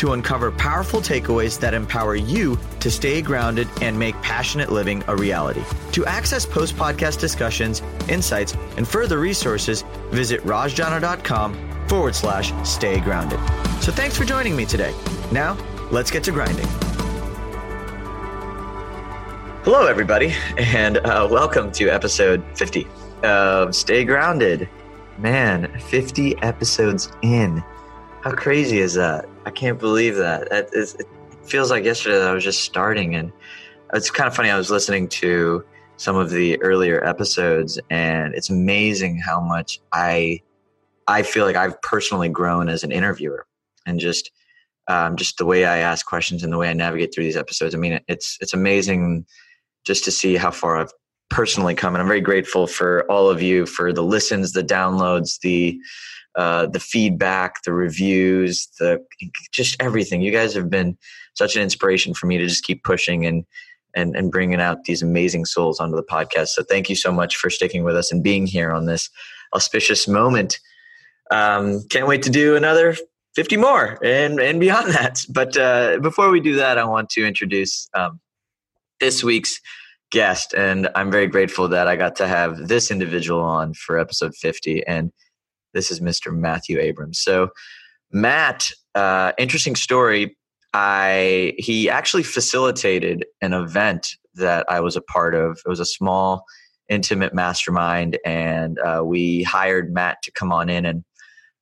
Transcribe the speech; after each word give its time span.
to 0.00 0.14
uncover 0.14 0.50
powerful 0.50 0.98
takeaways 0.98 1.60
that 1.60 1.74
empower 1.74 2.16
you 2.16 2.58
to 2.80 2.90
stay 2.90 3.20
grounded 3.20 3.68
and 3.82 3.98
make 3.98 4.14
passionate 4.22 4.72
living 4.72 5.04
a 5.08 5.16
reality. 5.16 5.62
To 5.92 6.06
access 6.06 6.46
post 6.46 6.74
podcast 6.74 7.20
discussions, 7.20 7.82
insights, 8.08 8.54
and 8.78 8.88
further 8.88 9.20
resources, 9.20 9.84
visit 10.08 10.40
rajjana.com 10.44 11.86
forward 11.86 12.14
slash 12.14 12.50
stay 12.66 12.98
grounded. 13.00 13.38
So 13.82 13.92
thanks 13.92 14.16
for 14.16 14.24
joining 14.24 14.56
me 14.56 14.64
today. 14.64 14.94
Now, 15.32 15.58
let's 15.90 16.10
get 16.10 16.24
to 16.24 16.32
grinding. 16.32 16.66
Hello, 19.64 19.86
everybody, 19.86 20.32
and 20.56 20.96
uh, 20.96 21.28
welcome 21.30 21.70
to 21.72 21.90
episode 21.90 22.42
50 22.56 22.88
of 23.22 23.74
Stay 23.74 24.06
Grounded. 24.06 24.66
Man, 25.18 25.78
50 25.78 26.38
episodes 26.38 27.12
in. 27.20 27.62
How 28.22 28.32
crazy 28.32 28.78
is 28.78 28.94
that? 28.94 29.29
I 29.46 29.50
can't 29.50 29.78
believe 29.78 30.16
that. 30.16 30.50
that 30.50 30.68
is, 30.72 30.94
it 30.96 31.06
feels 31.44 31.70
like 31.70 31.84
yesterday 31.84 32.18
that 32.18 32.28
I 32.28 32.34
was 32.34 32.44
just 32.44 32.62
starting, 32.62 33.14
and 33.14 33.32
it's 33.94 34.10
kind 34.10 34.26
of 34.26 34.34
funny. 34.34 34.50
I 34.50 34.56
was 34.56 34.70
listening 34.70 35.08
to 35.08 35.64
some 35.96 36.16
of 36.16 36.30
the 36.30 36.60
earlier 36.62 37.04
episodes, 37.04 37.78
and 37.90 38.34
it's 38.34 38.50
amazing 38.50 39.18
how 39.18 39.40
much 39.40 39.80
I 39.92 40.40
I 41.06 41.22
feel 41.22 41.44
like 41.44 41.56
I've 41.56 41.80
personally 41.82 42.28
grown 42.28 42.68
as 42.68 42.84
an 42.84 42.92
interviewer, 42.92 43.46
and 43.86 43.98
just 43.98 44.30
um, 44.88 45.16
just 45.16 45.38
the 45.38 45.46
way 45.46 45.64
I 45.64 45.78
ask 45.78 46.04
questions 46.06 46.42
and 46.42 46.52
the 46.52 46.58
way 46.58 46.68
I 46.68 46.72
navigate 46.72 47.14
through 47.14 47.24
these 47.24 47.36
episodes. 47.36 47.74
I 47.74 47.78
mean, 47.78 48.00
it's 48.08 48.36
it's 48.40 48.54
amazing 48.54 49.24
just 49.86 50.04
to 50.04 50.10
see 50.10 50.36
how 50.36 50.50
far 50.50 50.76
I've 50.76 50.92
personally 51.30 51.74
come, 51.74 51.94
and 51.94 52.02
I'm 52.02 52.08
very 52.08 52.20
grateful 52.20 52.66
for 52.66 53.10
all 53.10 53.30
of 53.30 53.40
you 53.40 53.64
for 53.64 53.92
the 53.92 54.02
listens, 54.02 54.52
the 54.52 54.64
downloads, 54.64 55.40
the 55.40 55.80
uh, 56.36 56.66
the 56.66 56.80
feedback, 56.80 57.62
the 57.64 57.72
reviews, 57.72 58.68
the 58.78 59.04
just 59.52 59.76
everything. 59.80 60.22
You 60.22 60.32
guys 60.32 60.54
have 60.54 60.70
been 60.70 60.96
such 61.34 61.56
an 61.56 61.62
inspiration 61.62 62.14
for 62.14 62.26
me 62.26 62.38
to 62.38 62.46
just 62.46 62.64
keep 62.64 62.84
pushing 62.84 63.26
and 63.26 63.44
and 63.94 64.14
and 64.14 64.30
bringing 64.30 64.60
out 64.60 64.84
these 64.84 65.02
amazing 65.02 65.44
souls 65.44 65.80
onto 65.80 65.96
the 65.96 66.02
podcast. 66.02 66.48
So 66.48 66.62
thank 66.62 66.88
you 66.88 66.96
so 66.96 67.10
much 67.10 67.36
for 67.36 67.50
sticking 67.50 67.84
with 67.84 67.96
us 67.96 68.12
and 68.12 68.22
being 68.22 68.46
here 68.46 68.72
on 68.72 68.86
this 68.86 69.10
auspicious 69.54 70.06
moment. 70.06 70.58
Um, 71.30 71.82
can't 71.90 72.06
wait 72.06 72.22
to 72.22 72.30
do 72.30 72.56
another 72.56 72.96
50 73.34 73.56
more 73.56 73.98
and 74.04 74.40
and 74.40 74.60
beyond 74.60 74.92
that. 74.94 75.20
But 75.28 75.56
uh, 75.56 75.98
before 76.00 76.30
we 76.30 76.40
do 76.40 76.56
that, 76.56 76.78
I 76.78 76.84
want 76.84 77.10
to 77.10 77.26
introduce 77.26 77.88
um, 77.94 78.20
this 79.00 79.24
week's 79.24 79.60
guest, 80.10 80.54
and 80.54 80.88
I'm 80.94 81.10
very 81.10 81.28
grateful 81.28 81.68
that 81.68 81.86
I 81.86 81.96
got 81.96 82.16
to 82.16 82.26
have 82.26 82.68
this 82.68 82.90
individual 82.90 83.42
on 83.42 83.74
for 83.74 83.98
episode 83.98 84.34
50, 84.34 84.86
and 84.86 85.12
this 85.72 85.90
is 85.90 86.00
Mr. 86.00 86.34
Matthew 86.36 86.78
Abrams. 86.78 87.20
So, 87.20 87.50
Matt, 88.12 88.68
uh, 88.94 89.32
interesting 89.38 89.76
story. 89.76 90.36
I 90.72 91.54
he 91.58 91.90
actually 91.90 92.22
facilitated 92.22 93.24
an 93.40 93.52
event 93.52 94.16
that 94.34 94.64
I 94.68 94.80
was 94.80 94.96
a 94.96 95.00
part 95.00 95.34
of. 95.34 95.60
It 95.64 95.68
was 95.68 95.80
a 95.80 95.84
small, 95.84 96.44
intimate 96.88 97.34
mastermind, 97.34 98.18
and 98.24 98.78
uh, 98.78 99.02
we 99.04 99.42
hired 99.42 99.92
Matt 99.92 100.18
to 100.22 100.32
come 100.32 100.52
on 100.52 100.68
in 100.68 100.84
and 100.86 101.04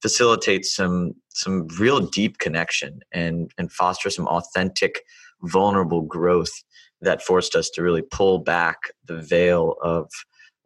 facilitate 0.02 0.64
some 0.64 1.12
some 1.30 1.68
real 1.78 2.00
deep 2.00 2.38
connection 2.38 3.00
and 3.12 3.50
and 3.58 3.72
foster 3.72 4.10
some 4.10 4.28
authentic, 4.28 5.02
vulnerable 5.42 6.02
growth 6.02 6.52
that 7.00 7.22
forced 7.22 7.54
us 7.54 7.70
to 7.70 7.82
really 7.82 8.02
pull 8.02 8.38
back 8.38 8.78
the 9.04 9.20
veil 9.20 9.76
of 9.82 10.10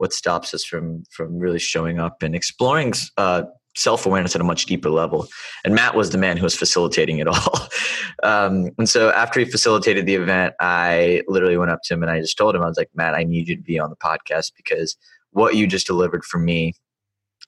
what 0.03 0.13
stops 0.13 0.53
us 0.53 0.65
from 0.65 1.05
from 1.11 1.39
really 1.39 1.61
showing 1.61 2.01
up 2.01 2.25
and 2.25 2.35
exploring 2.35 2.93
uh, 3.19 3.45
self 3.77 4.05
awareness 4.05 4.35
at 4.35 4.41
a 4.41 4.45
much 4.45 4.67
deeper 4.67 4.91
level. 4.91 5.29
And 5.65 5.77
Matt 5.77 5.95
was 5.95 6.11
the 6.11 6.19
man 6.19 6.37
who 6.37 6.43
was 6.43 6.57
facilitating 6.57 7.19
it 7.19 7.29
all. 7.29 7.69
um, 8.25 8.71
and 8.79 8.89
so 8.89 9.11
after 9.11 9.39
he 9.39 9.47
facilitated 9.47 10.05
the 10.05 10.17
event, 10.17 10.55
I 10.59 11.23
literally 11.29 11.57
went 11.57 11.71
up 11.71 11.83
to 11.85 11.95
him 11.95 12.03
and 12.03 12.11
I 12.11 12.21
just 12.21 12.37
told 12.37 12.57
him, 12.57 12.63
I 12.63 12.67
was 12.67 12.77
like, 12.77 12.91
Matt, 12.97 13.15
I 13.15 13.23
need 13.23 13.47
you 13.47 13.55
to 13.55 13.63
be 13.63 13.79
on 13.79 13.91
the 13.91 13.97
podcast 13.97 14.51
because 14.57 14.97
what 15.31 15.55
you 15.55 15.69
just 15.69 15.87
delivered 15.87 16.25
for 16.25 16.39
me 16.39 16.75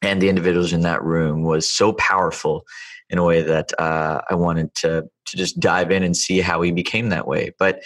and 0.01 0.23
the 0.23 0.29
individuals 0.29 0.73
in 0.73 0.83
that 0.83 1.03
room 1.03 1.43
was 1.43 1.69
so 1.69 1.93
powerful 1.95 2.65
in 3.11 3.19
a 3.19 3.25
way 3.25 3.43
that 3.43 3.73
uh, 3.81 4.21
I 4.31 4.37
wanted 4.37 4.73
to 4.77 5.05
to 5.27 5.37
just 5.37 5.59
dive 5.59 5.91
in 5.91 6.05
and 6.05 6.17
see 6.17 6.39
how 6.41 6.63
he 6.63 6.71
became 6.71 7.09
that 7.09 7.27
way. 7.27 7.51
But 7.59 7.83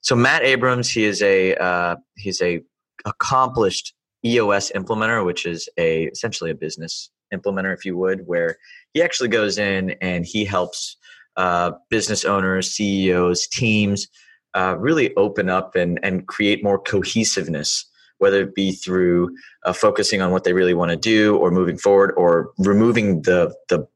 so 0.00 0.16
Matt 0.16 0.44
Abrams, 0.44 0.88
he 0.88 1.04
is 1.04 1.20
a 1.20 1.54
uh, 1.56 1.96
he's 2.16 2.40
a 2.40 2.62
accomplished 3.04 3.94
EOS 4.24 4.72
implementer, 4.72 5.24
which 5.24 5.46
is 5.46 5.68
a 5.78 6.04
essentially 6.04 6.50
a 6.50 6.54
business 6.54 7.10
implementer, 7.32 7.72
if 7.74 7.84
you 7.84 7.96
would, 7.96 8.26
where 8.26 8.56
he 8.94 9.02
actually 9.02 9.28
goes 9.28 9.58
in 9.58 9.90
and 10.00 10.26
he 10.26 10.44
helps 10.44 10.96
uh, 11.36 11.72
business 11.90 12.24
owners, 12.24 12.70
CEOs, 12.72 13.46
teams 13.48 14.08
uh, 14.54 14.76
really 14.78 15.14
open 15.16 15.48
up 15.48 15.76
and 15.76 16.00
and 16.02 16.26
create 16.26 16.64
more 16.64 16.78
cohesiveness 16.78 17.84
whether 18.18 18.42
it 18.42 18.54
be 18.54 18.72
through 18.72 19.34
uh, 19.64 19.72
focusing 19.72 20.20
on 20.20 20.30
what 20.30 20.44
they 20.44 20.52
really 20.52 20.74
want 20.74 20.90
to 20.90 20.96
do 20.96 21.36
or 21.36 21.50
moving 21.50 21.78
forward 21.78 22.12
or 22.16 22.50
removing 22.58 23.22
the 23.22 23.54
the 23.68 23.86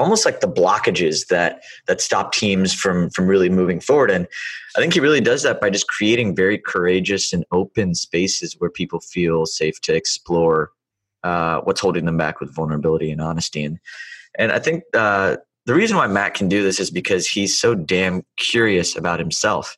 almost 0.00 0.24
like 0.24 0.40
the 0.40 0.48
blockages 0.48 1.26
that 1.28 1.62
that 1.86 2.00
stop 2.00 2.32
teams 2.32 2.72
from 2.72 3.10
from 3.10 3.26
really 3.26 3.50
moving 3.50 3.80
forward. 3.80 4.10
And 4.10 4.26
i 4.76 4.80
think 4.80 4.94
he 4.94 5.00
really 5.00 5.20
does 5.20 5.42
that 5.42 5.60
by 5.60 5.70
just 5.70 5.88
creating 5.88 6.34
very 6.34 6.58
courageous 6.58 7.32
and 7.32 7.44
open 7.52 7.94
spaces 7.94 8.56
where 8.58 8.70
people 8.70 9.00
feel 9.00 9.46
safe 9.46 9.80
to 9.82 9.94
explore 9.94 10.70
uh, 11.22 11.60
what's 11.60 11.80
holding 11.80 12.06
them 12.06 12.16
back 12.16 12.40
with 12.40 12.54
vulnerability 12.54 13.10
and 13.10 13.20
honesty. 13.20 13.62
And 13.62 13.78
and 14.38 14.52
i 14.52 14.58
think 14.58 14.84
uh, 14.94 15.36
the 15.66 15.74
reason 15.74 15.96
why 15.96 16.06
matt 16.06 16.34
can 16.34 16.48
do 16.48 16.62
this 16.62 16.80
is 16.80 16.90
because 16.90 17.28
he's 17.28 17.60
so 17.60 17.74
damn 17.74 18.24
curious 18.36 18.96
about 18.96 19.20
himself. 19.20 19.76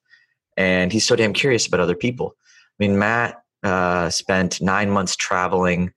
And 0.56 0.92
he's 0.92 1.06
so 1.06 1.16
damn 1.16 1.32
curious 1.32 1.66
about 1.66 1.80
other 1.80 1.96
people. 1.96 2.36
I 2.38 2.86
mean 2.86 2.98
matt 2.98 3.42
uh, 3.64 4.10
spent 4.10 4.60
nine 4.60 4.90
months 4.90 5.16
traveling 5.16 5.92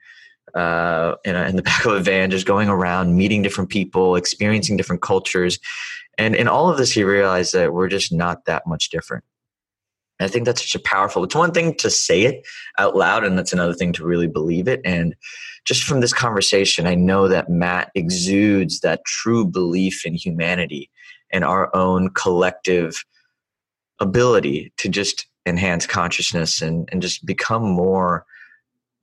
uh, 0.55 1.15
in, 1.25 1.35
a, 1.35 1.43
in, 1.43 1.55
the 1.55 1.61
back 1.63 1.85
of 1.85 1.93
a 1.93 1.99
van, 1.99 2.31
just 2.31 2.47
going 2.47 2.69
around, 2.69 3.15
meeting 3.15 3.41
different 3.41 3.69
people, 3.69 4.15
experiencing 4.15 4.77
different 4.77 5.01
cultures. 5.01 5.59
And 6.17 6.35
in 6.35 6.47
all 6.47 6.69
of 6.69 6.77
this, 6.77 6.91
he 6.91 7.03
realized 7.03 7.53
that 7.53 7.73
we're 7.73 7.89
just 7.89 8.13
not 8.13 8.45
that 8.45 8.65
much 8.65 8.89
different. 8.89 9.23
I 10.19 10.29
think 10.29 10.45
that's 10.45 10.61
such 10.61 10.75
a 10.75 10.83
powerful. 10.83 11.25
It's 11.25 11.35
one 11.35 11.51
thing 11.51 11.75
to 11.75 11.89
say 11.89 12.21
it 12.21 12.47
out 12.79 12.95
loud, 12.95 13.25
and 13.25 13.37
that's 13.37 13.51
another 13.51 13.73
thing 13.73 13.91
to 13.93 14.05
really 14.05 14.27
believe 14.27 14.67
it. 14.67 14.79
And 14.85 15.13
just 15.65 15.83
from 15.83 15.99
this 15.99 16.13
conversation, 16.13 16.87
I 16.87 16.95
know 16.95 17.27
that 17.27 17.49
Matt 17.49 17.91
exudes 17.95 18.79
that 18.79 19.03
true 19.03 19.45
belief 19.45 20.05
in 20.05 20.13
humanity 20.13 20.89
and 21.31 21.43
our 21.43 21.75
own 21.75 22.11
collective 22.11 23.03
ability 23.99 24.71
to 24.77 24.87
just 24.87 25.27
enhance 25.45 25.85
consciousness 25.85 26.61
and, 26.61 26.87
and 26.91 27.01
just 27.01 27.25
become 27.25 27.63
more 27.63 28.25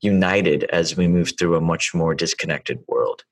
united 0.02 0.64
as 0.64 0.96
we 0.96 1.08
move 1.08 1.32
through 1.38 1.56
a 1.56 1.60
much 1.60 1.94
more 1.94 2.14
disconnected 2.14 2.78
world. 2.88 3.24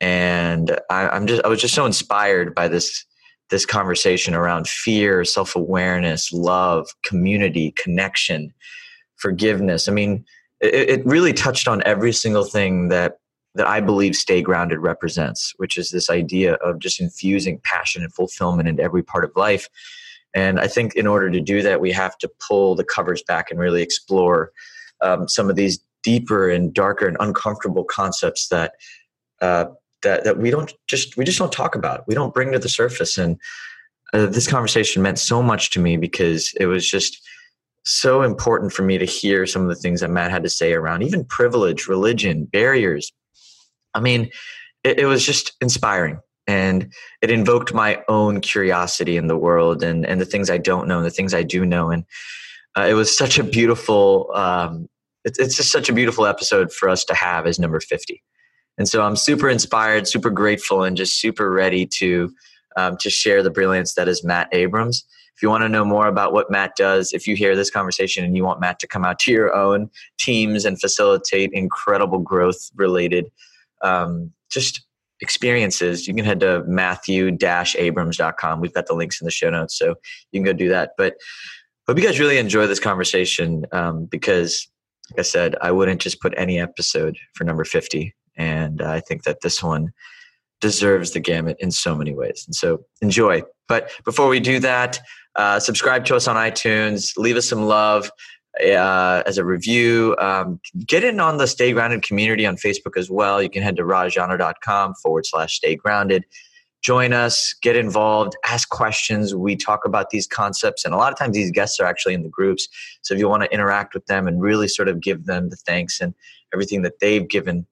And 0.00 0.78
I, 0.90 1.08
I'm 1.08 1.26
just 1.26 1.44
I 1.44 1.48
was 1.48 1.60
just 1.60 1.74
so 1.74 1.86
inspired 1.86 2.54
by 2.54 2.68
this 2.68 3.04
this 3.50 3.66
conversation 3.66 4.34
around 4.34 4.66
fear, 4.66 5.24
self 5.24 5.54
awareness, 5.54 6.32
love, 6.32 6.88
community, 7.04 7.72
connection, 7.72 8.52
forgiveness. 9.16 9.88
I 9.88 9.92
mean, 9.92 10.24
it, 10.60 11.00
it 11.00 11.06
really 11.06 11.32
touched 11.32 11.68
on 11.68 11.82
every 11.84 12.12
single 12.12 12.44
thing 12.44 12.88
that 12.88 13.18
that 13.54 13.68
I 13.68 13.80
believe 13.80 14.16
Stay 14.16 14.42
Grounded 14.42 14.80
represents, 14.80 15.52
which 15.58 15.76
is 15.76 15.90
this 15.90 16.10
idea 16.10 16.54
of 16.54 16.80
just 16.80 17.00
infusing 17.00 17.60
passion 17.62 18.02
and 18.02 18.12
fulfillment 18.12 18.68
into 18.68 18.82
every 18.82 19.04
part 19.04 19.24
of 19.24 19.30
life 19.36 19.68
and 20.34 20.58
I 20.58 20.66
think 20.66 20.94
in 20.96 21.06
order 21.06 21.30
to 21.30 21.40
do 21.40 21.62
that, 21.62 21.80
we 21.80 21.92
have 21.92 22.18
to 22.18 22.30
pull 22.46 22.74
the 22.74 22.84
covers 22.84 23.22
back 23.22 23.50
and 23.50 23.58
really 23.58 23.82
explore 23.82 24.50
um, 25.00 25.28
some 25.28 25.48
of 25.48 25.56
these 25.56 25.78
deeper 26.04 26.48
and 26.48 26.72
darker 26.72 27.08
and 27.08 27.16
uncomfortable 27.18 27.84
concepts 27.84 28.48
that 28.48 28.74
uh, 29.40 29.66
that 30.02 30.24
that 30.24 30.38
we 30.38 30.50
don't 30.50 30.72
just 30.86 31.16
we 31.16 31.24
just 31.24 31.38
don't 31.38 31.52
talk 31.52 31.74
about. 31.74 32.06
We 32.06 32.14
don't 32.14 32.32
bring 32.32 32.52
to 32.52 32.58
the 32.58 32.68
surface. 32.68 33.18
And 33.18 33.36
uh, 34.12 34.26
this 34.26 34.46
conversation 34.46 35.02
meant 35.02 35.18
so 35.18 35.42
much 35.42 35.70
to 35.70 35.80
me 35.80 35.96
because 35.96 36.52
it 36.60 36.66
was 36.66 36.88
just 36.88 37.20
so 37.84 38.22
important 38.22 38.72
for 38.72 38.82
me 38.82 38.96
to 38.96 39.04
hear 39.04 39.46
some 39.46 39.62
of 39.62 39.68
the 39.68 39.74
things 39.74 40.00
that 40.00 40.10
Matt 40.10 40.30
had 40.30 40.44
to 40.44 40.50
say 40.50 40.72
around 40.72 41.02
even 41.02 41.24
privilege, 41.24 41.88
religion, 41.88 42.44
barriers. 42.44 43.12
I 43.94 44.00
mean, 44.00 44.30
it, 44.84 45.00
it 45.00 45.06
was 45.06 45.26
just 45.26 45.52
inspiring 45.60 46.20
and 46.46 46.92
it 47.22 47.30
invoked 47.30 47.74
my 47.74 48.02
own 48.08 48.40
curiosity 48.40 49.16
in 49.16 49.26
the 49.26 49.36
world 49.36 49.82
and 49.82 50.06
and 50.06 50.20
the 50.20 50.26
things 50.26 50.50
I 50.50 50.58
don't 50.58 50.86
know 50.86 50.98
and 50.98 51.06
the 51.06 51.10
things 51.10 51.34
I 51.34 51.42
do 51.42 51.64
know 51.64 51.90
and 51.90 52.04
uh, 52.76 52.86
it 52.88 52.94
was 52.94 53.16
such 53.16 53.38
a 53.38 53.44
beautiful. 53.44 54.30
Um, 54.34 54.88
it's 55.24 55.38
it's 55.38 55.56
just 55.56 55.72
such 55.72 55.88
a 55.88 55.92
beautiful 55.92 56.26
episode 56.26 56.72
for 56.72 56.88
us 56.88 57.04
to 57.06 57.14
have 57.14 57.46
as 57.46 57.58
number 57.58 57.80
fifty, 57.80 58.22
and 58.78 58.88
so 58.88 59.02
I'm 59.02 59.16
super 59.16 59.48
inspired, 59.48 60.06
super 60.06 60.30
grateful, 60.30 60.82
and 60.82 60.96
just 60.96 61.20
super 61.20 61.50
ready 61.50 61.86
to 61.98 62.32
um, 62.76 62.96
to 62.98 63.10
share 63.10 63.42
the 63.42 63.50
brilliance 63.50 63.94
that 63.94 64.08
is 64.08 64.24
Matt 64.24 64.48
Abrams. 64.52 65.04
If 65.36 65.42
you 65.42 65.48
want 65.48 65.62
to 65.62 65.68
know 65.68 65.84
more 65.84 66.06
about 66.06 66.32
what 66.32 66.50
Matt 66.50 66.76
does, 66.76 67.12
if 67.12 67.26
you 67.26 67.34
hear 67.34 67.56
this 67.56 67.70
conversation 67.70 68.24
and 68.24 68.36
you 68.36 68.44
want 68.44 68.60
Matt 68.60 68.78
to 68.80 68.86
come 68.86 69.04
out 69.04 69.18
to 69.20 69.32
your 69.32 69.52
own 69.52 69.90
teams 70.16 70.64
and 70.64 70.80
facilitate 70.80 71.50
incredible 71.52 72.20
growth 72.20 72.70
related 72.76 73.32
um, 73.82 74.32
just 74.50 74.84
experiences, 75.20 76.06
you 76.06 76.14
can 76.14 76.24
head 76.24 76.38
to 76.40 76.62
matthew-abrams.com. 76.66 78.60
We've 78.60 78.72
got 78.72 78.86
the 78.86 78.94
links 78.94 79.20
in 79.20 79.24
the 79.24 79.32
show 79.32 79.50
notes, 79.50 79.76
so 79.76 79.96
you 80.30 80.40
can 80.40 80.44
go 80.44 80.52
do 80.52 80.68
that. 80.68 80.92
But 80.96 81.16
hope 81.88 81.98
you 81.98 82.04
guys 82.04 82.20
really 82.20 82.38
enjoy 82.38 82.66
this 82.68 82.80
conversation 82.80 83.66
um, 83.72 84.04
because, 84.04 84.68
like 85.10 85.20
I 85.20 85.22
said, 85.22 85.56
I 85.60 85.70
wouldn't 85.70 86.00
just 86.00 86.20
put 86.20 86.34
any 86.36 86.58
episode 86.58 87.16
for 87.34 87.44
number 87.44 87.64
50. 87.64 88.14
And 88.36 88.82
I 88.82 89.00
think 89.00 89.24
that 89.24 89.42
this 89.42 89.62
one 89.62 89.92
deserves 90.60 91.12
the 91.12 91.20
gamut 91.20 91.56
in 91.60 91.70
so 91.70 91.94
many 91.94 92.14
ways. 92.14 92.44
And 92.46 92.54
so 92.54 92.84
enjoy. 93.02 93.42
But 93.68 93.90
before 94.04 94.28
we 94.28 94.40
do 94.40 94.58
that, 94.60 94.98
uh, 95.36 95.60
subscribe 95.60 96.04
to 96.06 96.16
us 96.16 96.26
on 96.26 96.36
iTunes, 96.36 97.12
leave 97.16 97.36
us 97.36 97.48
some 97.48 97.64
love 97.64 98.10
uh, 98.60 99.22
as 99.26 99.38
a 99.38 99.44
review. 99.44 100.16
Um, 100.18 100.60
get 100.86 101.04
in 101.04 101.20
on 101.20 101.38
the 101.38 101.46
Stay 101.46 101.72
Grounded 101.72 102.02
community 102.02 102.46
on 102.46 102.56
Facebook 102.56 102.96
as 102.96 103.10
well. 103.10 103.42
You 103.42 103.50
can 103.50 103.62
head 103.62 103.76
to 103.76 103.82
rajjana.com 103.82 104.94
forward 105.02 105.26
slash 105.26 105.56
stay 105.56 105.76
grounded. 105.76 106.24
Join 106.84 107.14
us, 107.14 107.54
get 107.62 107.76
involved, 107.76 108.36
ask 108.44 108.68
questions. 108.68 109.34
We 109.34 109.56
talk 109.56 109.86
about 109.86 110.10
these 110.10 110.26
concepts, 110.26 110.84
and 110.84 110.92
a 110.92 110.98
lot 110.98 111.10
of 111.10 111.18
times 111.18 111.34
these 111.34 111.50
guests 111.50 111.80
are 111.80 111.86
actually 111.86 112.12
in 112.12 112.22
the 112.22 112.28
groups. 112.28 112.68
So 113.00 113.14
if 113.14 113.20
you 113.20 113.26
want 113.26 113.42
to 113.42 113.50
interact 113.50 113.94
with 113.94 114.04
them 114.04 114.28
and 114.28 114.38
really 114.38 114.68
sort 114.68 114.88
of 114.88 115.00
give 115.00 115.24
them 115.24 115.48
the 115.48 115.56
thanks 115.56 116.02
and 116.02 116.14
everything 116.52 116.82
that 116.82 117.00
they've 117.00 117.26
given 117.26 117.66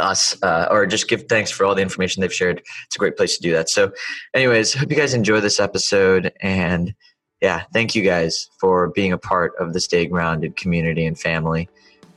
us 0.00 0.36
uh, 0.42 0.66
or 0.68 0.84
just 0.84 1.08
give 1.08 1.28
thanks 1.28 1.52
for 1.52 1.64
all 1.64 1.74
the 1.74 1.82
information 1.82 2.20
they've 2.20 2.34
shared 2.34 2.60
it's 2.84 2.96
a 2.96 2.98
great 2.98 3.16
place 3.16 3.36
to 3.36 3.42
do 3.42 3.52
that 3.52 3.68
so 3.68 3.92
anyways 4.34 4.74
hope 4.74 4.90
you 4.90 4.96
guys 4.96 5.14
enjoy 5.14 5.40
this 5.40 5.60
episode 5.60 6.32
and 6.40 6.92
yeah 7.40 7.62
thank 7.72 7.94
you 7.94 8.02
guys 8.02 8.50
for 8.58 8.88
being 8.88 9.12
a 9.12 9.18
part 9.18 9.52
of 9.60 9.72
the 9.72 9.80
stay 9.80 10.04
grounded 10.04 10.56
community 10.56 11.06
and 11.06 11.18
family 11.18 11.68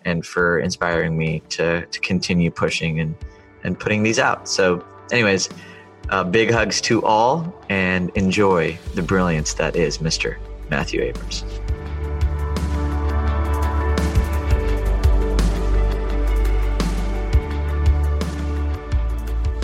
and 0.06 0.26
for 0.26 0.60
inspiring 0.60 1.18
me 1.18 1.40
to 1.50 1.86
to 1.88 2.00
continue 2.00 2.50
pushing 2.50 3.00
and 3.00 3.16
and 3.64 3.80
putting 3.80 4.02
these 4.02 4.18
out 4.18 4.50
so 4.50 4.84
anyways 5.12 5.48
uh, 6.10 6.24
big 6.24 6.52
hugs 6.52 6.82
to 6.82 7.04
all 7.04 7.54
and 7.70 8.10
enjoy 8.12 8.78
the 8.96 9.02
brilliance 9.02 9.54
that 9.54 9.76
is 9.76 10.00
mr 10.00 10.38
matthew 10.70 11.02
abrams 11.02 11.44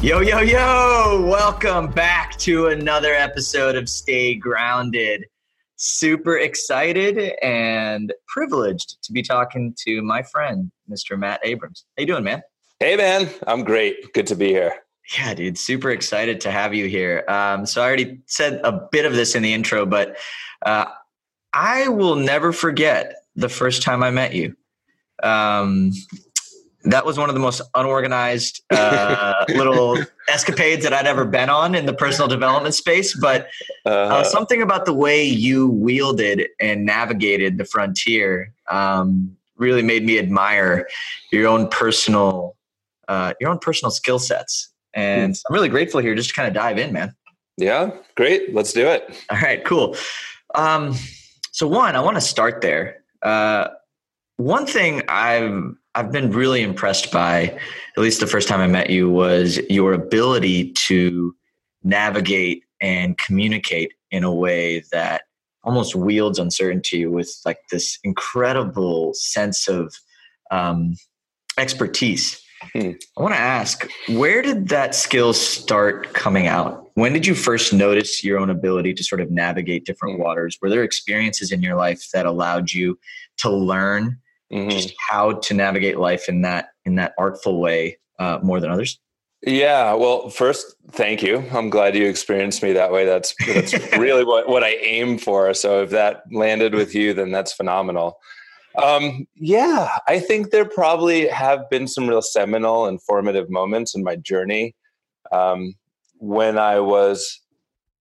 Yo, 0.03 0.19
yo, 0.19 0.41
yo! 0.41 1.25
Welcome 1.29 1.89
back 1.89 2.37
to 2.39 2.67
another 2.67 3.13
episode 3.13 3.77
of 3.77 3.87
Stay 3.87 4.35
Grounded. 4.35 5.23
Super 5.77 6.39
excited 6.39 7.17
and 7.41 8.11
privileged 8.27 9.01
to 9.03 9.13
be 9.13 9.21
talking 9.21 9.73
to 9.85 10.01
my 10.01 10.21
friend, 10.21 10.69
Mr. 10.91 11.17
Matt 11.17 11.39
Abrams. 11.45 11.85
How 11.97 12.01
you 12.01 12.07
doing, 12.07 12.25
man? 12.25 12.41
Hey, 12.81 12.97
man. 12.97 13.29
I'm 13.47 13.63
great. 13.63 14.11
Good 14.11 14.27
to 14.27 14.35
be 14.35 14.49
here. 14.49 14.82
Yeah, 15.17 15.33
dude. 15.33 15.57
Super 15.57 15.91
excited 15.91 16.41
to 16.41 16.51
have 16.51 16.73
you 16.73 16.87
here. 16.87 17.25
Um, 17.27 17.65
so 17.65 17.81
I 17.81 17.85
already 17.85 18.21
said 18.25 18.61
a 18.63 18.71
bit 18.71 19.05
of 19.05 19.13
this 19.13 19.35
in 19.35 19.43
the 19.43 19.53
intro, 19.53 19.85
but 19.85 20.17
uh, 20.65 20.85
I 21.51 21.89
will 21.89 22.15
never 22.15 22.53
forget 22.53 23.15
the 23.35 23.49
first 23.49 23.83
time 23.83 24.01
I 24.01 24.11
met 24.11 24.33
you. 24.33 24.55
Um, 25.21 25.91
that 26.85 27.05
was 27.05 27.17
one 27.17 27.29
of 27.29 27.35
the 27.35 27.39
most 27.39 27.61
unorganized 27.75 28.61
uh, 28.71 29.45
little 29.49 29.97
escapades 30.27 30.83
that 30.83 30.93
I'd 30.93 31.07
ever 31.07 31.25
been 31.25 31.49
on 31.49 31.75
in 31.75 31.85
the 31.85 31.93
personal 31.93 32.27
development 32.27 32.75
space. 32.75 33.17
But 33.17 33.47
uh, 33.85 33.89
uh, 33.89 34.23
something 34.23 34.61
about 34.61 34.85
the 34.85 34.93
way 34.93 35.23
you 35.23 35.67
wielded 35.67 36.47
and 36.59 36.85
navigated 36.85 37.57
the 37.57 37.65
frontier 37.65 38.53
um, 38.69 39.35
really 39.57 39.81
made 39.81 40.05
me 40.05 40.19
admire 40.19 40.87
your 41.31 41.47
own 41.47 41.69
personal 41.69 42.55
uh, 43.07 43.33
your 43.39 43.49
own 43.49 43.59
personal 43.59 43.91
skill 43.91 44.17
sets. 44.17 44.72
And 44.93 45.35
I'm 45.47 45.53
really 45.53 45.69
grateful 45.69 45.99
here 45.99 46.15
just 46.15 46.29
to 46.29 46.35
kind 46.35 46.47
of 46.47 46.53
dive 46.53 46.77
in, 46.77 46.93
man. 46.93 47.15
Yeah, 47.57 47.91
great. 48.15 48.53
Let's 48.53 48.73
do 48.73 48.87
it. 48.87 49.03
All 49.29 49.39
right, 49.39 49.63
cool. 49.63 49.95
Um, 50.55 50.95
so 51.51 51.67
one, 51.67 51.95
I 51.95 51.99
want 51.99 52.15
to 52.15 52.21
start 52.21 52.61
there. 52.61 53.03
Uh, 53.21 53.69
one 54.37 54.65
thing 54.65 55.03
I've 55.07 55.75
I've 55.95 56.11
been 56.11 56.31
really 56.31 56.63
impressed 56.63 57.11
by, 57.11 57.43
at 57.95 58.01
least 58.01 58.19
the 58.19 58.27
first 58.27 58.47
time 58.47 58.59
I 58.59 58.67
met 58.67 58.89
you, 58.89 59.09
was 59.09 59.59
your 59.69 59.93
ability 59.93 60.71
to 60.71 61.35
navigate 61.83 62.63
and 62.81 63.17
communicate 63.17 63.93
in 64.09 64.23
a 64.23 64.33
way 64.33 64.83
that 64.91 65.23
almost 65.63 65.95
wields 65.95 66.39
uncertainty 66.39 67.05
with 67.05 67.39
like 67.45 67.59
this 67.69 67.99
incredible 68.03 69.13
sense 69.13 69.67
of 69.67 69.93
um, 70.51 70.95
expertise. 71.57 72.42
Hmm. 72.73 72.91
I 73.17 73.21
want 73.21 73.33
to 73.33 73.39
ask, 73.39 73.87
where 74.09 74.41
did 74.41 74.69
that 74.69 74.95
skill 74.95 75.33
start 75.33 76.13
coming 76.13 76.47
out? 76.47 76.91
When 76.95 77.13
did 77.13 77.25
you 77.25 77.35
first 77.35 77.73
notice 77.73 78.23
your 78.23 78.39
own 78.39 78.49
ability 78.49 78.93
to 78.95 79.03
sort 79.03 79.21
of 79.21 79.31
navigate 79.31 79.85
different 79.85 80.15
hmm. 80.15 80.23
waters? 80.23 80.57
Were 80.61 80.69
there 80.69 80.83
experiences 80.83 81.51
in 81.51 81.61
your 81.61 81.75
life 81.75 82.09
that 82.13 82.25
allowed 82.25 82.71
you 82.71 82.97
to 83.37 83.49
learn 83.49 84.19
mm-hmm. 84.51 84.69
just 84.69 84.93
how 85.09 85.33
to 85.33 85.53
navigate 85.53 85.97
life 85.97 86.29
in 86.29 86.41
that 86.41 86.69
in 86.85 86.95
that 86.95 87.13
artful 87.17 87.59
way 87.59 87.97
uh, 88.19 88.39
more 88.41 88.59
than 88.59 88.71
others? 88.71 88.99
Yeah, 89.45 89.93
well, 89.95 90.29
first, 90.29 90.75
thank 90.91 91.21
you. 91.21 91.43
I'm 91.51 91.69
glad 91.69 91.95
you 91.95 92.05
experienced 92.07 92.63
me 92.63 92.71
that 92.73 92.93
way. 92.93 93.05
That's 93.05 93.35
that's 93.45 93.73
really 93.97 94.23
what 94.23 94.47
what 94.47 94.63
I 94.63 94.75
aim 94.75 95.17
for. 95.17 95.53
So 95.53 95.83
if 95.83 95.89
that 95.89 96.23
landed 96.31 96.73
with 96.73 96.95
you, 96.95 97.13
then 97.13 97.31
that's 97.31 97.51
phenomenal. 97.51 98.19
Um, 98.81 99.27
yeah, 99.35 99.97
I 100.07 100.19
think 100.19 100.49
there 100.49 100.65
probably 100.65 101.27
have 101.27 101.69
been 101.69 101.87
some 101.87 102.07
real 102.07 102.21
seminal 102.21 102.85
and 102.85 103.01
formative 103.01 103.49
moments 103.49 103.95
in 103.95 104.03
my 104.03 104.15
journey. 104.15 104.75
Um, 105.31 105.75
when 106.17 106.57
I 106.57 106.79
was 106.79 107.41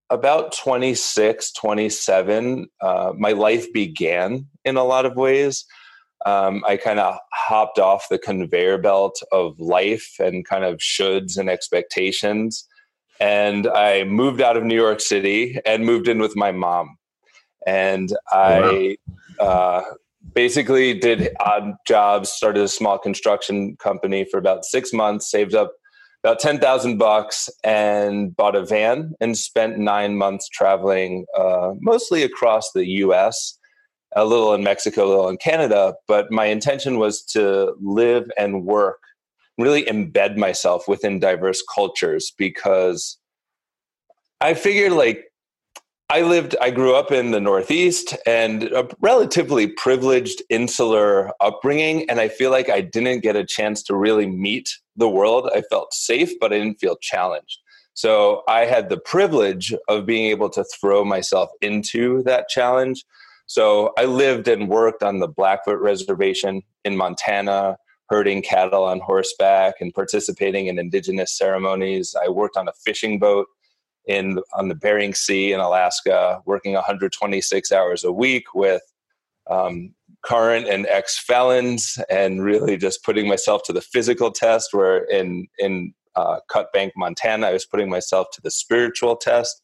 about 0.08 0.56
26, 0.56 1.52
27, 1.52 2.66
uh, 2.80 3.12
my 3.16 3.32
life 3.32 3.72
began 3.72 4.46
in 4.64 4.76
a 4.76 4.84
lot 4.84 5.06
of 5.06 5.16
ways 5.16 5.64
um, 6.26 6.62
I 6.66 6.76
kind 6.76 7.00
of 7.00 7.16
hopped 7.32 7.78
off 7.78 8.08
the 8.08 8.18
conveyor 8.18 8.78
belt 8.78 9.20
of 9.32 9.58
life 9.58 10.14
and 10.20 10.44
kind 10.46 10.64
of 10.64 10.78
shoulds 10.78 11.36
and 11.36 11.50
expectations. 11.50 12.66
And 13.20 13.66
I 13.68 14.04
moved 14.04 14.40
out 14.40 14.56
of 14.56 14.64
New 14.64 14.76
York 14.76 15.00
City 15.00 15.58
and 15.66 15.84
moved 15.84 16.08
in 16.08 16.18
with 16.18 16.36
my 16.36 16.52
mom. 16.52 16.96
And 17.66 18.12
I 18.30 18.96
uh, 19.40 19.82
basically 20.34 20.94
did 20.94 21.34
odd 21.40 21.74
jobs, 21.86 22.30
started 22.30 22.62
a 22.62 22.68
small 22.68 22.98
construction 22.98 23.76
company 23.76 24.24
for 24.24 24.38
about 24.38 24.64
six 24.64 24.92
months, 24.92 25.30
saved 25.30 25.54
up 25.54 25.72
about 26.24 26.38
10,000 26.38 26.98
bucks 26.98 27.50
and 27.64 28.36
bought 28.36 28.54
a 28.54 28.64
van 28.64 29.12
and 29.20 29.36
spent 29.36 29.78
nine 29.78 30.16
months 30.16 30.48
traveling 30.48 31.26
uh, 31.36 31.72
mostly 31.80 32.22
across 32.22 32.70
the 32.72 32.86
US 32.86 33.58
a 34.14 34.24
little 34.24 34.54
in 34.54 34.62
Mexico, 34.62 35.06
a 35.06 35.08
little 35.08 35.28
in 35.28 35.36
Canada. 35.38 35.94
But 36.06 36.30
my 36.30 36.46
intention 36.46 36.98
was 36.98 37.22
to 37.32 37.74
live 37.80 38.30
and 38.38 38.64
work, 38.64 39.00
really 39.58 39.84
embed 39.84 40.36
myself 40.36 40.86
within 40.86 41.18
diverse 41.18 41.62
cultures 41.74 42.32
because 42.36 43.18
I 44.40 44.54
figured 44.54 44.92
like 44.92 45.31
I 46.12 46.20
lived, 46.20 46.54
I 46.60 46.68
grew 46.68 46.94
up 46.94 47.10
in 47.10 47.30
the 47.30 47.40
Northeast 47.40 48.14
and 48.26 48.64
a 48.64 48.86
relatively 49.00 49.66
privileged 49.66 50.42
insular 50.50 51.32
upbringing. 51.40 52.04
And 52.10 52.20
I 52.20 52.28
feel 52.28 52.50
like 52.50 52.68
I 52.68 52.82
didn't 52.82 53.20
get 53.20 53.34
a 53.34 53.46
chance 53.46 53.82
to 53.84 53.96
really 53.96 54.26
meet 54.26 54.78
the 54.94 55.08
world. 55.08 55.48
I 55.54 55.62
felt 55.70 55.94
safe, 55.94 56.38
but 56.38 56.52
I 56.52 56.58
didn't 56.58 56.80
feel 56.80 56.96
challenged. 56.96 57.60
So 57.94 58.42
I 58.46 58.66
had 58.66 58.90
the 58.90 58.98
privilege 58.98 59.74
of 59.88 60.04
being 60.04 60.26
able 60.26 60.50
to 60.50 60.64
throw 60.64 61.02
myself 61.02 61.48
into 61.62 62.22
that 62.24 62.50
challenge. 62.50 63.06
So 63.46 63.94
I 63.96 64.04
lived 64.04 64.48
and 64.48 64.68
worked 64.68 65.02
on 65.02 65.20
the 65.20 65.28
Blackfoot 65.28 65.80
Reservation 65.80 66.60
in 66.84 66.94
Montana, 66.94 67.78
herding 68.10 68.42
cattle 68.42 68.84
on 68.84 69.00
horseback 69.00 69.76
and 69.80 69.94
participating 69.94 70.66
in 70.66 70.78
indigenous 70.78 71.32
ceremonies. 71.34 72.14
I 72.22 72.28
worked 72.28 72.58
on 72.58 72.68
a 72.68 72.74
fishing 72.84 73.18
boat 73.18 73.46
in 74.06 74.40
on 74.54 74.68
the 74.68 74.74
Bering 74.74 75.14
Sea 75.14 75.52
in 75.52 75.60
Alaska, 75.60 76.40
working 76.44 76.74
126 76.74 77.72
hours 77.72 78.04
a 78.04 78.12
week 78.12 78.54
with 78.54 78.82
um, 79.50 79.94
current 80.22 80.68
and 80.68 80.86
ex 80.86 81.18
felons, 81.18 81.98
and 82.10 82.42
really 82.42 82.76
just 82.76 83.04
putting 83.04 83.28
myself 83.28 83.62
to 83.64 83.72
the 83.72 83.80
physical 83.80 84.30
test. 84.30 84.72
Where 84.72 85.04
in 85.04 85.46
in 85.58 85.94
uh, 86.16 86.40
Cut 86.48 86.72
Bank, 86.72 86.92
Montana, 86.96 87.48
I 87.48 87.52
was 87.52 87.66
putting 87.66 87.90
myself 87.90 88.28
to 88.34 88.40
the 88.40 88.50
spiritual 88.50 89.16
test. 89.16 89.62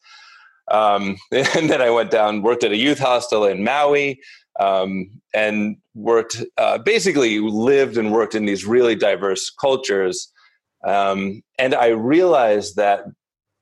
Um, 0.71 1.17
and 1.33 1.71
then 1.71 1.83
I 1.83 1.91
went 1.91 2.11
down, 2.11 2.43
worked 2.43 2.65
at 2.65 2.73
a 2.73 2.77
youth 2.77 2.99
hostel 2.99 3.45
in 3.45 3.65
Maui, 3.65 4.21
um, 4.61 5.11
and 5.35 5.77
worked 5.95 6.43
uh, 6.57 6.79
basically 6.79 7.39
lived 7.41 7.97
and 7.97 8.13
worked 8.13 8.35
in 8.35 8.45
these 8.45 8.65
really 8.65 8.95
diverse 8.95 9.51
cultures. 9.51 10.33
Um, 10.87 11.43
and 11.59 11.75
I 11.75 11.89
realized 11.89 12.77
that 12.77 13.05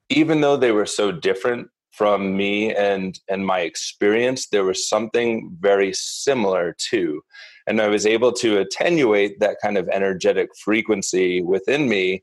even 0.09 0.41
though 0.41 0.57
they 0.57 0.73
were 0.73 0.87
so 0.87 1.13
different 1.13 1.69
from 1.93 2.37
me 2.37 2.75
and 2.75 3.19
and 3.29 3.47
my 3.47 3.61
experience, 3.61 4.49
there 4.49 4.65
was 4.65 4.89
something 4.89 5.57
very 5.61 5.93
similar 5.95 6.77
too. 6.79 7.23
And 7.67 7.81
I 7.81 7.89
was 7.89 8.07
able 8.07 8.33
to 8.35 8.59
attenuate 8.59 9.41
that 9.41 9.57
kind 9.63 9.77
of 9.77 9.89
energetic 9.89 10.51
frequency 10.63 11.43
within 11.43 11.89
me 11.89 12.23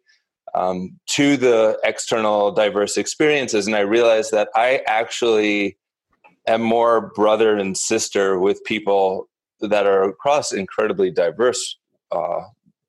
um, 0.53 0.99
to 1.07 1.35
the 1.35 1.79
external 1.83 2.51
diverse 2.51 2.97
experiences. 2.97 3.67
And 3.67 3.75
I 3.75 3.81
realized 3.81 4.31
that 4.31 4.49
I 4.55 4.81
actually 4.87 5.77
am 6.47 6.61
more 6.61 7.11
brother 7.15 7.57
and 7.57 7.77
sister 7.77 8.39
with 8.39 8.63
people 8.63 9.27
that 9.61 9.85
are 9.85 10.03
across 10.03 10.51
incredibly 10.51 11.09
diverse 11.09 11.77
uh, 12.11 12.41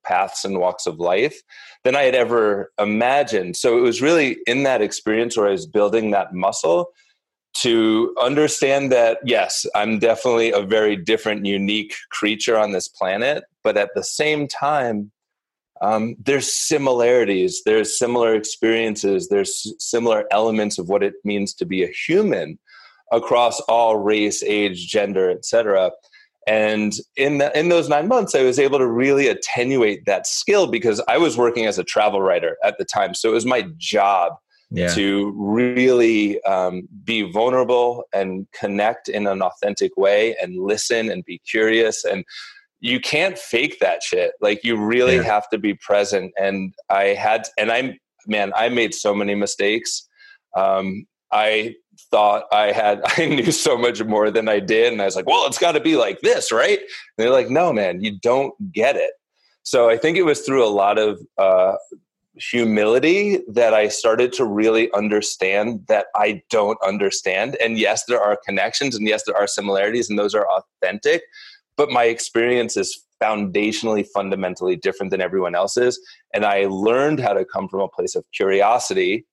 paths 0.05 0.45
and 0.45 0.59
walks 0.59 0.85
of 0.85 0.99
life 0.99 1.41
than 1.83 1.95
I 1.95 2.03
had 2.03 2.15
ever 2.15 2.71
imagined. 2.79 3.55
So 3.55 3.77
it 3.77 3.81
was 3.81 4.01
really 4.01 4.37
in 4.47 4.63
that 4.63 4.81
experience 4.81 5.37
where 5.37 5.47
I 5.47 5.51
was 5.51 5.67
building 5.67 6.11
that 6.11 6.33
muscle 6.33 6.91
to 7.55 8.13
understand 8.21 8.91
that, 8.91 9.19
yes, 9.23 9.65
I'm 9.75 9.99
definitely 9.99 10.51
a 10.51 10.61
very 10.61 10.97
different, 10.97 11.45
unique 11.45 11.93
creature 12.11 12.57
on 12.57 12.71
this 12.71 12.89
planet. 12.89 13.45
But 13.63 13.77
at 13.77 13.91
the 13.95 14.03
same 14.03 14.47
time, 14.47 15.11
um, 15.81 16.15
there's 16.23 16.51
similarities 16.51 17.61
there's 17.65 17.97
similar 17.97 18.33
experiences 18.33 19.27
there's 19.27 19.73
similar 19.79 20.25
elements 20.31 20.77
of 20.77 20.87
what 20.87 21.03
it 21.03 21.15
means 21.23 21.53
to 21.55 21.65
be 21.65 21.83
a 21.83 21.93
human 22.07 22.57
across 23.11 23.59
all 23.61 23.97
race 23.97 24.41
age 24.43 24.87
gender 24.87 25.29
etc 25.29 25.91
and 26.47 26.93
in 27.15 27.39
the, 27.39 27.57
in 27.57 27.69
those 27.69 27.89
nine 27.89 28.07
months 28.07 28.35
i 28.35 28.43
was 28.43 28.59
able 28.59 28.77
to 28.77 28.87
really 28.87 29.27
attenuate 29.27 30.05
that 30.05 30.27
skill 30.27 30.67
because 30.67 31.01
i 31.07 31.17
was 31.17 31.37
working 31.37 31.65
as 31.65 31.77
a 31.77 31.83
travel 31.83 32.21
writer 32.21 32.57
at 32.63 32.77
the 32.77 32.85
time 32.85 33.13
so 33.13 33.29
it 33.29 33.33
was 33.33 33.45
my 33.45 33.65
job 33.77 34.33
yeah. 34.71 34.87
to 34.87 35.33
really 35.37 36.41
um, 36.43 36.87
be 37.03 37.21
vulnerable 37.21 38.03
and 38.13 38.47
connect 38.51 39.07
in 39.07 39.27
an 39.27 39.41
authentic 39.41 39.95
way 39.95 40.35
and 40.41 40.59
listen 40.59 41.09
and 41.09 41.23
be 41.23 41.39
curious 41.47 42.03
and 42.03 42.25
you 42.85 42.99
can't 42.99 43.37
fake 43.37 43.79
that 43.79 44.03
shit. 44.03 44.33
Like 44.41 44.63
you 44.63 44.77
really 44.77 45.15
yeah. 45.15 45.23
have 45.23 45.49
to 45.49 45.57
be 45.57 45.73
present. 45.73 46.33
And 46.37 46.73
I 46.89 47.05
had, 47.05 47.47
and 47.57 47.71
I'm, 47.71 47.97
man, 48.27 48.53
I 48.55 48.69
made 48.69 48.93
so 48.93 49.15
many 49.15 49.33
mistakes. 49.33 50.07
Um, 50.55 51.05
I 51.31 51.75
thought 52.11 52.45
I 52.51 52.71
had, 52.71 53.01
I 53.17 53.25
knew 53.25 53.51
so 53.51 53.77
much 53.77 54.03
more 54.03 54.31
than 54.31 54.47
I 54.47 54.59
did. 54.59 54.93
And 54.93 55.01
I 55.01 55.05
was 55.05 55.15
like, 55.15 55.27
well, 55.27 55.47
it's 55.47 55.57
got 55.57 55.73
to 55.73 55.79
be 55.79 55.95
like 55.95 56.21
this, 56.21 56.51
right? 56.51 56.79
And 56.79 56.87
they're 57.17 57.31
like, 57.31 57.49
no, 57.49 57.73
man, 57.73 58.03
you 58.03 58.19
don't 58.19 58.53
get 58.71 58.95
it. 58.95 59.11
So 59.63 59.89
I 59.89 59.97
think 59.97 60.17
it 60.17 60.23
was 60.23 60.41
through 60.41 60.63
a 60.63 60.69
lot 60.69 60.99
of 60.99 61.19
uh, 61.37 61.75
humility 62.35 63.39
that 63.47 63.73
I 63.73 63.87
started 63.87 64.31
to 64.33 64.45
really 64.45 64.91
understand 64.93 65.85
that 65.87 66.07
I 66.15 66.43
don't 66.51 66.77
understand. 66.85 67.57
And 67.63 67.79
yes, 67.79 68.03
there 68.07 68.21
are 68.21 68.37
connections, 68.45 68.95
and 68.95 69.07
yes, 69.07 69.23
there 69.25 69.35
are 69.35 69.47
similarities, 69.47 70.09
and 70.09 70.19
those 70.19 70.35
are 70.35 70.47
authentic 70.47 71.23
but 71.77 71.89
my 71.89 72.05
experience 72.05 72.77
is 72.77 73.03
foundationally 73.21 74.05
fundamentally 74.13 74.75
different 74.75 75.09
than 75.09 75.21
everyone 75.21 75.55
else's 75.55 75.99
and 76.33 76.45
i 76.45 76.65
learned 76.65 77.19
how 77.19 77.33
to 77.33 77.45
come 77.45 77.67
from 77.69 77.79
a 77.79 77.87
place 77.87 78.15
of 78.15 78.25
curiosity 78.33 79.25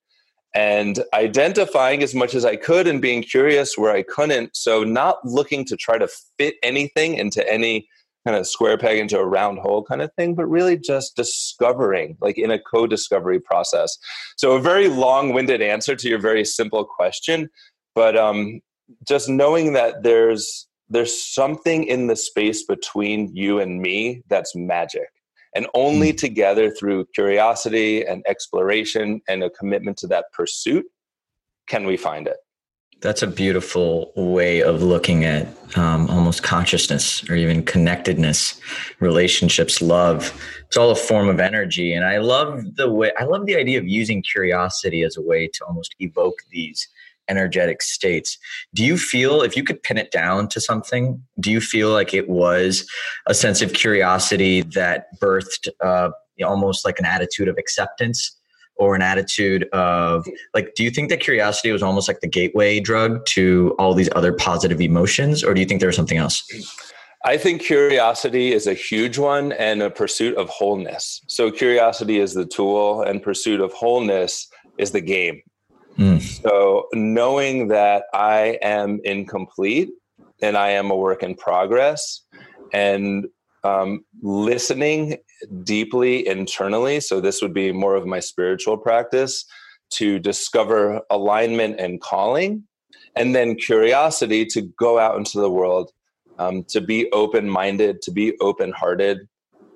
and 0.54 1.02
identifying 1.14 2.02
as 2.02 2.14
much 2.14 2.34
as 2.34 2.44
i 2.44 2.56
could 2.56 2.86
and 2.86 3.00
being 3.00 3.22
curious 3.22 3.76
where 3.78 3.92
i 3.92 4.02
couldn't 4.02 4.54
so 4.56 4.84
not 4.84 5.24
looking 5.24 5.64
to 5.64 5.76
try 5.76 5.98
to 5.98 6.08
fit 6.38 6.54
anything 6.62 7.14
into 7.14 7.46
any 7.50 7.86
kind 8.26 8.36
of 8.36 8.46
square 8.46 8.78
peg 8.78 8.98
into 8.98 9.18
a 9.18 9.26
round 9.26 9.58
hole 9.58 9.82
kind 9.82 10.02
of 10.02 10.12
thing 10.14 10.34
but 10.34 10.46
really 10.46 10.76
just 10.76 11.16
discovering 11.16 12.16
like 12.20 12.38
in 12.38 12.50
a 12.50 12.58
co-discovery 12.58 13.40
process 13.40 13.98
so 14.36 14.52
a 14.52 14.60
very 14.60 14.88
long-winded 14.88 15.60
answer 15.60 15.96
to 15.96 16.08
your 16.08 16.20
very 16.20 16.44
simple 16.44 16.84
question 16.84 17.48
but 17.94 18.16
um 18.16 18.60
just 19.06 19.28
knowing 19.28 19.72
that 19.72 20.02
there's 20.02 20.68
there's 20.92 21.22
something 21.22 21.84
in 21.84 22.06
the 22.06 22.16
space 22.16 22.64
between 22.64 23.34
you 23.34 23.58
and 23.58 23.80
me 23.80 24.22
that's 24.28 24.54
magic. 24.54 25.08
And 25.54 25.66
only 25.74 26.12
mm. 26.12 26.16
together 26.16 26.70
through 26.70 27.06
curiosity 27.14 28.04
and 28.04 28.24
exploration 28.26 29.20
and 29.28 29.42
a 29.42 29.50
commitment 29.50 29.98
to 29.98 30.06
that 30.08 30.26
pursuit 30.32 30.86
can 31.66 31.86
we 31.86 31.96
find 31.96 32.26
it. 32.26 32.38
That's 33.02 33.22
a 33.22 33.26
beautiful 33.26 34.12
way 34.14 34.62
of 34.62 34.80
looking 34.80 35.24
at 35.24 35.48
um, 35.76 36.08
almost 36.08 36.44
consciousness 36.44 37.28
or 37.28 37.34
even 37.34 37.64
connectedness, 37.64 38.60
relationships, 39.00 39.82
love. 39.82 40.32
It's 40.68 40.76
all 40.76 40.92
a 40.92 40.94
form 40.94 41.28
of 41.28 41.40
energy. 41.40 41.92
And 41.94 42.04
I 42.04 42.18
love 42.18 42.76
the 42.76 42.88
way, 42.88 43.10
I 43.18 43.24
love 43.24 43.46
the 43.46 43.56
idea 43.56 43.80
of 43.80 43.88
using 43.88 44.22
curiosity 44.22 45.02
as 45.02 45.16
a 45.16 45.22
way 45.22 45.48
to 45.48 45.64
almost 45.64 45.96
evoke 45.98 46.42
these 46.50 46.88
energetic 47.28 47.82
states. 47.82 48.38
Do 48.74 48.84
you 48.84 48.96
feel, 48.96 49.42
if 49.42 49.56
you 49.56 49.64
could 49.64 49.82
pin 49.82 49.98
it 49.98 50.10
down 50.10 50.48
to 50.48 50.60
something, 50.60 51.22
do 51.40 51.50
you 51.50 51.60
feel 51.60 51.90
like 51.90 52.14
it 52.14 52.28
was 52.28 52.88
a 53.26 53.34
sense 53.34 53.62
of 53.62 53.72
curiosity 53.72 54.62
that 54.74 55.06
birthed 55.20 55.68
uh, 55.84 56.10
almost 56.44 56.84
like 56.84 56.98
an 56.98 57.04
attitude 57.04 57.48
of 57.48 57.56
acceptance? 57.58 58.38
Or 58.76 58.96
an 58.96 59.02
attitude 59.02 59.68
of 59.74 60.26
like, 60.54 60.74
do 60.74 60.82
you 60.82 60.90
think 60.90 61.10
that 61.10 61.20
curiosity 61.20 61.70
was 61.70 61.82
almost 61.82 62.08
like 62.08 62.20
the 62.20 62.26
gateway 62.26 62.80
drug 62.80 63.24
to 63.26 63.76
all 63.78 63.94
these 63.94 64.08
other 64.16 64.32
positive 64.32 64.80
emotions, 64.80 65.44
or 65.44 65.52
do 65.52 65.60
you 65.60 65.66
think 65.66 65.80
there 65.80 65.88
was 65.88 65.94
something 65.94 66.16
else? 66.16 66.42
I 67.24 67.36
think 67.36 67.62
curiosity 67.62 68.52
is 68.52 68.66
a 68.66 68.74
huge 68.74 69.18
one 69.18 69.52
and 69.52 69.80
a 69.82 69.90
pursuit 69.90 70.36
of 70.36 70.48
wholeness. 70.48 71.20
So, 71.28 71.52
curiosity 71.52 72.18
is 72.18 72.34
the 72.34 72.44
tool, 72.44 73.02
and 73.02 73.22
pursuit 73.22 73.60
of 73.60 73.72
wholeness 73.72 74.48
is 74.78 74.90
the 74.90 75.00
game. 75.00 75.42
Mm. 75.98 76.20
So 76.20 76.88
knowing 76.92 77.68
that 77.68 78.04
I 78.14 78.58
am 78.62 79.00
incomplete 79.04 79.90
and 80.40 80.56
I 80.56 80.70
am 80.70 80.90
a 80.90 80.96
work 80.96 81.22
in 81.22 81.34
progress 81.34 82.22
and 82.72 83.26
um, 83.64 84.04
listening 84.22 85.18
deeply 85.62 86.26
internally. 86.26 87.00
So 87.00 87.20
this 87.20 87.42
would 87.42 87.54
be 87.54 87.72
more 87.72 87.94
of 87.94 88.06
my 88.06 88.20
spiritual 88.20 88.76
practice 88.76 89.44
to 89.90 90.18
discover 90.18 91.02
alignment 91.10 91.78
and 91.78 92.00
calling, 92.00 92.64
and 93.14 93.34
then 93.34 93.56
curiosity 93.56 94.46
to 94.46 94.62
go 94.62 94.98
out 94.98 95.18
into 95.18 95.38
the 95.38 95.50
world, 95.50 95.90
um, 96.38 96.64
to 96.64 96.80
be 96.80 97.10
open 97.12 97.48
minded, 97.48 98.00
to 98.02 98.10
be 98.10 98.36
open 98.40 98.72
hearted, 98.72 99.28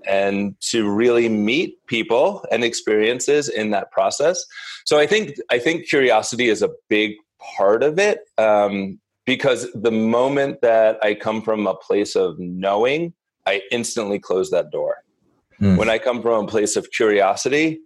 and 0.07 0.55
to 0.61 0.89
really 0.89 1.29
meet 1.29 1.85
people 1.87 2.45
and 2.51 2.65
experiences 2.65 3.49
in 3.49 3.71
that 3.71 3.91
process. 3.91 4.45
So 4.85 4.99
I 4.99 5.07
think 5.07 5.37
I 5.51 5.59
think 5.59 5.89
curiosity 5.89 6.49
is 6.49 6.63
a 6.63 6.71
big 6.89 7.13
part 7.57 7.83
of 7.83 7.99
it 7.99 8.21
um, 8.39 8.99
because 9.25 9.67
the 9.75 9.91
moment 9.91 10.61
that 10.63 10.99
I 11.03 11.15
come 11.15 11.43
from 11.43 11.67
a 11.67 11.75
place 11.75 12.17
of 12.17 12.39
knowing, 12.39 13.13
I 13.47 13.63
instantly 13.71 14.19
close 14.19 14.51
that 14.51 14.71
door. 14.71 14.97
Mm. 15.61 15.77
When 15.77 15.91
I 15.91 15.99
come 15.99 16.23
from 16.23 16.45
a 16.45 16.49
place 16.49 16.77
of 16.77 16.91
curiosity, 16.91 17.81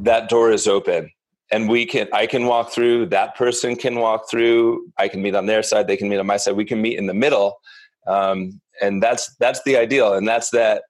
that 0.00 0.28
door 0.28 0.50
is 0.50 0.66
open 0.66 1.10
and 1.50 1.68
we 1.68 1.86
can 1.86 2.08
i 2.12 2.26
can 2.26 2.46
walk 2.46 2.70
through 2.70 3.06
that 3.06 3.34
person 3.36 3.76
can 3.76 3.96
walk 3.96 4.30
through 4.30 4.86
i 4.98 5.08
can 5.08 5.22
meet 5.22 5.34
on 5.34 5.46
their 5.46 5.62
side 5.62 5.86
they 5.86 5.96
can 5.96 6.08
meet 6.08 6.18
on 6.18 6.26
my 6.26 6.36
side 6.36 6.56
we 6.56 6.64
can 6.64 6.80
meet 6.80 6.98
in 6.98 7.06
the 7.06 7.14
middle 7.14 7.58
um, 8.06 8.60
and 8.80 9.02
that's 9.02 9.34
that's 9.36 9.62
the 9.64 9.76
ideal 9.76 10.14
and 10.14 10.26
that's 10.26 10.50
that 10.50 10.84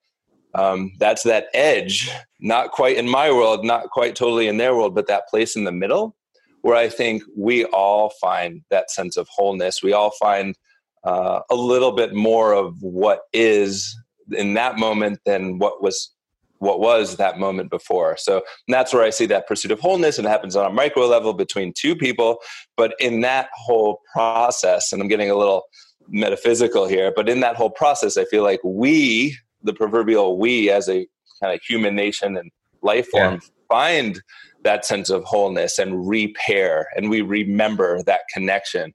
um, 0.54 0.92
that's 0.98 1.22
that 1.24 1.48
edge, 1.54 2.10
not 2.40 2.72
quite 2.72 2.96
in 2.96 3.08
my 3.08 3.30
world, 3.30 3.64
not 3.64 3.90
quite 3.90 4.16
totally 4.16 4.48
in 4.48 4.56
their 4.56 4.74
world, 4.74 4.94
but 4.94 5.06
that 5.06 5.28
place 5.28 5.56
in 5.56 5.64
the 5.64 5.72
middle 5.72 6.16
where 6.62 6.76
I 6.76 6.88
think 6.88 7.22
we 7.36 7.64
all 7.66 8.10
find 8.20 8.62
that 8.70 8.90
sense 8.90 9.16
of 9.16 9.28
wholeness. 9.30 9.82
We 9.82 9.92
all 9.92 10.10
find 10.10 10.56
uh, 11.04 11.40
a 11.50 11.54
little 11.54 11.92
bit 11.92 12.14
more 12.14 12.52
of 12.52 12.82
what 12.82 13.22
is 13.32 13.96
in 14.32 14.54
that 14.54 14.78
moment 14.78 15.20
than 15.24 15.58
what 15.58 15.82
was 15.82 16.12
what 16.60 16.80
was 16.80 17.16
that 17.16 17.38
moment 17.38 17.70
before. 17.70 18.16
So 18.18 18.42
that's 18.66 18.92
where 18.92 19.04
I 19.04 19.10
see 19.10 19.26
that 19.26 19.46
pursuit 19.46 19.70
of 19.70 19.78
wholeness, 19.78 20.18
and 20.18 20.26
it 20.26 20.30
happens 20.30 20.56
on 20.56 20.66
a 20.66 20.74
micro 20.74 21.06
level 21.06 21.32
between 21.32 21.72
two 21.72 21.94
people. 21.94 22.38
But 22.76 22.94
in 22.98 23.20
that 23.20 23.48
whole 23.54 24.00
process, 24.12 24.92
and 24.92 25.00
I'm 25.00 25.06
getting 25.06 25.30
a 25.30 25.36
little 25.36 25.62
metaphysical 26.08 26.88
here, 26.88 27.12
but 27.14 27.28
in 27.28 27.40
that 27.40 27.54
whole 27.54 27.70
process, 27.70 28.16
I 28.16 28.24
feel 28.24 28.42
like 28.42 28.60
we 28.64 29.38
the 29.62 29.72
proverbial 29.72 30.38
we 30.38 30.70
as 30.70 30.88
a 30.88 31.06
kind 31.42 31.54
of 31.54 31.60
human 31.62 31.94
nation 31.94 32.36
and 32.36 32.50
life 32.82 33.08
form 33.08 33.34
yeah. 33.34 33.40
find 33.68 34.22
that 34.64 34.84
sense 34.84 35.10
of 35.10 35.24
wholeness 35.24 35.78
and 35.78 36.08
repair 36.08 36.86
and 36.96 37.10
we 37.10 37.20
remember 37.20 38.02
that 38.04 38.20
connection 38.32 38.92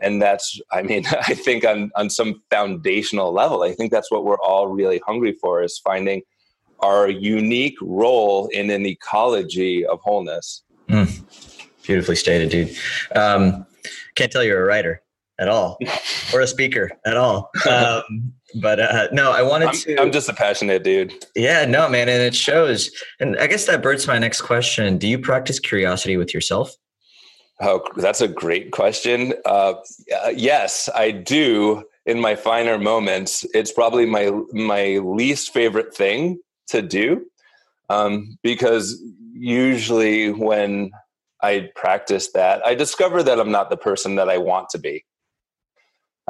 and 0.00 0.20
that's 0.20 0.60
i 0.72 0.82
mean 0.82 1.04
i 1.10 1.34
think 1.34 1.64
on 1.64 1.90
on 1.96 2.10
some 2.10 2.42
foundational 2.50 3.32
level 3.32 3.62
i 3.62 3.72
think 3.72 3.90
that's 3.90 4.10
what 4.10 4.24
we're 4.24 4.40
all 4.40 4.68
really 4.68 5.00
hungry 5.06 5.32
for 5.40 5.62
is 5.62 5.78
finding 5.78 6.22
our 6.80 7.08
unique 7.08 7.76
role 7.82 8.46
in 8.52 8.70
an 8.70 8.86
ecology 8.86 9.84
of 9.84 10.00
wholeness 10.00 10.62
mm. 10.88 11.22
beautifully 11.82 12.16
stated 12.16 12.50
dude 12.50 12.76
um, 13.16 13.66
can't 14.14 14.30
tell 14.30 14.44
you're 14.44 14.62
a 14.62 14.66
writer 14.66 15.02
at 15.38 15.48
all 15.48 15.78
or 16.32 16.40
a 16.40 16.46
speaker 16.54 16.90
at 17.06 17.16
all. 17.16 17.50
Um, 17.68 18.32
but 18.60 18.80
uh, 18.80 19.08
no, 19.12 19.32
I 19.32 19.42
wanted 19.42 19.68
I'm, 19.68 19.74
to. 19.74 20.00
I'm 20.00 20.12
just 20.12 20.28
a 20.28 20.34
passionate 20.34 20.84
dude. 20.84 21.12
Yeah, 21.34 21.64
no, 21.64 21.88
man, 21.88 22.08
and 22.08 22.22
it 22.22 22.34
shows. 22.34 22.90
And 23.20 23.38
I 23.38 23.46
guess 23.46 23.66
that 23.66 23.82
births 23.82 24.06
my 24.06 24.18
next 24.18 24.42
question. 24.42 24.98
Do 24.98 25.06
you 25.06 25.18
practice 25.18 25.58
curiosity 25.58 26.16
with 26.16 26.32
yourself? 26.32 26.74
Oh, 27.60 27.82
that's 27.96 28.20
a 28.20 28.28
great 28.28 28.70
question. 28.70 29.34
Uh, 29.44 29.74
yes, 30.34 30.88
I 30.94 31.10
do. 31.10 31.84
In 32.06 32.20
my 32.20 32.36
finer 32.36 32.78
moments, 32.78 33.44
it's 33.52 33.72
probably 33.72 34.06
my 34.06 34.30
my 34.52 34.98
least 34.98 35.52
favorite 35.52 35.94
thing 35.94 36.40
to 36.68 36.80
do 36.80 37.26
um, 37.90 38.38
because 38.42 39.02
usually 39.32 40.30
when 40.30 40.90
I 41.42 41.70
practice 41.74 42.32
that, 42.32 42.64
I 42.66 42.74
discover 42.74 43.22
that 43.22 43.38
I'm 43.38 43.50
not 43.50 43.70
the 43.70 43.76
person 43.76 44.16
that 44.16 44.28
I 44.28 44.38
want 44.38 44.70
to 44.70 44.78
be. 44.78 45.04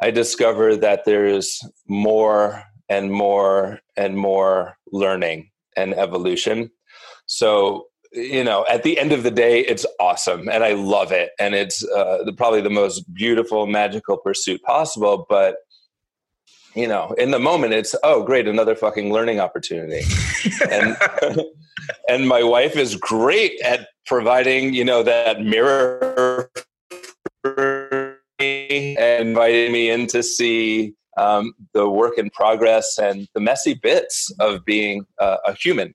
I 0.01 0.11
discover 0.11 0.77
that 0.77 1.05
there's 1.05 1.61
more 1.87 2.63
and 2.89 3.13
more 3.13 3.81
and 3.97 4.17
more 4.17 4.77
learning 4.93 5.51
and 5.77 5.95
evolution. 5.95 6.71
So, 7.27 7.87
you 8.13 8.43
know, 8.43 8.65
at 8.71 8.83
the 8.83 8.99
end 8.99 9.13
of 9.13 9.23
the 9.23 9.31
day, 9.31 9.61
it's 9.61 9.85
awesome 10.01 10.49
and 10.49 10.65
I 10.65 10.73
love 10.73 11.13
it. 11.13 11.31
And 11.39 11.55
it's 11.55 11.85
uh, 11.85 12.25
the, 12.25 12.33
probably 12.33 12.63
the 12.63 12.71
most 12.71 13.13
beautiful, 13.13 13.67
magical 13.67 14.17
pursuit 14.17 14.63
possible. 14.63 15.27
But, 15.29 15.57
you 16.75 16.87
know, 16.87 17.13
in 17.19 17.31
the 17.31 17.39
moment, 17.39 17.75
it's, 17.75 17.95
oh, 18.03 18.23
great, 18.23 18.49
another 18.49 18.75
fucking 18.75 19.13
learning 19.13 19.41
opportunity. 19.41 20.03
and, 20.71 20.97
and 22.09 22.29
my 22.29 22.43
wife 22.43 22.77
is 22.77 22.97
great 22.97 23.61
at 23.61 23.89
providing, 24.07 24.73
you 24.73 24.85
know, 24.85 25.03
that 25.03 25.43
mirror 25.43 26.51
and 28.99 29.29
invited 29.29 29.73
me 29.73 29.91
in 29.91 30.07
to 30.09 30.23
see 30.23 30.95
um, 31.17 31.53
the 31.73 31.89
work 31.89 32.19
in 32.19 32.31
progress 32.31 32.99
and 32.99 33.29
the 33.35 33.41
messy 33.41 33.75
bits 33.75 34.33
of 34.39 34.65
being 34.65 35.05
uh, 35.19 35.39
a 35.45 35.55
human. 35.55 35.95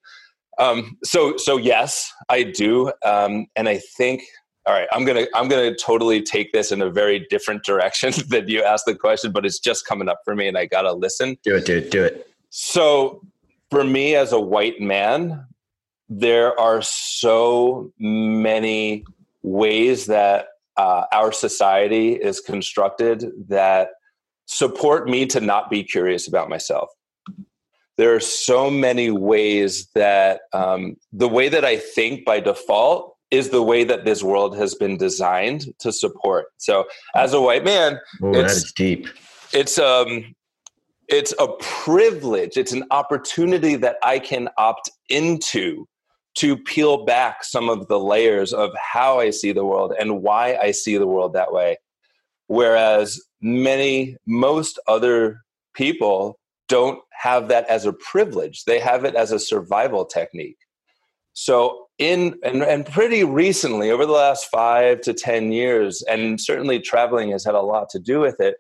Um, 0.59 0.97
so, 1.03 1.35
so 1.37 1.57
yes, 1.57 2.11
I 2.29 2.43
do, 2.43 2.91
um, 3.05 3.47
and 3.55 3.67
I 3.67 3.79
think. 3.97 4.23
All 4.65 4.73
right, 4.73 4.87
I'm 4.93 5.03
gonna 5.03 5.25
I'm 5.35 5.49
gonna 5.49 5.75
totally 5.75 6.21
take 6.21 6.53
this 6.53 6.71
in 6.71 6.81
a 6.81 6.89
very 6.89 7.27
different 7.29 7.65
direction 7.65 8.13
than 8.29 8.47
you 8.47 8.63
asked 8.63 8.85
the 8.85 8.95
question, 8.95 9.33
but 9.33 9.45
it's 9.45 9.59
just 9.59 9.85
coming 9.85 10.07
up 10.07 10.19
for 10.23 10.35
me, 10.35 10.47
and 10.47 10.57
I 10.57 10.67
gotta 10.67 10.93
listen. 10.93 11.37
Do 11.43 11.57
it, 11.57 11.65
dude. 11.65 11.89
Do 11.89 12.01
it. 12.01 12.29
So, 12.49 13.21
for 13.69 13.83
me 13.83 14.15
as 14.15 14.31
a 14.31 14.39
white 14.39 14.79
man, 14.79 15.45
there 16.07 16.57
are 16.57 16.81
so 16.81 17.91
many 17.99 19.03
ways 19.41 20.05
that 20.05 20.47
uh, 20.77 21.03
our 21.11 21.31
society 21.31 22.13
is 22.13 22.39
constructed 22.39 23.25
that 23.47 23.89
support 24.45 25.07
me 25.07 25.25
to 25.27 25.39
not 25.39 25.69
be 25.69 25.83
curious 25.83 26.27
about 26.27 26.49
myself. 26.49 26.89
There 27.97 28.15
are 28.15 28.19
so 28.19 28.71
many 28.71 29.11
ways 29.11 29.89
that 29.93 30.41
um, 30.51 30.95
the 31.11 31.27
way 31.27 31.47
that 31.49 31.63
I 31.63 31.77
think 31.77 32.25
by 32.25 32.39
default 32.39 33.15
is 33.29 33.49
the 33.49 33.63
way 33.63 33.83
that 33.83 34.05
this 34.05 34.23
world 34.23 34.57
has 34.57 34.75
been 34.75 34.97
designed 34.97 35.67
to 35.79 35.91
support. 35.91 36.47
So, 36.57 36.85
as 37.15 37.33
a 37.33 37.41
white 37.41 37.63
man, 37.63 37.99
oh, 38.21 38.33
it's 38.33 38.71
deep. 38.71 39.07
It's 39.53 39.77
um, 39.77 40.35
it's 41.07 41.33
a 41.39 41.47
privilege. 41.59 42.57
It's 42.57 42.71
an 42.71 42.83
opportunity 42.91 43.75
that 43.75 43.97
I 44.03 44.19
can 44.19 44.49
opt 44.57 44.89
into 45.09 45.87
to 46.35 46.57
peel 46.57 47.05
back 47.05 47.43
some 47.43 47.69
of 47.69 47.87
the 47.87 47.99
layers 47.99 48.53
of 48.53 48.71
how 48.75 49.19
I 49.19 49.29
see 49.29 49.51
the 49.51 49.65
world 49.65 49.93
and 49.99 50.21
why 50.21 50.57
I 50.61 50.71
see 50.71 50.97
the 50.97 51.07
world 51.07 51.33
that 51.33 51.53
way. 51.53 51.77
Whereas 52.47 53.21
many, 53.41 54.17
most 54.25 54.79
other 54.87 55.41
people 55.73 56.39
don't 56.67 56.99
have 57.11 57.49
that 57.49 57.67
as 57.69 57.85
a 57.85 57.93
privilege, 57.93 58.63
they 58.65 58.79
have 58.79 59.05
it 59.05 59.15
as 59.15 59.31
a 59.31 59.39
survival 59.39 60.05
technique. 60.05 60.57
So, 61.33 61.87
in 61.99 62.35
and, 62.43 62.63
and 62.63 62.85
pretty 62.85 63.23
recently, 63.23 63.91
over 63.91 64.05
the 64.05 64.11
last 64.11 64.47
five 64.51 65.01
to 65.01 65.13
10 65.13 65.51
years, 65.51 66.03
and 66.09 66.41
certainly 66.41 66.79
traveling 66.79 67.31
has 67.31 67.45
had 67.45 67.55
a 67.55 67.61
lot 67.61 67.89
to 67.89 67.99
do 67.99 68.19
with 68.19 68.39
it, 68.39 68.55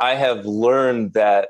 I 0.00 0.14
have 0.14 0.46
learned 0.46 1.14
that 1.14 1.48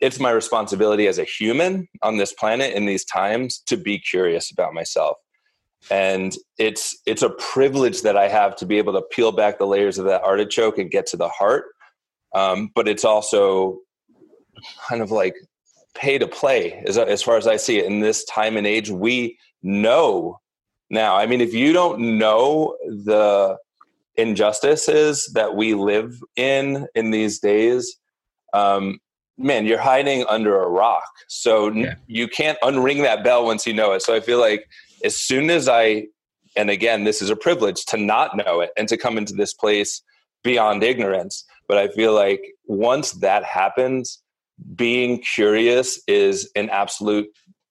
it's 0.00 0.20
my 0.20 0.30
responsibility 0.30 1.06
as 1.06 1.18
a 1.18 1.24
human 1.24 1.88
on 2.02 2.16
this 2.16 2.32
planet 2.32 2.74
in 2.74 2.86
these 2.86 3.04
times 3.04 3.62
to 3.66 3.76
be 3.76 3.98
curious 3.98 4.50
about 4.50 4.74
myself. 4.74 5.16
And 5.90 6.36
it's 6.58 6.96
it's 7.06 7.22
a 7.22 7.30
privilege 7.30 8.02
that 8.02 8.16
i 8.16 8.26
have 8.26 8.56
to 8.56 8.66
be 8.66 8.78
able 8.78 8.92
to 8.94 9.02
peel 9.12 9.30
back 9.30 9.58
the 9.58 9.66
layers 9.66 9.96
of 9.96 10.06
that 10.06 10.22
artichoke 10.22 10.78
and 10.78 10.90
get 10.90 11.06
to 11.06 11.16
the 11.16 11.28
heart. 11.28 11.66
Um, 12.34 12.70
but 12.74 12.88
it's 12.88 13.04
also 13.04 13.78
kind 14.88 15.02
of 15.02 15.10
like 15.10 15.34
pay 15.94 16.18
to 16.18 16.26
play 16.26 16.82
as, 16.86 16.98
as 16.98 17.22
far 17.22 17.36
as 17.36 17.46
i 17.46 17.56
see 17.56 17.78
it 17.78 17.86
in 17.86 18.00
this 18.00 18.24
time 18.24 18.56
and 18.56 18.66
age. 18.66 18.90
We 18.90 19.38
know 19.62 20.40
now. 20.90 21.16
I 21.16 21.26
mean 21.26 21.40
if 21.40 21.54
you 21.54 21.72
don't 21.72 22.18
know 22.18 22.76
the 22.86 23.56
injustices 24.16 25.30
that 25.34 25.54
we 25.54 25.74
live 25.74 26.20
in 26.34 26.88
in 26.96 27.12
these 27.12 27.38
days 27.38 27.98
um, 28.52 28.98
man, 29.38 29.66
you're 29.66 29.78
hiding 29.78 30.24
under 30.28 30.60
a 30.60 30.68
rock. 30.68 31.08
So 31.28 31.70
yeah. 31.70 31.94
you 32.06 32.28
can't 32.28 32.58
unring 32.62 33.02
that 33.02 33.22
bell 33.22 33.44
once 33.44 33.66
you 33.66 33.72
know 33.72 33.92
it. 33.92 34.02
So 34.02 34.14
I 34.14 34.20
feel 34.20 34.40
like 34.40 34.68
as 35.04 35.16
soon 35.16 35.48
as 35.48 35.68
I, 35.68 36.08
and 36.56 36.70
again, 36.70 37.04
this 37.04 37.22
is 37.22 37.30
a 37.30 37.36
privilege 37.36 37.84
to 37.86 37.96
not 37.96 38.36
know 38.36 38.60
it 38.60 38.70
and 38.76 38.88
to 38.88 38.96
come 38.96 39.16
into 39.16 39.34
this 39.34 39.54
place 39.54 40.02
beyond 40.42 40.82
ignorance. 40.82 41.44
But 41.68 41.78
I 41.78 41.88
feel 41.88 42.14
like 42.14 42.42
once 42.66 43.12
that 43.12 43.44
happens, 43.44 44.20
being 44.74 45.22
curious 45.22 46.02
is 46.08 46.50
an 46.56 46.68
absolute 46.70 47.28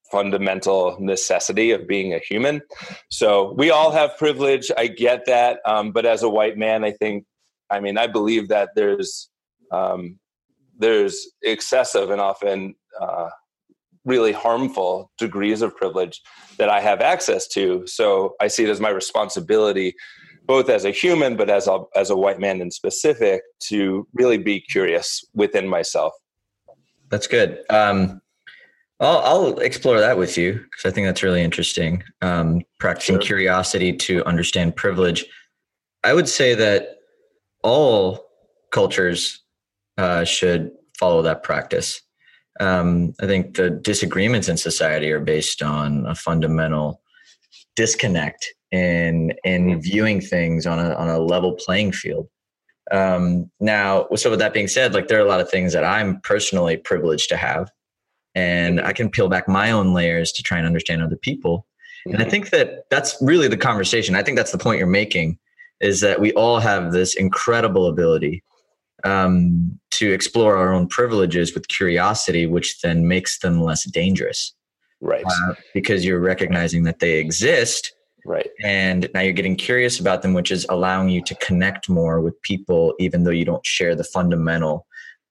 fundamental 0.10 0.96
necessity 1.02 1.72
of 1.72 1.86
being 1.86 2.14
a 2.14 2.20
human. 2.20 2.62
So 3.10 3.54
we 3.58 3.72
all 3.72 3.92
have 3.92 4.18
privilege. 4.18 4.72
I 4.78 4.88
get 4.88 5.26
that. 5.26 5.60
Um, 5.66 5.92
but 5.92 6.06
as 6.06 6.24
a 6.24 6.30
white 6.30 6.58
man, 6.58 6.86
I 6.86 6.92
think, 6.92 7.26
I 7.70 7.82
mean, 7.82 7.98
I 7.98 8.08
believe 8.08 8.48
that 8.48 8.70
there's, 8.74 9.30
um, 9.72 10.18
there's 10.78 11.28
excessive 11.42 12.10
and 12.10 12.22
often 12.22 12.76
uh, 13.00 13.30
really 14.06 14.32
harmful 14.32 15.12
degrees 15.18 15.62
of 15.62 15.76
privilege 15.76 16.22
that 16.58 16.70
I 16.70 16.80
have 16.80 17.02
access 17.02 17.48
to. 17.50 17.86
So 17.86 18.36
I 18.40 18.48
see 18.48 18.64
it 18.64 18.70
as 18.70 18.80
my 18.80 18.90
responsibility, 18.90 19.94
both 20.46 20.70
as 20.70 20.86
a 20.86 20.92
human, 20.92 21.36
but 21.36 21.50
as 21.50 21.68
a, 21.68 21.84
as 21.96 22.10
a 22.10 22.16
white 22.16 22.40
man 22.40 22.62
in 22.62 22.72
specific, 22.72 23.42
to 23.66 24.08
really 24.14 24.38
be 24.38 24.62
curious 24.62 25.24
within 25.34 25.68
myself. 25.68 26.14
That's 27.10 27.28
good. 27.28 27.60
Um, 27.70 28.22
I'll, 29.00 29.20
I'll, 29.20 29.60
explore 29.60 30.00
that 30.00 30.18
with 30.18 30.38
you 30.38 30.54
because 30.54 30.86
I 30.86 30.92
think 30.92 31.06
that's 31.06 31.22
really 31.22 31.44
interesting. 31.44 32.04
Um, 32.22 32.64
practicing 32.80 33.16
sure. 33.16 33.22
curiosity 33.22 33.94
to 33.94 34.26
understand 34.26 34.76
privilege. 34.76 35.26
I 36.04 36.14
would 36.14 36.28
say 36.28 36.56
that 36.56 36.98
all 37.62 38.26
cultures 38.72 39.44
uh, 39.98 40.24
should 40.24 40.72
follow 41.00 41.22
that 41.22 41.44
practice. 41.44 42.02
Um, 42.60 43.14
I 43.22 43.28
think 43.28 43.56
the 43.56 43.70
disagreements 43.70 44.50
in 44.50 44.58
society 44.58 45.12
are 45.12 45.20
based 45.20 45.62
on 45.62 46.06
a 46.08 46.16
fundamental 46.16 47.02
disconnect 47.76 48.54
in 48.72 49.34
in 49.44 49.80
viewing 49.80 50.20
things 50.20 50.66
on 50.66 50.80
a 50.80 50.94
on 50.96 51.10
a 51.10 51.20
level 51.20 51.54
playing 51.54 51.92
field. 51.92 52.28
Um, 52.92 53.52
now, 53.60 54.08
so 54.16 54.30
with 54.30 54.40
that 54.40 54.54
being 54.54 54.68
said, 54.68 54.94
like 54.94 55.08
there 55.08 55.20
are 55.20 55.26
a 55.26 55.30
lot 55.30 55.42
of 55.42 55.50
things 55.50 55.74
that 55.74 55.84
I'm 55.84 56.20
personally 56.22 56.78
privileged 56.78 57.30
to 57.30 57.38
have, 57.38 57.70
and 58.34 58.82
I 58.82 58.94
can 58.94 59.10
peel 59.10 59.30
back 59.30 59.48
my 59.48 59.72
own 59.72 59.94
layers 59.94 60.32
to 60.34 60.44
try 60.44 60.58
and 60.58 60.66
understand 60.66 61.04
other 61.04 61.18
people. 61.18 61.68
And 62.06 62.24
I 62.24 62.30
think 62.30 62.52
that 62.52 62.90
that's 62.90 63.18
really 63.22 63.50
the 63.50 63.58
conversation. 63.58 64.16
I 64.16 64.24
think 64.24 64.38
that's 64.38 64.54
the 64.54 64.58
point 64.58 64.80
you're 64.80 64.88
making 64.88 65.38
is 65.82 66.00
that 66.00 66.22
we 66.22 66.32
all 66.34 66.60
have 66.60 66.94
this 66.94 67.16
incredible 67.16 67.88
ability 67.88 68.44
um, 69.04 69.80
to 69.98 70.12
explore 70.12 70.56
our 70.58 70.74
own 70.74 70.88
privileges 70.88 71.54
with 71.54 71.68
curiosity, 71.68 72.46
which 72.46 72.82
then 72.82 73.08
makes 73.08 73.40
them 73.40 73.62
less 73.62 73.84
dangerous. 73.86 74.54
Right. 75.02 75.24
Uh, 75.26 75.54
because 75.74 76.04
you're 76.06 76.20
recognizing 76.20 76.84
that 76.84 77.00
they 77.00 77.20
exist. 77.20 77.94
Right. 78.26 78.50
And 78.64 79.10
now 79.14 79.22
you're 79.22 79.34
getting 79.34 79.56
curious 79.56 80.00
about 80.00 80.22
them, 80.22 80.34
which 80.34 80.52
is 80.52 80.66
allowing 80.70 81.10
you 81.10 81.22
to 81.24 81.36
connect 81.36 81.90
more 81.90 82.20
with 82.20 82.42
people, 82.42 82.94
even 83.00 83.24
though 83.24 83.32
you 83.32 83.46
don't 83.46 83.66
share 83.66 83.96
the 83.96 84.04
fundamental 84.04 84.86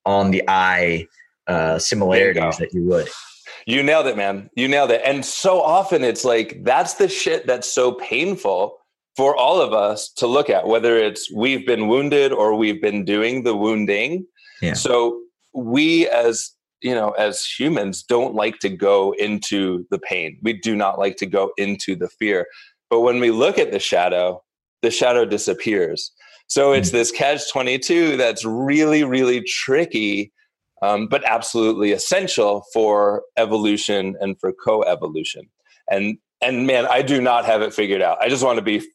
on 0.04 0.30
the 0.30 0.42
eye 0.48 1.06
uh, 1.46 1.78
similarities 1.78 2.56
that 2.58 2.72
you 2.72 2.84
would. 2.84 3.08
You 3.66 3.82
nailed 3.82 4.06
it, 4.06 4.16
man. 4.16 4.48
You 4.54 4.68
nailed 4.68 4.92
it. 4.92 5.02
And 5.04 5.24
so 5.24 5.60
often 5.60 6.04
it's 6.04 6.24
like 6.24 6.62
that's 6.62 6.94
the 6.94 7.08
shit 7.08 7.46
that's 7.46 7.70
so 7.70 7.92
painful 7.92 8.78
for 9.16 9.36
all 9.36 9.60
of 9.60 9.72
us 9.72 10.10
to 10.10 10.26
look 10.26 10.50
at, 10.50 10.66
whether 10.66 10.96
it's 10.96 11.32
we've 11.32 11.66
been 11.66 11.88
wounded 11.88 12.32
or 12.32 12.54
we've 12.54 12.80
been 12.80 13.04
doing 13.04 13.42
the 13.42 13.56
wounding. 13.56 14.26
Yeah. 14.62 14.74
So 14.74 15.20
we 15.54 16.08
as 16.08 16.52
you 16.82 16.94
know 16.94 17.10
as 17.12 17.44
humans 17.44 18.02
don't 18.02 18.34
like 18.34 18.58
to 18.58 18.68
go 18.68 19.14
into 19.18 19.86
the 19.90 19.98
pain 19.98 20.38
we 20.42 20.52
do 20.52 20.76
not 20.76 20.98
like 20.98 21.16
to 21.16 21.24
go 21.24 21.50
into 21.56 21.96
the 21.96 22.08
fear 22.08 22.46
but 22.90 23.00
when 23.00 23.18
we 23.18 23.30
look 23.30 23.58
at 23.58 23.72
the 23.72 23.78
shadow 23.78 24.42
the 24.82 24.90
shadow 24.90 25.24
disappears 25.24 26.12
So 26.48 26.72
it's 26.72 26.90
this 26.90 27.10
catch 27.10 27.50
22 27.50 28.16
that's 28.16 28.44
really, 28.44 29.02
really 29.02 29.42
tricky, 29.42 30.32
um, 30.80 31.08
but 31.08 31.24
absolutely 31.24 31.92
essential 31.92 32.64
for 32.72 33.24
evolution 33.36 34.14
and 34.20 34.38
for 34.38 34.52
co 34.52 34.82
evolution. 34.82 35.48
And 35.90 36.18
and 36.46 36.66
man, 36.66 36.86
I 36.86 37.02
do 37.02 37.20
not 37.20 37.44
have 37.44 37.60
it 37.60 37.74
figured 37.74 38.00
out. 38.00 38.18
I 38.20 38.28
just 38.28 38.44
want 38.44 38.56
to 38.58 38.62
be 38.62 38.86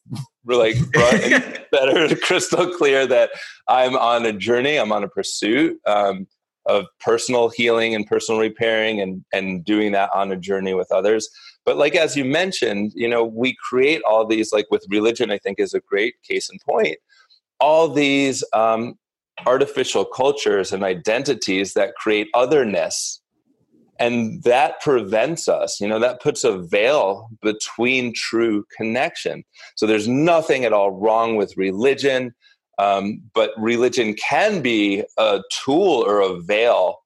like 0.45 0.75
better, 1.71 2.15
crystal 2.15 2.73
clear 2.73 3.05
that 3.07 3.31
I'm 3.67 3.95
on 3.97 4.25
a 4.25 4.31
journey, 4.31 4.77
I'm 4.77 4.91
on 4.91 5.03
a 5.03 5.09
pursuit 5.09 5.77
um, 5.85 6.27
of 6.65 6.85
personal 7.01 7.49
healing 7.49 7.93
and 7.93 8.07
personal 8.07 8.39
repairing, 8.39 9.01
and 9.01 9.23
and 9.33 9.65
doing 9.65 9.91
that 9.91 10.09
on 10.13 10.31
a 10.31 10.37
journey 10.37 10.73
with 10.73 10.91
others. 10.91 11.29
But 11.65 11.77
like 11.77 11.95
as 11.95 12.15
you 12.15 12.23
mentioned, 12.23 12.93
you 12.95 13.07
know, 13.07 13.23
we 13.23 13.55
create 13.69 14.01
all 14.07 14.25
these 14.25 14.53
like 14.53 14.67
with 14.71 14.85
religion. 14.89 15.29
I 15.29 15.37
think 15.37 15.59
is 15.59 15.73
a 15.73 15.81
great 15.81 16.15
case 16.23 16.49
in 16.49 16.57
point. 16.65 16.97
All 17.59 17.89
these 17.89 18.43
um, 18.53 18.95
artificial 19.45 20.05
cultures 20.05 20.71
and 20.71 20.83
identities 20.83 21.73
that 21.73 21.95
create 21.95 22.27
otherness 22.33 23.20
and 24.01 24.43
that 24.43 24.81
prevents 24.81 25.47
us 25.47 25.79
you 25.79 25.87
know 25.87 25.99
that 25.99 26.21
puts 26.21 26.43
a 26.43 26.57
veil 26.57 27.29
between 27.41 28.13
true 28.13 28.65
connection. 28.75 29.43
So 29.75 29.87
there's 29.87 30.07
nothing 30.07 30.65
at 30.65 30.73
all 30.73 30.91
wrong 30.91 31.35
with 31.35 31.55
religion 31.57 32.33
um, 32.81 33.21
but 33.35 33.51
religion 33.57 34.15
can 34.15 34.61
be 34.61 35.03
a 35.17 35.41
tool 35.63 36.03
or 36.05 36.19
a 36.19 36.39
veil. 36.41 36.97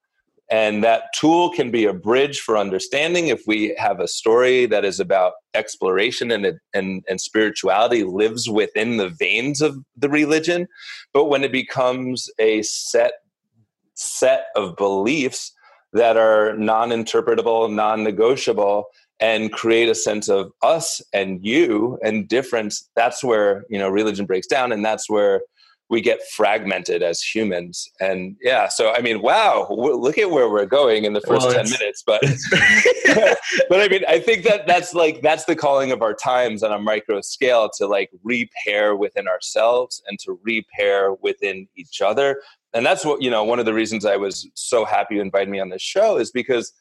And 0.50 0.84
that 0.84 1.06
tool 1.20 1.50
can 1.50 1.70
be 1.70 1.86
a 1.86 1.94
bridge 1.94 2.40
for 2.40 2.56
understanding 2.56 3.28
if 3.28 3.42
we 3.48 3.76
have 3.78 4.00
a 4.00 4.08
story 4.08 4.68
that 4.68 4.86
is 4.86 5.00
about 5.00 5.34
exploration 5.54 6.32
and, 6.32 6.60
and, 6.74 7.04
and 7.10 7.20
spirituality 7.20 8.04
lives 8.04 8.48
within 8.48 8.98
the 8.98 9.10
veins 9.10 9.62
of 9.62 9.76
the 9.98 10.08
religion. 10.08 10.68
But 11.14 11.26
when 11.26 11.44
it 11.44 11.52
becomes 11.52 12.30
a 12.40 12.62
set 12.62 13.14
set 13.96 14.48
of 14.56 14.76
beliefs 14.76 15.54
that 15.96 16.18
are 16.18 16.56
non-interpretable, 16.58 17.74
non-negotiable 17.74 18.86
and 19.22 19.54
create 19.54 19.88
a 19.88 19.96
sense 19.96 20.28
of 20.28 20.52
us 20.62 21.02
and 21.14 21.44
you 21.46 21.98
and 22.04 22.28
difference 22.28 22.90
that's 22.98 23.24
where 23.24 23.66
you 23.70 23.80
know 23.80 23.88
religion 23.88 24.26
breaks 24.26 24.46
down 24.46 24.74
and 24.74 24.84
that's 24.84 25.10
where 25.10 25.42
we 25.90 26.02
get 26.02 26.20
fragmented 26.36 27.04
as 27.04 27.22
humans. 27.22 27.90
And 28.00 28.36
yeah 28.42 28.68
so 28.68 28.94
i 28.94 29.02
mean 29.02 29.22
wow 29.22 29.68
look 29.70 30.18
at 30.18 30.30
where 30.30 30.50
we're 30.50 30.66
going 30.66 31.06
in 31.06 31.14
the 31.14 31.22
first 31.22 31.46
well, 31.46 31.54
10 31.54 31.70
minutes 31.70 32.04
but 32.06 32.22
but 33.70 33.82
i 33.82 33.88
mean 33.88 34.04
i 34.08 34.20
think 34.20 34.44
that 34.44 34.68
that's 34.68 34.94
like 34.94 35.22
that's 35.22 35.46
the 35.46 35.56
calling 35.56 35.92
of 35.92 36.02
our 36.02 36.14
times 36.14 36.64
on 36.64 36.72
a 36.72 36.80
micro 36.80 37.22
scale 37.22 37.70
to 37.78 37.88
like 37.88 38.10
repair 38.24 38.96
within 38.96 39.28
ourselves 39.28 40.02
and 40.08 40.20
to 40.20 40.40
repair 40.44 41.14
within 41.14 41.68
each 41.76 42.02
other. 42.02 42.42
And 42.74 42.86
that's 42.86 43.06
what 43.06 43.22
you 43.22 43.30
know 43.30 43.44
one 43.44 43.60
of 43.60 43.66
the 43.66 43.74
reasons 43.74 44.06
i 44.06 44.18
was 44.18 44.48
so 44.54 44.84
happy 44.84 45.16
you 45.16 45.22
invited 45.22 45.50
me 45.50 45.60
on 45.60 45.70
this 45.70 45.82
show 45.82 46.18
is 46.18 46.32
because 46.32 46.74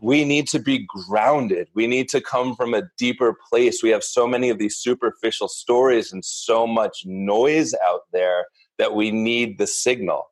we 0.00 0.24
need 0.24 0.48
to 0.48 0.58
be 0.58 0.86
grounded. 0.86 1.68
We 1.74 1.86
need 1.86 2.08
to 2.10 2.20
come 2.20 2.54
from 2.54 2.74
a 2.74 2.82
deeper 2.98 3.36
place. 3.48 3.82
We 3.82 3.90
have 3.90 4.04
so 4.04 4.26
many 4.26 4.50
of 4.50 4.58
these 4.58 4.76
superficial 4.76 5.48
stories 5.48 6.12
and 6.12 6.24
so 6.24 6.66
much 6.66 7.02
noise 7.04 7.74
out 7.86 8.02
there 8.12 8.46
that 8.78 8.94
we 8.94 9.10
need 9.10 9.58
the 9.58 9.66
signal. 9.66 10.30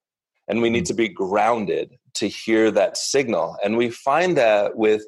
And 0.48 0.61
we 0.61 0.70
need 0.70 0.85
mm. 0.85 0.88
to 0.88 0.94
be 0.94 1.09
grounded 1.09 1.92
to 2.14 2.29
hear 2.29 2.70
that 2.70 2.96
signal. 2.96 3.57
And 3.64 3.77
we 3.77 3.90
find 3.90 4.37
that 4.37 4.77
with 4.77 5.05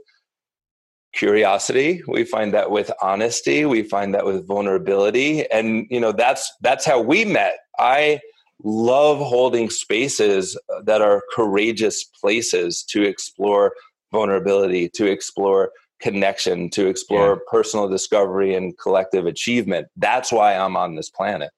curiosity. 1.12 2.02
We 2.06 2.24
find 2.24 2.52
that 2.54 2.70
with 2.70 2.90
honesty. 3.02 3.64
We 3.64 3.82
find 3.82 4.14
that 4.14 4.24
with 4.24 4.46
vulnerability. 4.46 5.50
And 5.50 5.86
you 5.90 6.00
know 6.00 6.12
that's 6.12 6.52
that's 6.60 6.84
how 6.84 7.00
we 7.00 7.24
met. 7.24 7.58
I 7.78 8.20
love 8.64 9.18
holding 9.18 9.70
spaces 9.70 10.58
that 10.84 11.02
are 11.02 11.22
courageous 11.34 12.04
places 12.04 12.82
to 12.84 13.02
explore 13.02 13.72
vulnerability, 14.16 14.88
to 14.90 15.06
explore 15.06 15.72
connection, 16.00 16.70
to 16.70 16.86
explore 16.86 17.34
yeah. 17.34 17.50
personal 17.50 17.88
discovery 17.88 18.54
and 18.54 18.76
collective 18.78 19.26
achievement. 19.26 19.88
That's 19.96 20.32
why 20.32 20.56
I'm 20.56 20.76
on 20.76 20.94
this 20.94 21.10
planet. 21.10 21.50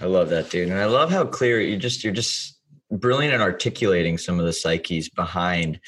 I 0.00 0.06
love 0.06 0.28
that, 0.30 0.50
dude. 0.50 0.68
And 0.68 0.78
I 0.78 0.86
love 0.86 1.10
how 1.10 1.24
clear 1.24 1.60
you 1.60 1.76
just 1.76 2.02
you're 2.02 2.12
just 2.12 2.58
brilliant 2.90 3.34
at 3.34 3.40
articulating 3.40 4.18
some 4.18 4.38
of 4.38 4.46
the 4.46 4.52
psyches 4.52 5.08
behind 5.08 5.80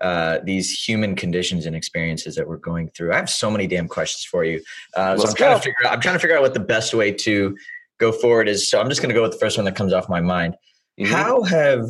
uh, 0.00 0.38
these 0.44 0.82
human 0.82 1.14
conditions 1.14 1.66
and 1.66 1.76
experiences 1.76 2.34
that 2.34 2.48
we're 2.48 2.56
going 2.56 2.88
through. 2.90 3.12
I 3.12 3.16
have 3.16 3.28
so 3.28 3.50
many 3.50 3.66
damn 3.66 3.86
questions 3.86 4.24
for 4.24 4.44
you. 4.44 4.62
Uh, 4.96 5.16
so 5.18 5.28
I'm 5.28 5.34
trying 5.34 5.56
to 5.56 5.62
figure 5.62 5.86
out. 5.86 5.92
I'm 5.92 6.00
trying 6.00 6.14
to 6.14 6.18
figure 6.18 6.36
out 6.36 6.42
what 6.42 6.54
the 6.54 6.60
best 6.60 6.94
way 6.94 7.12
to 7.12 7.54
go 8.00 8.10
forward 8.10 8.48
is 8.48 8.68
so 8.68 8.80
i'm 8.80 8.88
just 8.88 9.00
going 9.00 9.10
to 9.10 9.14
go 9.14 9.22
with 9.22 9.32
the 9.32 9.38
first 9.38 9.56
one 9.56 9.64
that 9.66 9.76
comes 9.76 9.92
off 9.92 10.08
my 10.08 10.20
mind 10.20 10.56
mm-hmm. 10.98 11.12
how 11.12 11.42
have 11.42 11.84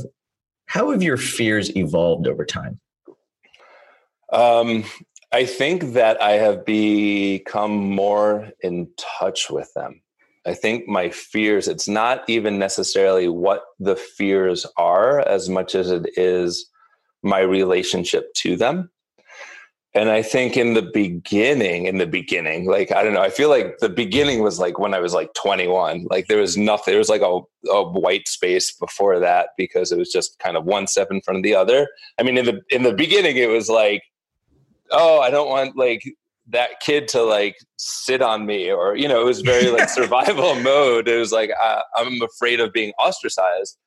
how 0.67 0.91
have 0.91 1.03
your 1.03 1.17
fears 1.17 1.75
evolved 1.77 2.27
over 2.27 2.45
time 2.45 2.79
um, 4.33 4.85
i 5.33 5.45
think 5.45 5.93
that 5.93 6.21
i 6.23 6.33
have 6.33 6.65
become 6.65 7.73
more 7.73 8.49
in 8.61 8.89
touch 8.97 9.51
with 9.51 9.73
them 9.75 10.01
i 10.47 10.55
think 10.55 10.87
my 10.89 11.11
fears 11.11 11.69
it's 11.69 11.89
not 11.89 12.23
even 12.29 12.59
necessarily 12.59 13.29
what 13.29 13.63
the 13.79 13.97
fears 13.97 14.67
are 14.77 15.21
as 15.21 15.49
much 15.49 15.75
as 15.75 15.91
it 15.91 16.09
is 16.17 16.67
my 17.23 17.41
relationship 17.41 18.33
to 18.35 18.57
them 18.57 18.91
and 19.93 20.09
I 20.09 20.23
think 20.23 20.57
in 20.57 20.75
the 20.75 20.83
beginning, 20.83 21.87
in 21.87 21.99
the 21.99 22.07
beginning, 22.07 22.67
like, 22.67 22.93
I 22.93 23.03
don't 23.03 23.13
know, 23.13 23.23
I 23.23 23.31
feel 23.31 23.49
like 23.49 23.79
the 23.79 23.89
beginning 23.89 24.41
was 24.41 24.61
like 24.61 24.79
when 24.79 24.95
I 24.95 25.01
was 25.01 25.15
like 25.15 25.35
21. 25.35 26.07
Like 26.09 26.29
there 26.29 26.39
was 26.39 26.57
nothing, 26.57 26.93
there 26.93 26.99
was 26.99 27.09
like 27.09 27.23
a, 27.23 27.41
a 27.69 27.83
white 27.83 28.29
space 28.29 28.71
before 28.71 29.19
that 29.19 29.49
because 29.57 29.91
it 29.91 29.99
was 29.99 30.13
just 30.13 30.39
kind 30.39 30.57
of 30.57 30.65
one 30.65 30.87
step 30.87 31.09
in 31.11 31.21
front 31.23 31.39
of 31.39 31.43
the 31.43 31.57
other. 31.57 31.89
I 32.21 32.23
mean, 32.23 32.39
in 32.39 32.45
the, 32.45 32.61
in 32.71 32.85
the 32.85 32.93
beginning, 32.93 33.37
it 33.37 33.49
was 33.49 33.69
like, 33.69 34.03
oh, 34.91 35.21
I 35.21 35.31
don't 35.31 35.49
want 35.49 35.77
like 35.77 36.03
that 36.49 36.81
kid 36.81 37.09
to 37.09 37.23
like 37.23 37.57
sit 37.79 38.23
on 38.23 38.47
me 38.47 38.71
or, 38.71 38.97
you 38.97 39.09
know, 39.09 39.21
it 39.21 39.25
was 39.25 39.41
very 39.41 39.71
like 39.71 39.89
survival 39.89 40.55
mode. 40.57 41.09
It 41.09 41.19
was 41.19 41.33
like, 41.33 41.51
I, 41.61 41.83
I'm 41.97 42.21
afraid 42.23 42.61
of 42.61 42.73
being 42.73 42.93
ostracized. 42.99 43.79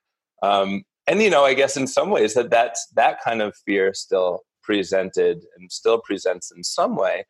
Um, 0.41 0.83
and, 1.07 1.21
you 1.21 1.29
know, 1.29 1.43
I 1.43 1.53
guess 1.53 1.75
in 1.75 1.87
some 1.87 2.09
ways 2.09 2.33
that 2.35 2.49
that's, 2.49 2.87
that 2.95 3.19
kind 3.23 3.41
of 3.41 3.55
fear 3.65 3.93
still 3.93 4.41
presented 4.61 5.43
and 5.57 5.71
still 5.71 6.01
presents 6.01 6.51
in 6.55 6.63
some 6.63 6.95
way. 6.95 7.25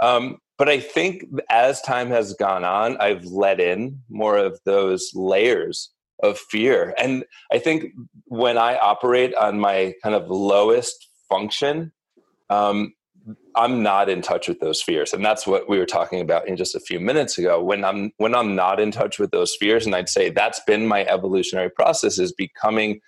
Um, 0.00 0.38
but 0.58 0.68
I 0.68 0.80
think 0.80 1.24
as 1.50 1.80
time 1.82 2.08
has 2.10 2.34
gone 2.34 2.64
on, 2.64 2.96
I've 2.98 3.24
let 3.24 3.60
in 3.60 4.00
more 4.08 4.36
of 4.36 4.58
those 4.64 5.10
layers 5.14 5.90
of 6.22 6.38
fear. 6.38 6.94
And 6.98 7.24
I 7.52 7.58
think 7.58 7.92
when 8.24 8.56
I 8.58 8.78
operate 8.78 9.34
on 9.34 9.60
my 9.60 9.94
kind 10.02 10.14
of 10.14 10.28
lowest 10.28 11.08
function, 11.28 11.92
um, 12.50 12.92
I'm 13.56 13.82
not 13.82 14.08
in 14.08 14.22
touch 14.22 14.48
with 14.48 14.60
those 14.60 14.80
fears, 14.82 15.12
and 15.12 15.24
that's 15.24 15.46
what 15.46 15.68
we 15.68 15.78
were 15.78 15.86
talking 15.86 16.20
about 16.20 16.46
in 16.46 16.56
just 16.56 16.74
a 16.74 16.80
few 16.80 17.00
minutes 17.00 17.38
ago. 17.38 17.62
When 17.62 17.84
I'm 17.84 18.12
when 18.18 18.34
I'm 18.34 18.54
not 18.54 18.78
in 18.78 18.90
touch 18.90 19.18
with 19.18 19.30
those 19.30 19.56
fears, 19.58 19.86
and 19.86 19.94
I'd 19.94 20.08
say 20.08 20.30
that's 20.30 20.60
been 20.66 20.86
my 20.86 21.04
evolutionary 21.06 21.70
process 21.70 22.18
is 22.18 22.32
becoming 22.32 23.00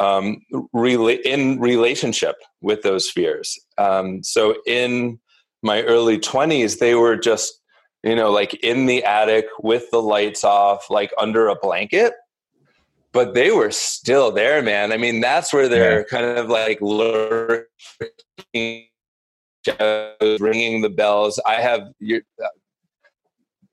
um, 0.00 0.40
rela- 0.74 1.20
in 1.22 1.60
relationship 1.60 2.36
with 2.62 2.82
those 2.82 3.10
fears. 3.10 3.58
Um, 3.78 4.22
so 4.22 4.56
in 4.66 5.18
my 5.62 5.82
early 5.82 6.18
20s, 6.18 6.78
they 6.78 6.94
were 6.94 7.16
just, 7.16 7.60
you 8.02 8.14
know, 8.14 8.30
like 8.30 8.54
in 8.54 8.86
the 8.86 9.04
attic 9.04 9.46
with 9.62 9.90
the 9.90 10.02
lights 10.02 10.44
off, 10.44 10.90
like 10.90 11.12
under 11.18 11.48
a 11.48 11.56
blanket. 11.56 12.14
But 13.14 13.32
they 13.32 13.50
were 13.52 13.70
still 13.70 14.30
there, 14.30 14.60
man. 14.60 14.92
I 14.92 14.98
mean, 14.98 15.20
that's 15.20 15.52
where 15.52 15.68
they're 15.68 16.00
yeah. 16.00 16.04
kind 16.04 16.26
of 16.26 16.50
like 16.50 16.80
lurking, 16.82 17.66
ringing 19.64 20.82
the 20.82 20.92
bells. 20.94 21.40
I 21.46 21.54
have 21.54 21.88
your, 22.00 22.20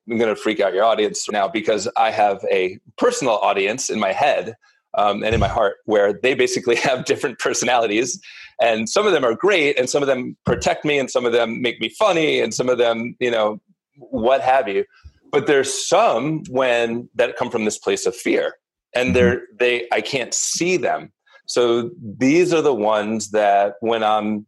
I'm 0.10 0.18
going 0.18 0.34
to 0.34 0.42
freak 0.42 0.60
out 0.60 0.74
your 0.74 0.86
audience 0.86 1.30
now 1.30 1.48
because 1.48 1.90
I 1.98 2.12
have 2.12 2.40
a 2.50 2.80
personal 2.98 3.38
audience 3.38 3.90
in 3.90 4.00
my 4.00 4.14
head 4.14 4.56
um, 4.98 5.24
and 5.24 5.34
in 5.34 5.40
my 5.40 5.48
heart 5.48 5.78
where 5.86 6.14
they 6.14 6.34
basically 6.34 6.76
have 6.78 7.06
different 7.06 7.40
personalities 7.40 8.20
and 8.62 8.88
some 8.88 9.08
of 9.08 9.14
them 9.14 9.26
are 9.26 9.36
great 9.36 9.78
and 9.78 9.90
some 9.90 10.04
of 10.04 10.08
them 10.08 10.38
protect 10.46 10.86
me 10.86 11.00
and 11.00 11.10
some 11.10 11.26
of 11.26 11.34
them 11.34 11.62
make 11.62 11.82
me 11.82 11.90
funny 11.90 12.40
and 12.40 12.54
some 12.54 12.70
of 12.70 12.78
them 12.78 13.16
you 13.20 13.32
know 13.32 13.60
what 13.96 14.42
have 14.42 14.68
you 14.68 14.86
but 15.32 15.48
there's 15.48 15.88
some 15.88 16.44
when 16.50 17.10
that 17.16 17.36
come 17.36 17.50
from 17.50 17.66
this 17.66 17.78
place 17.78 18.06
of 18.06 18.16
fear 18.16 18.54
and 18.96 19.08
mm-hmm. 19.08 19.14
they're 19.14 19.42
they 19.60 19.88
i 19.92 20.02
can't 20.02 20.34
see 20.34 20.78
them. 20.78 21.12
So 21.48 21.92
these 22.02 22.54
are 22.54 22.62
the 22.62 22.74
ones 22.74 23.32
that 23.32 23.76
when 23.82 24.04
i'm 24.04 24.46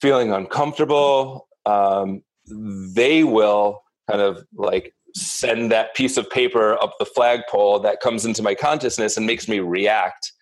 feeling 0.00 0.32
uncomfortable 0.32 1.48
um, 1.64 2.22
they 2.48 3.22
will 3.22 3.82
kind 4.10 4.20
of 4.20 4.44
like 4.54 4.94
send 5.14 5.70
that 5.70 5.94
piece 5.94 6.16
of 6.16 6.28
paper 6.28 6.82
up 6.82 6.94
the 6.98 7.04
flagpole 7.04 7.78
that 7.80 8.00
comes 8.00 8.24
into 8.24 8.42
my 8.42 8.54
consciousness 8.54 9.16
and 9.16 9.26
makes 9.26 9.46
me 9.46 9.60
react 9.60 10.32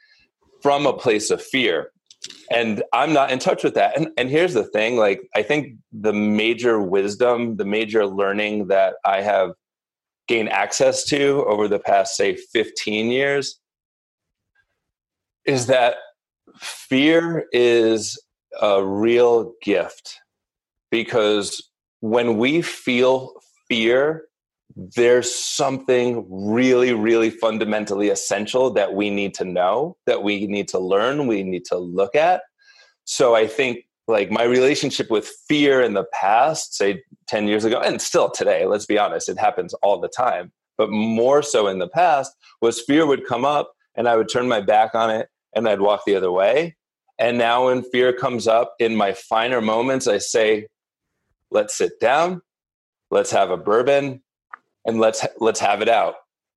from 0.62 0.86
a 0.86 0.92
place 0.92 1.30
of 1.30 1.42
fear. 1.42 1.90
And 2.50 2.82
i'm 2.92 3.12
not 3.12 3.30
in 3.30 3.38
touch 3.38 3.64
with 3.64 3.74
that. 3.74 3.96
And, 3.96 4.08
and 4.18 4.28
here's 4.28 4.54
the 4.54 4.64
thing 4.64 4.96
like 4.96 5.20
i 5.34 5.42
think 5.42 5.76
the 5.92 6.12
major 6.12 6.80
wisdom 6.80 7.56
the 7.56 7.64
major 7.64 8.06
learning 8.06 8.66
that 8.68 8.94
i 9.04 9.20
have 9.22 9.52
gained 10.30 10.48
access 10.48 11.04
to 11.04 11.44
over 11.48 11.66
the 11.66 11.80
past, 11.80 12.16
say, 12.16 12.36
15 12.36 13.10
years 13.10 13.58
is 15.44 15.66
that 15.66 15.96
fear 16.56 17.46
is 17.50 18.16
a 18.62 18.84
real 18.84 19.52
gift 19.60 20.20
because 20.88 21.68
when 21.98 22.38
we 22.38 22.62
feel 22.62 23.32
fear, 23.68 24.28
there's 24.76 25.34
something 25.34 26.24
really, 26.30 26.94
really 26.94 27.30
fundamentally 27.30 28.08
essential 28.08 28.70
that 28.70 28.94
we 28.94 29.10
need 29.10 29.34
to 29.34 29.44
know, 29.44 29.96
that 30.06 30.22
we 30.22 30.46
need 30.46 30.68
to 30.68 30.78
learn, 30.78 31.26
we 31.26 31.42
need 31.42 31.64
to 31.64 31.76
look 31.76 32.14
at. 32.14 32.42
So 33.04 33.34
I 33.34 33.48
think 33.48 33.84
like 34.10 34.30
my 34.30 34.44
relationship 34.44 35.10
with 35.10 35.30
fear 35.48 35.80
in 35.80 35.94
the 35.94 36.04
past, 36.12 36.74
say 36.74 37.02
10 37.28 37.48
years 37.48 37.64
ago, 37.64 37.80
and 37.80 38.00
still 38.00 38.30
today, 38.30 38.66
let's 38.66 38.86
be 38.86 38.98
honest, 38.98 39.28
it 39.28 39.38
happens 39.38 39.74
all 39.74 40.00
the 40.00 40.08
time, 40.08 40.52
but 40.76 40.90
more 40.90 41.42
so 41.42 41.66
in 41.66 41.78
the 41.78 41.88
past, 41.88 42.32
was 42.60 42.80
fear 42.80 43.06
would 43.06 43.26
come 43.26 43.44
up 43.44 43.72
and 43.94 44.08
I 44.08 44.16
would 44.16 44.28
turn 44.28 44.48
my 44.48 44.60
back 44.60 44.94
on 44.94 45.10
it 45.10 45.28
and 45.54 45.68
I'd 45.68 45.80
walk 45.80 46.02
the 46.06 46.16
other 46.16 46.32
way. 46.32 46.76
And 47.18 47.38
now 47.38 47.66
when 47.66 47.82
fear 47.82 48.12
comes 48.12 48.48
up 48.48 48.74
in 48.78 48.96
my 48.96 49.12
finer 49.12 49.60
moments, 49.60 50.06
I 50.06 50.18
say, 50.18 50.66
let's 51.50 51.76
sit 51.76 52.00
down, 52.00 52.40
let's 53.10 53.30
have 53.30 53.50
a 53.50 53.56
bourbon, 53.56 54.22
and 54.86 54.98
let's 54.98 55.26
let's 55.38 55.60
have 55.60 55.82
it 55.82 55.88
out. 55.88 56.14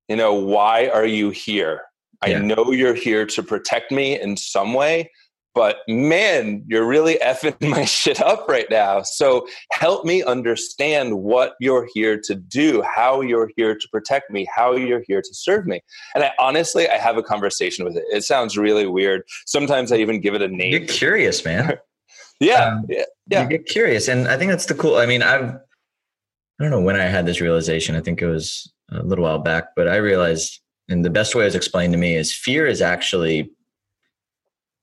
You 0.08 0.16
know, 0.16 0.32
why 0.32 0.88
are 0.88 1.04
you 1.04 1.30
here? 1.30 1.82
I 2.22 2.34
know 2.34 2.70
you're 2.72 2.94
here 2.94 3.26
to 3.26 3.42
protect 3.42 3.92
me 3.92 4.18
in 4.18 4.38
some 4.38 4.72
way, 4.72 5.10
but 5.54 5.78
man, 5.88 6.64
you're 6.66 6.86
really 6.86 7.18
effing 7.22 7.56
my 7.70 7.84
shit 7.84 8.20
up 8.20 8.48
right 8.48 8.66
now. 8.70 9.02
So 9.02 9.46
help 9.72 10.04
me 10.04 10.22
understand 10.22 11.18
what 11.18 11.54
you're 11.60 11.88
here 11.94 12.20
to 12.24 12.34
do, 12.34 12.82
how 12.82 13.20
you're 13.20 13.50
here 13.56 13.74
to 13.74 13.88
protect 13.88 14.30
me, 14.30 14.46
how 14.54 14.74
you're 14.74 15.02
here 15.06 15.22
to 15.22 15.34
serve 15.34 15.66
me. 15.66 15.80
And 16.14 16.24
I 16.24 16.32
honestly, 16.38 16.88
I 16.88 16.96
have 16.96 17.16
a 17.16 17.22
conversation 17.22 17.84
with 17.84 17.96
it. 17.96 18.04
It 18.10 18.24
sounds 18.24 18.58
really 18.58 18.86
weird. 18.86 19.22
Sometimes 19.46 19.92
I 19.92 19.96
even 19.96 20.20
give 20.20 20.34
it 20.34 20.42
a 20.42 20.48
name. 20.48 20.72
You're 20.72 20.86
curious, 20.86 21.44
man. 21.44 21.78
yeah, 22.40 22.64
um, 22.64 22.86
yeah, 22.88 23.04
yeah. 23.28 23.42
You 23.42 23.48
get 23.48 23.66
curious, 23.66 24.08
and 24.08 24.28
I 24.28 24.36
think 24.36 24.50
that's 24.50 24.66
the 24.66 24.74
cool. 24.74 24.96
I 24.96 25.06
mean, 25.06 25.22
I've 25.22 25.50
I 25.50 26.62
don't 26.62 26.70
know 26.70 26.80
when 26.80 26.96
I 26.96 27.04
had 27.04 27.26
this 27.26 27.40
realization. 27.40 27.96
I 27.96 28.00
think 28.00 28.20
it 28.20 28.26
was 28.26 28.72
a 28.90 29.02
little 29.02 29.24
while 29.24 29.38
back, 29.38 29.68
but 29.76 29.88
I 29.88 29.96
realized, 29.96 30.60
and 30.88 31.04
the 31.04 31.10
best 31.10 31.34
way 31.34 31.42
it 31.42 31.46
was 31.46 31.54
explained 31.54 31.92
to 31.92 31.98
me 31.98 32.16
is 32.16 32.34
fear 32.34 32.66
is 32.66 32.82
actually 32.82 33.50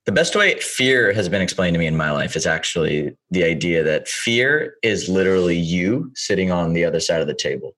the 0.06 0.12
best 0.12 0.36
way 0.36 0.60
fear 0.60 1.14
has 1.14 1.30
been 1.30 1.42
explained 1.42 1.76
to 1.76 1.80
me 1.80 1.86
in 1.86 1.96
my 1.96 2.12
life 2.12 2.36
is 2.36 2.48
actually 2.48 3.16
the 3.30 3.44
idea 3.44 3.84
that 3.84 4.08
fear 4.08 4.76
is 4.82 5.08
literally 5.08 5.58
you 5.58 6.12
sitting 6.16 6.52
on 6.52 6.74
the 6.74 6.84
other 6.84 7.00
side 7.00 7.22
of 7.22 7.28
the 7.28 7.36
table. 7.36 7.76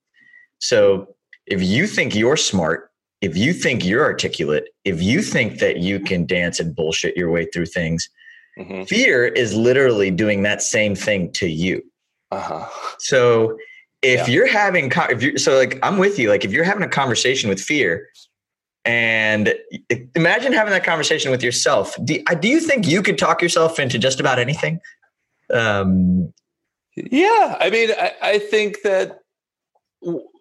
So 0.59 1.15
if 1.45 1.62
you 1.62 1.86
think 1.88 2.15
you're 2.15 2.38
smart, 2.38 2.91
if 3.21 3.36
you 3.36 3.53
think 3.53 3.86
you're 3.86 4.03
articulate, 4.03 4.69
if 4.86 5.01
you 5.01 5.21
think 5.21 5.59
that 5.59 5.77
you 5.77 5.99
can 5.99 6.25
dance 6.25 6.59
and 6.59 6.75
bullshit 6.75 7.17
your 7.17 7.29
way 7.29 7.45
through 7.45 7.65
things, 7.65 8.09
mm-hmm. 8.57 8.83
fear 8.83 9.25
is 9.25 9.53
literally 9.53 10.09
doing 10.09 10.43
that 10.43 10.62
same 10.62 10.95
thing 10.95 11.31
to 11.33 11.47
you. 11.47 11.81
Uh-huh. 12.31 12.65
So 12.99 13.57
if 14.01 14.27
yeah. 14.27 14.33
you're 14.33 14.47
having, 14.47 14.91
if 15.09 15.21
you're, 15.21 15.38
so 15.38 15.57
like, 15.57 15.79
I'm 15.83 15.97
with 15.97 16.17
you. 16.17 16.29
Like, 16.29 16.45
if 16.45 16.51
you're 16.51 16.63
having 16.63 16.83
a 16.83 16.89
conversation 16.89 17.49
with 17.49 17.62
fear, 17.62 18.07
and 18.86 19.54
imagine 20.15 20.52
having 20.52 20.72
that 20.72 20.84
conversation 20.84 21.32
with 21.32 21.41
yourself. 21.41 21.96
Do, 22.04 22.22
do 22.39 22.48
you 22.48 22.60
think 22.60 22.88
you 22.88 23.02
could 23.02 23.17
talk 23.17 23.41
yourself 23.41 23.80
into 23.80 23.98
just 23.98 24.19
about 24.19 24.39
anything? 24.39 24.80
Um, 25.54 26.34
yeah, 26.96 27.58
I 27.60 27.69
mean, 27.69 27.91
I, 27.91 28.13
I 28.22 28.39
think 28.39 28.82
that. 28.84 29.19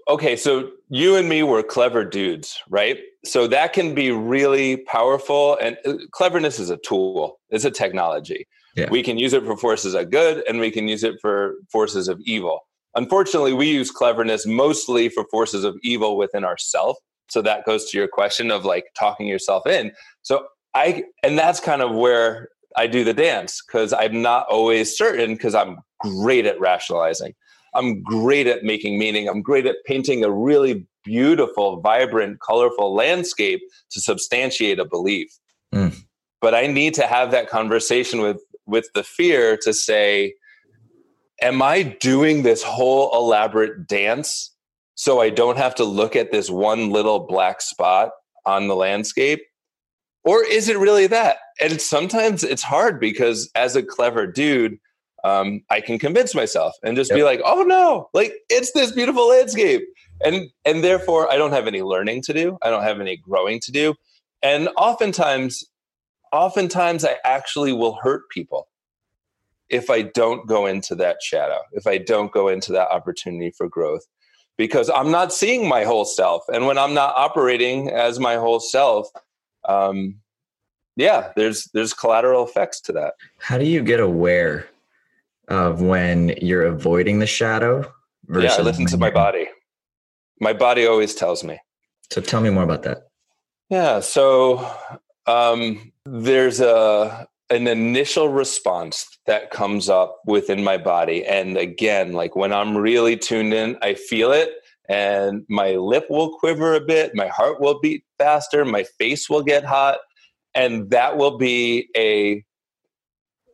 Okay, 0.09 0.35
so 0.35 0.70
you 0.88 1.14
and 1.14 1.28
me 1.28 1.44
were 1.44 1.62
clever 1.62 2.05
dudes, 2.05 2.61
right? 2.68 2.98
So 3.24 3.46
that 3.46 3.72
can 3.72 3.94
be 3.94 4.11
really 4.11 4.78
powerful. 4.78 5.57
And 5.62 5.78
uh, 5.87 5.94
cleverness 6.11 6.59
is 6.59 6.70
a 6.70 6.76
tool; 6.78 7.38
it's 7.50 7.64
a 7.64 7.70
technology. 7.70 8.46
Yeah. 8.74 8.88
We 8.90 9.02
can 9.02 9.18
use 9.18 9.35
it 9.35 9.44
for 9.44 9.57
forces 9.57 9.94
of 9.94 10.11
good, 10.11 10.42
and 10.48 10.59
we 10.59 10.70
can 10.70 10.88
use 10.88 11.05
it 11.05 11.16
for 11.20 11.55
forces 11.70 12.09
of 12.09 12.18
evil. 12.24 12.66
Unfortunately, 12.94 13.52
we 13.52 13.70
use 13.70 13.90
cleverness 13.90 14.46
mostly 14.46 15.09
for 15.09 15.24
forces 15.31 15.64
of 15.64 15.76
evil 15.83 16.16
within 16.16 16.44
ourselves 16.44 16.98
so 17.32 17.40
that 17.40 17.64
goes 17.64 17.90
to 17.90 17.96
your 17.96 18.08
question 18.08 18.50
of 18.50 18.66
like 18.66 18.86
talking 18.98 19.26
yourself 19.26 19.66
in. 19.66 19.92
So 20.22 20.46
i 20.74 21.04
and 21.22 21.38
that's 21.38 21.60
kind 21.60 21.82
of 21.82 21.94
where 21.94 22.48
i 22.76 22.86
do 22.86 23.04
the 23.04 23.12
dance 23.12 23.62
because 23.66 23.92
i'm 23.92 24.22
not 24.22 24.46
always 24.48 24.96
certain 24.96 25.34
because 25.34 25.54
i'm 25.54 25.78
great 26.00 26.46
at 26.46 26.58
rationalizing. 26.60 27.34
I'm 27.74 28.02
great 28.02 28.46
at 28.46 28.64
making 28.64 28.98
meaning. 28.98 29.28
I'm 29.28 29.40
great 29.40 29.64
at 29.64 29.76
painting 29.86 30.24
a 30.24 30.30
really 30.30 30.86
beautiful 31.04 31.80
vibrant 31.80 32.40
colorful 32.40 32.94
landscape 32.94 33.62
to 33.90 34.00
substantiate 34.00 34.78
a 34.78 34.84
belief. 34.84 35.30
Mm. 35.74 35.96
but 36.42 36.54
i 36.54 36.66
need 36.66 36.92
to 36.92 37.06
have 37.06 37.30
that 37.30 37.48
conversation 37.48 38.20
with 38.20 38.36
with 38.66 38.86
the 38.94 39.02
fear 39.02 39.56
to 39.62 39.72
say 39.72 40.34
am 41.40 41.62
i 41.62 41.82
doing 41.82 42.42
this 42.42 42.62
whole 42.62 43.10
elaborate 43.14 43.86
dance 43.88 44.51
so 45.02 45.20
I 45.20 45.30
don't 45.30 45.58
have 45.58 45.74
to 45.74 45.84
look 45.84 46.14
at 46.14 46.30
this 46.30 46.48
one 46.48 46.90
little 46.90 47.26
black 47.26 47.60
spot 47.60 48.10
on 48.46 48.68
the 48.68 48.76
landscape? 48.76 49.40
Or 50.22 50.44
is 50.44 50.68
it 50.68 50.78
really 50.78 51.08
that? 51.08 51.38
And 51.60 51.80
sometimes 51.80 52.44
it's 52.44 52.62
hard 52.62 53.00
because 53.00 53.50
as 53.56 53.74
a 53.74 53.82
clever 53.82 54.28
dude, 54.28 54.78
um, 55.24 55.62
I 55.70 55.80
can 55.80 55.98
convince 55.98 56.36
myself 56.36 56.74
and 56.84 56.96
just 56.96 57.10
yep. 57.10 57.18
be 57.18 57.24
like, 57.24 57.40
oh 57.44 57.64
no, 57.64 58.10
like 58.14 58.32
it's 58.48 58.70
this 58.74 58.92
beautiful 58.92 59.28
landscape. 59.28 59.82
And 60.24 60.50
and 60.64 60.84
therefore 60.84 61.28
I 61.32 61.36
don't 61.36 61.50
have 61.50 61.66
any 61.66 61.82
learning 61.82 62.22
to 62.22 62.32
do. 62.32 62.56
I 62.62 62.70
don't 62.70 62.84
have 62.84 63.00
any 63.00 63.16
growing 63.16 63.58
to 63.62 63.72
do. 63.72 63.96
And 64.40 64.68
oftentimes, 64.76 65.64
oftentimes 66.30 67.04
I 67.04 67.16
actually 67.24 67.72
will 67.72 67.98
hurt 68.00 68.30
people 68.30 68.68
if 69.68 69.90
I 69.90 70.02
don't 70.02 70.46
go 70.46 70.66
into 70.66 70.94
that 70.94 71.24
shadow, 71.24 71.58
if 71.72 71.88
I 71.88 71.98
don't 71.98 72.30
go 72.30 72.46
into 72.46 72.70
that 72.70 72.92
opportunity 72.92 73.50
for 73.50 73.68
growth 73.68 74.06
because 74.56 74.90
I'm 74.90 75.10
not 75.10 75.32
seeing 75.32 75.68
my 75.68 75.84
whole 75.84 76.04
self. 76.04 76.44
And 76.52 76.66
when 76.66 76.78
I'm 76.78 76.94
not 76.94 77.14
operating 77.16 77.88
as 77.90 78.18
my 78.18 78.36
whole 78.36 78.60
self, 78.60 79.08
um, 79.68 80.16
yeah, 80.96 81.32
there's 81.36 81.70
there's 81.72 81.94
collateral 81.94 82.44
effects 82.44 82.80
to 82.82 82.92
that. 82.92 83.14
How 83.38 83.58
do 83.58 83.64
you 83.64 83.82
get 83.82 84.00
aware 84.00 84.68
of 85.48 85.80
when 85.80 86.30
you're 86.40 86.64
avoiding 86.64 87.18
the 87.18 87.26
shadow? 87.26 87.90
yeah, 88.28 88.54
I 88.54 88.62
listen 88.62 88.86
to 88.86 88.96
my 88.96 89.10
body. 89.10 89.48
My 90.40 90.52
body 90.52 90.86
always 90.86 91.14
tells 91.14 91.44
me. 91.44 91.58
So 92.10 92.20
tell 92.20 92.40
me 92.40 92.50
more 92.50 92.64
about 92.64 92.82
that. 92.82 93.08
Yeah, 93.70 94.00
so 94.00 94.70
um, 95.26 95.92
there's 96.04 96.60
a 96.60 97.26
an 97.50 97.66
initial 97.66 98.28
response 98.28 99.12
that 99.26 99.50
comes 99.50 99.88
up 99.88 100.20
within 100.26 100.64
my 100.64 100.76
body. 100.76 101.24
And 101.24 101.56
again, 101.56 102.12
like 102.12 102.35
when 102.35 102.52
I'm 102.52 102.76
really 102.76 103.16
tuned 103.16 103.54
in, 103.54 103.76
I 103.82 103.94
feel 103.94 104.32
it 104.32 104.52
and 104.88 105.44
my 105.48 105.72
lip 105.76 106.06
will 106.11 106.37
quiver 106.38 106.74
a 106.74 106.80
bit, 106.80 107.14
my 107.14 107.28
heart 107.28 107.61
will 107.61 107.80
beat 107.80 108.04
faster, 108.18 108.64
my 108.64 108.85
face 108.98 109.30
will 109.30 109.42
get 109.42 109.64
hot. 109.64 109.98
And 110.54 110.90
that 110.90 111.16
will 111.16 111.38
be 111.38 111.88
a 111.96 112.44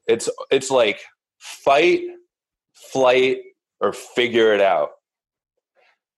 it's 0.08 0.28
it's 0.50 0.70
like 0.70 1.00
fight, 1.38 2.02
flight, 2.74 3.38
or 3.80 3.92
figure 3.92 4.52
it 4.52 4.60
out. 4.60 4.90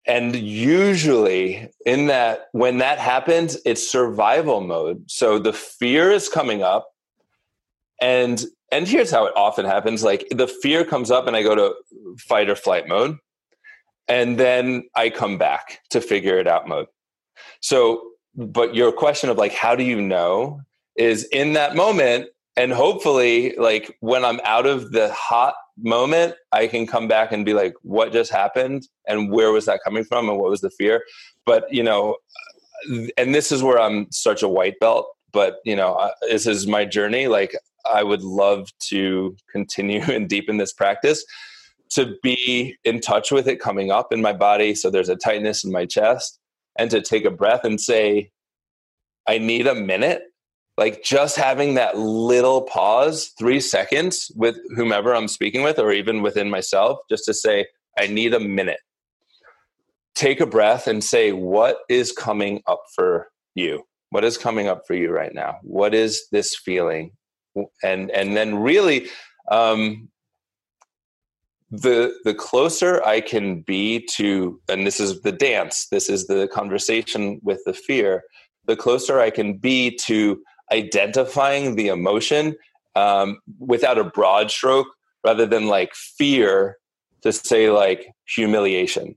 And 0.07 0.35
usually, 0.35 1.69
in 1.85 2.07
that, 2.07 2.47
when 2.53 2.79
that 2.79 2.99
happens, 2.99 3.59
it's 3.67 3.87
survival 3.87 4.63
mode. 4.63 5.11
So 5.11 5.39
the 5.39 5.53
fear 5.53 6.11
is 6.11 6.29
coming 6.31 6.63
up, 6.63 6.89
and 8.01 8.43
and 8.73 8.87
here's 8.87 9.11
how 9.11 9.27
it 9.27 9.33
often 9.37 9.65
happens. 9.65 10.03
Like 10.05 10.27
the 10.31 10.47
fear 10.47 10.85
comes 10.85 11.11
up 11.11 11.27
and 11.27 11.37
i 11.37 11.43
go 11.43 11.55
to 11.55 11.75
fight 12.19 12.49
or 12.49 12.57
flight 12.57 12.89
mode. 12.89 13.17
And 14.09 14.39
then 14.39 14.85
i 14.97 15.11
come 15.11 15.39
back 15.39 15.81
to 15.91 16.01
figure 16.01 16.39
it 16.39 16.47
out 16.47 16.69
mode. 16.69 16.87
So 17.61 18.03
but 18.37 18.75
your 18.75 18.93
question 18.93 19.29
of 19.29 19.39
like 19.39 19.53
how 19.53 19.75
do 19.75 19.85
you 19.85 20.01
know 20.01 20.61
is 20.97 21.25
in 21.25 21.55
that 21.55 21.75
moment. 21.75 22.29
And 22.57 22.73
hopefully 22.73 23.55
like 23.57 23.97
when 24.01 24.25
i'm 24.25 24.41
out 24.45 24.67
of 24.67 24.93
the 24.93 25.13
hot 25.13 25.55
moment 25.83 26.35
i 26.53 26.67
can 26.67 26.87
come 26.87 27.09
back 27.09 27.33
and 27.33 27.47
be 27.47 27.55
like 27.55 27.75
what 27.83 28.13
just 28.13 28.31
happened? 28.31 28.87
And 29.07 29.33
where 29.33 29.51
was 29.51 29.67
that 29.67 29.81
coming 29.85 30.05
from? 30.05 30.29
And 30.29 30.39
what 30.39 30.51
was 30.51 30.61
the 30.61 30.71
fear? 30.71 31.03
But 31.47 31.73
you 31.73 31.83
know 31.83 32.17
and 33.17 33.35
this 33.35 33.53
is 33.53 33.63
where 33.63 33.81
i'm 33.81 34.11
such 34.11 34.43
a 34.43 34.49
white 34.49 34.79
belt. 34.81 35.09
But 35.33 35.57
you 35.65 35.77
know 35.77 35.95
uh, 35.95 36.13
this 36.23 36.47
is 36.47 36.67
my 36.67 36.85
journey. 36.85 37.29
Like 37.29 37.57
I 37.85 38.03
would 38.03 38.23
love 38.23 38.69
to 38.89 39.37
continue 39.53 40.03
and 40.09 40.29
deepen 40.29 40.57
this 40.59 40.73
practice 40.73 41.25
to 41.91 42.17
be 42.23 42.77
in 42.85 43.01
touch 43.01 43.33
with 43.33 43.49
it 43.49 43.61
coming 43.61 43.91
up 43.91 44.13
in 44.13 44.23
my 44.23 44.33
body. 44.33 44.75
So 44.75 44.91
there's 44.91 45.09
a 45.09 45.17
tightness 45.17 45.65
in 45.65 45.73
my 45.73 45.87
chest, 45.87 46.39
and 46.79 46.91
to 46.91 47.01
take 47.01 47.25
a 47.25 47.31
breath 47.31 47.65
and 47.65 47.81
say, 47.81 48.31
I 49.29 49.39
need 49.39 49.67
a 49.67 49.75
minute. 49.75 50.23
Like 50.79 51.03
just 51.03 51.37
having 51.37 51.75
that 51.75 51.99
little 51.99 52.63
pause, 52.63 53.33
three 53.39 53.61
seconds 53.61 54.31
with 54.37 54.57
whomever 54.77 55.15
I'm 55.15 55.29
speaking 55.29 55.63
with, 55.63 55.79
or 55.79 55.93
even 55.93 56.23
within 56.23 56.49
myself, 56.49 57.01
just 57.11 57.25
to 57.27 57.35
say, 57.35 57.67
I 57.99 58.07
need 58.07 58.35
a 58.35 58.41
minute. 58.41 58.81
take 60.15 60.41
a 60.41 60.47
breath 60.47 60.87
and 60.87 61.03
say, 61.03 61.33
what 61.33 61.79
is 61.89 62.13
coming 62.13 62.63
up 62.67 62.83
for 62.95 63.29
you? 63.55 63.83
What 64.11 64.25
is 64.25 64.39
coming 64.39 64.69
up 64.69 64.83
for 64.87 64.95
you 64.95 65.11
right 65.11 65.35
now? 65.35 65.59
What 65.63 65.95
is 65.95 66.29
this 66.31 66.55
feeling? 66.57 67.13
And 67.83 68.11
and 68.11 68.37
then 68.37 68.57
really 68.57 69.09
um, 69.51 70.09
the 71.71 72.15
the 72.25 72.35
closer 72.35 73.05
I 73.05 73.21
can 73.21 73.63
be 73.63 74.07
to, 74.17 74.61
and 74.69 74.87
this 74.87 75.01
is 75.01 75.23
the 75.23 75.33
dance, 75.33 75.87
this 75.91 76.09
is 76.09 76.27
the 76.27 76.49
conversation 76.49 77.41
with 77.43 77.61
the 77.65 77.73
fear, 77.73 78.23
the 78.67 78.77
closer 78.77 79.21
I 79.21 79.31
can 79.31 79.59
be 79.59 79.97
to 80.07 80.43
identifying 80.73 81.77
the 81.77 81.89
emotion 81.89 82.57
um, 82.97 83.39
without 83.59 83.99
a 83.99 84.05
broad 84.05 84.51
stroke, 84.51 84.89
rather 85.25 85.47
than 85.47 85.67
like 85.67 85.95
fear 85.95 86.77
to 87.23 87.33
say 87.33 87.71
like 87.71 88.07
humiliation. 88.27 89.17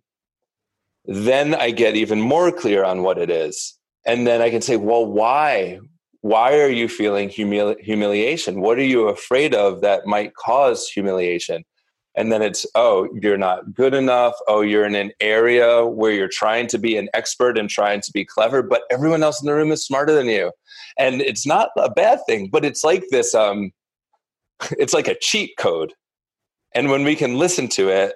Then 1.06 1.54
I 1.54 1.72
get 1.72 1.96
even 1.96 2.22
more 2.22 2.52
clear 2.52 2.84
on 2.84 3.04
what 3.04 3.18
it 3.18 3.30
is. 3.30 3.78
And 4.06 4.26
then 4.28 4.42
I 4.42 4.50
can 4.50 4.62
say, 4.62 4.78
well, 4.78 5.06
why? 5.06 5.80
Why 6.24 6.60
are 6.60 6.70
you 6.70 6.88
feeling 6.88 7.30
humili- 7.30 7.80
humiliation? 7.80 8.60
What 8.60 8.78
are 8.80 8.84
you 8.84 9.08
afraid 9.08 9.54
of 9.54 9.82
that 9.82 10.06
might 10.06 10.34
cause 10.36 10.88
humiliation? 10.88 11.64
and 12.16 12.32
then 12.32 12.42
it's 12.42 12.66
oh 12.76 13.08
you're 13.22 13.38
not 13.38 13.74
good 13.74 13.94
enough 13.94 14.34
oh 14.48 14.62
you're 14.62 14.86
in 14.86 14.96
an 14.96 15.12
area 15.20 15.86
where 15.86 16.12
you're 16.12 16.30
trying 16.32 16.68
to 16.68 16.78
be 16.78 16.98
an 16.98 17.10
expert 17.14 17.58
and 17.58 17.70
trying 17.70 18.02
to 18.02 18.12
be 18.14 18.26
clever 18.26 18.62
but 18.62 18.84
everyone 18.92 19.24
else 19.24 19.42
in 19.42 19.48
the 19.48 19.54
room 19.54 19.72
is 19.72 19.86
smarter 19.86 20.14
than 20.14 20.28
you 20.28 20.52
and 20.98 21.22
it's 21.22 21.46
not 21.46 21.70
a 21.78 21.90
bad 21.90 22.20
thing 22.28 22.50
but 22.52 22.66
it's 22.66 22.84
like 22.84 23.04
this 23.12 23.34
um 23.34 23.72
it's 24.78 24.94
like 24.94 25.08
a 25.08 25.18
cheat 25.22 25.52
code 25.58 25.94
and 26.76 26.90
when 26.90 27.04
we 27.04 27.16
can 27.16 27.38
listen 27.38 27.68
to 27.68 27.90
it 27.90 28.14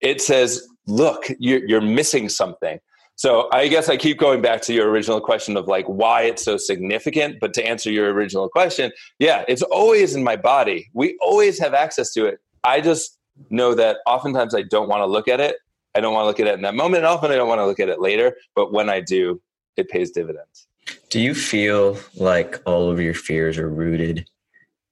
it 0.00 0.20
says 0.20 0.66
look 0.86 1.24
you're, 1.38 1.66
you're 1.66 1.80
missing 1.80 2.28
something 2.28 2.78
so 3.18 3.48
i 3.52 3.68
guess 3.68 3.90
i 3.90 3.96
keep 3.96 4.18
going 4.18 4.40
back 4.40 4.62
to 4.62 4.72
your 4.72 4.88
original 4.88 5.20
question 5.20 5.56
of 5.56 5.68
like 5.68 5.84
why 5.86 6.22
it's 6.22 6.42
so 6.42 6.56
significant 6.56 7.38
but 7.40 7.52
to 7.52 7.62
answer 7.62 7.90
your 7.90 8.10
original 8.12 8.48
question 8.48 8.90
yeah 9.18 9.44
it's 9.46 9.62
always 9.62 10.14
in 10.14 10.24
my 10.24 10.36
body 10.36 10.88
we 10.94 11.16
always 11.20 11.58
have 11.58 11.74
access 11.74 12.12
to 12.12 12.24
it 12.24 12.40
i 12.64 12.80
just 12.80 13.18
know 13.50 13.74
that 13.74 13.98
oftentimes 14.06 14.54
I 14.54 14.62
don't 14.62 14.88
want 14.88 15.00
to 15.00 15.06
look 15.06 15.28
at 15.28 15.40
it. 15.40 15.56
I 15.94 16.00
don't 16.00 16.14
want 16.14 16.24
to 16.24 16.26
look 16.28 16.40
at 16.40 16.46
it 16.46 16.54
in 16.54 16.62
that 16.62 16.74
moment. 16.74 16.98
And 16.98 17.06
often 17.06 17.30
I 17.30 17.36
don't 17.36 17.48
want 17.48 17.60
to 17.60 17.66
look 17.66 17.80
at 17.80 17.88
it 17.88 18.00
later. 18.00 18.36
But 18.54 18.72
when 18.72 18.88
I 18.88 19.00
do, 19.00 19.40
it 19.76 19.88
pays 19.88 20.10
dividends. 20.10 20.66
Do 21.10 21.20
you 21.20 21.34
feel 21.34 21.98
like 22.14 22.60
all 22.66 22.90
of 22.90 23.00
your 23.00 23.14
fears 23.14 23.58
are 23.58 23.68
rooted 23.68 24.28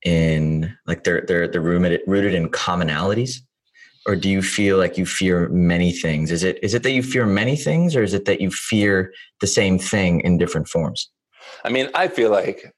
in 0.05 0.77
like 0.87 1.05
they're 1.05 1.23
they're 1.23 1.49
they're 1.49 1.61
rooted 1.61 2.01
rooted 2.07 2.35
in 2.35 2.49
commonalities? 2.49 3.41
Or 4.07 4.15
do 4.15 4.29
you 4.29 4.41
feel 4.41 4.79
like 4.79 4.97
you 4.97 5.05
fear 5.05 5.49
many 5.49 5.93
things? 5.93 6.31
Is 6.31 6.45
it 6.45 6.59
is 6.63 6.75
it 6.75 6.83
that 6.85 6.93
you 6.93 7.03
fear 7.03 7.27
many 7.27 7.57
things 7.57 7.97
or 7.97 8.03
is 8.03 8.15
it 8.15 8.25
that 8.27 8.41
you 8.41 8.51
fear 8.51 9.13
the 9.41 9.47
same 9.47 9.79
thing 9.79 10.21
in 10.21 10.39
different 10.39 10.69
forms? 10.69 11.11
I 11.65 11.71
mean, 11.71 11.89
I 11.95 12.09
feel 12.09 12.31
like 12.31 12.73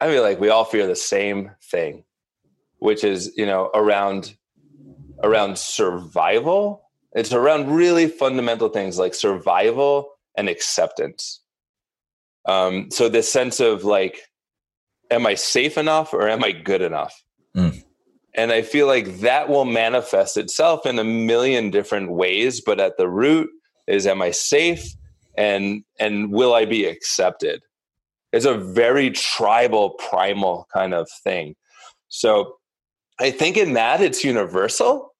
I 0.00 0.08
feel 0.08 0.22
like 0.22 0.40
we 0.40 0.48
all 0.48 0.64
fear 0.64 0.86
the 0.86 0.96
same 0.96 1.52
thing, 1.70 2.04
which 2.78 3.04
is, 3.04 3.32
you 3.36 3.46
know, 3.46 3.70
around 3.74 4.36
around 5.22 5.58
survival. 5.58 6.90
It's 7.12 7.32
around 7.32 7.70
really 7.70 8.08
fundamental 8.08 8.68
things 8.68 8.98
like 8.98 9.14
survival 9.14 10.10
and 10.36 10.48
acceptance. 10.48 11.42
Um, 12.48 12.90
so 12.90 13.08
this 13.08 13.30
sense 13.30 13.60
of 13.60 13.84
like, 13.84 14.18
am 15.10 15.26
I 15.26 15.34
safe 15.34 15.78
enough 15.78 16.12
or 16.12 16.28
am 16.28 16.42
I 16.42 16.52
good 16.52 16.82
enough? 16.82 17.22
Mm. 17.56 17.84
And 18.34 18.50
I 18.50 18.62
feel 18.62 18.86
like 18.86 19.18
that 19.18 19.48
will 19.48 19.66
manifest 19.66 20.36
itself 20.36 20.86
in 20.86 20.98
a 20.98 21.04
million 21.04 21.70
different 21.70 22.12
ways, 22.12 22.60
but 22.60 22.80
at 22.80 22.96
the 22.96 23.08
root 23.08 23.50
is 23.86 24.06
am 24.06 24.22
I 24.22 24.30
safe 24.30 24.84
and 25.36 25.84
and 25.98 26.32
will 26.32 26.54
I 26.54 26.64
be 26.64 26.86
accepted? 26.86 27.62
It's 28.32 28.46
a 28.46 28.54
very 28.54 29.10
tribal 29.10 29.90
primal 29.90 30.66
kind 30.72 30.94
of 30.94 31.08
thing. 31.22 31.54
So 32.08 32.56
I 33.20 33.30
think 33.30 33.56
in 33.56 33.74
that 33.74 34.00
it's 34.00 34.24
universal. 34.24 35.10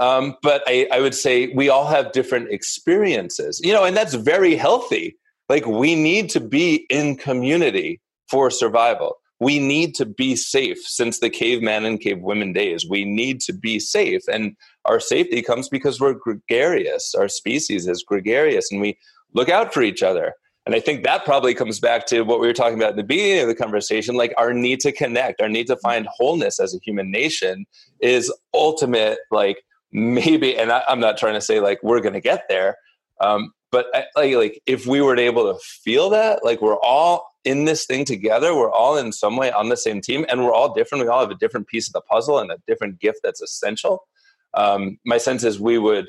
Um, 0.00 0.36
but 0.42 0.62
I, 0.66 0.88
I 0.90 1.00
would 1.00 1.14
say 1.14 1.48
we 1.54 1.68
all 1.68 1.86
have 1.86 2.12
different 2.12 2.50
experiences, 2.50 3.60
you 3.62 3.72
know, 3.72 3.84
and 3.84 3.96
that's 3.96 4.14
very 4.14 4.56
healthy. 4.56 5.16
Like 5.48 5.66
we 5.66 5.94
need 5.94 6.30
to 6.30 6.40
be 6.40 6.86
in 6.90 7.16
community 7.16 8.00
for 8.28 8.50
survival. 8.50 9.16
We 9.40 9.58
need 9.58 9.94
to 9.96 10.06
be 10.06 10.36
safe 10.36 10.78
since 10.78 11.18
the 11.18 11.30
caveman 11.30 11.84
and 11.84 12.00
cavewomen 12.00 12.54
days. 12.54 12.88
We 12.88 13.04
need 13.04 13.40
to 13.42 13.52
be 13.52 13.80
safe. 13.80 14.22
And 14.28 14.56
our 14.84 15.00
safety 15.00 15.42
comes 15.42 15.68
because 15.68 16.00
we're 16.00 16.14
gregarious. 16.14 17.14
Our 17.14 17.28
species 17.28 17.86
is 17.86 18.02
gregarious 18.02 18.70
and 18.70 18.80
we 18.80 18.98
look 19.32 19.48
out 19.48 19.74
for 19.74 19.82
each 19.82 20.02
other. 20.02 20.34
And 20.66 20.74
I 20.74 20.80
think 20.80 21.04
that 21.04 21.26
probably 21.26 21.52
comes 21.52 21.78
back 21.78 22.06
to 22.06 22.22
what 22.22 22.40
we 22.40 22.46
were 22.46 22.54
talking 22.54 22.78
about 22.78 22.92
in 22.92 22.96
the 22.96 23.02
beginning 23.02 23.42
of 23.42 23.48
the 23.48 23.54
conversation 23.54 24.14
like 24.14 24.32
our 24.38 24.54
need 24.54 24.80
to 24.80 24.92
connect, 24.92 25.42
our 25.42 25.48
need 25.48 25.66
to 25.66 25.76
find 25.76 26.06
wholeness 26.06 26.58
as 26.58 26.74
a 26.74 26.78
human 26.78 27.10
nation 27.10 27.66
is 28.00 28.32
ultimate, 28.54 29.18
like 29.30 29.62
maybe 29.92 30.56
and 30.56 30.72
I, 30.72 30.82
am 30.88 31.00
not 31.00 31.18
trying 31.18 31.34
to 31.34 31.40
say 31.40 31.60
like 31.60 31.80
we're 31.82 32.00
going 32.00 32.14
to 32.14 32.20
get 32.20 32.44
there 32.48 32.76
um, 33.20 33.52
but 33.70 33.86
I, 33.94 34.04
like, 34.16 34.36
like 34.36 34.62
if 34.66 34.86
we 34.86 35.00
were 35.00 35.16
able 35.16 35.52
to 35.52 35.58
feel 35.60 36.10
that 36.10 36.44
like 36.44 36.60
we're 36.60 36.78
all 36.78 37.33
in 37.44 37.64
this 37.64 37.86
thing 37.86 38.04
together 38.04 38.54
we're 38.54 38.70
all 38.70 38.96
in 38.96 39.12
some 39.12 39.36
way 39.36 39.50
on 39.52 39.68
the 39.68 39.76
same 39.76 40.00
team 40.00 40.24
and 40.28 40.44
we're 40.44 40.52
all 40.52 40.72
different 40.74 41.04
we 41.04 41.08
all 41.08 41.20
have 41.20 41.30
a 41.30 41.36
different 41.36 41.66
piece 41.66 41.88
of 41.88 41.92
the 41.92 42.00
puzzle 42.02 42.38
and 42.38 42.50
a 42.50 42.58
different 42.66 42.98
gift 43.00 43.20
that's 43.22 43.42
essential 43.42 44.06
um, 44.54 44.98
my 45.04 45.18
sense 45.18 45.44
is 45.44 45.60
we 45.60 45.78
would 45.78 46.08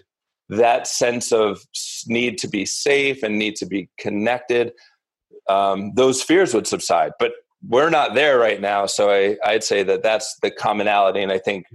that 0.50 0.88
sense 0.88 1.32
of 1.32 1.60
need 2.08 2.38
to 2.38 2.48
be 2.48 2.66
safe 2.66 3.24
and 3.24 3.40
need 3.40 3.56
to 3.56 3.66
be 3.66 3.90
connected 3.98 4.72
um, 5.50 5.92
those 5.96 6.22
fears 6.22 6.54
would 6.54 6.68
subside 6.68 7.12
but 7.20 7.34
we're 7.68 7.90
not 7.90 8.14
there 8.14 8.38
right 8.38 8.62
now 8.62 8.86
so 8.86 9.10
I, 9.10 9.38
i'd 9.46 9.64
say 9.64 9.84
that 9.84 10.04
that's 10.04 10.38
the 10.42 10.52
commonality 10.52 11.22
and 11.22 11.32
i 11.32 11.40
think 11.40 11.66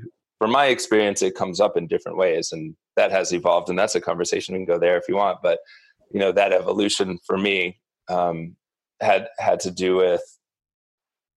from 0.41 0.53
my 0.53 0.67
experience, 0.67 1.21
it 1.21 1.35
comes 1.35 1.61
up 1.61 1.77
in 1.77 1.87
different 1.87 2.17
ways, 2.17 2.51
and 2.51 2.75
that 2.97 3.13
has 3.13 3.33
evolved. 3.33 3.69
And 3.69 3.79
that's 3.79 3.95
a 3.95 4.01
conversation 4.01 4.55
we 4.55 4.61
can 4.61 4.67
go 4.67 4.79
there 4.79 4.97
if 4.97 5.05
you 5.07 5.15
want. 5.15 5.39
But 5.43 5.61
you 6.13 6.19
know, 6.19 6.33
that 6.33 6.53
evolution 6.53 7.19
for 7.27 7.37
me 7.37 7.79
um, 8.09 8.57
had 9.01 9.29
had 9.39 9.61
to 9.61 9.71
do 9.71 9.97
with 9.97 10.23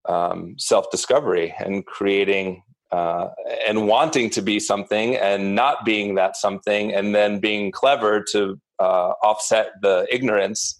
um, 0.08 0.56
self 0.58 0.89
discovery 0.91 1.54
and 1.58 1.86
creating 1.86 2.63
uh, 2.91 3.30
and 3.67 3.88
wanting 3.88 4.30
to 4.30 4.41
be 4.41 4.60
something 4.60 5.15
and 5.15 5.56
not 5.56 5.84
being 5.84 6.15
that 6.15 6.36
something, 6.36 6.93
and 6.93 7.15
then 7.15 7.39
being 7.39 7.71
clever 7.71 8.23
to 8.32 8.60
uh, 8.80 9.13
offset 9.23 9.71
the 9.82 10.06
ignorance 10.12 10.80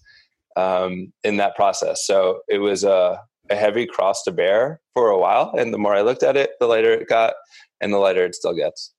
um, 0.56 1.12
in 1.24 1.38
that 1.38 1.56
process. 1.56 2.06
So 2.06 2.40
it 2.48 2.58
was 2.58 2.84
a, 2.84 3.20
a 3.50 3.56
heavy 3.56 3.86
cross 3.86 4.22
to 4.24 4.32
bear 4.32 4.80
for 4.94 5.10
a 5.10 5.18
while, 5.18 5.54
and 5.58 5.74
the 5.74 5.78
more 5.78 5.94
I 5.94 6.02
looked 6.02 6.22
at 6.22 6.36
it, 6.36 6.52
the 6.60 6.66
lighter 6.66 6.92
it 6.92 7.08
got 7.08 7.34
and 7.80 7.92
the 7.92 7.98
lighter 7.98 8.24
it 8.24 8.34
still 8.34 8.54
gets. 8.54 8.92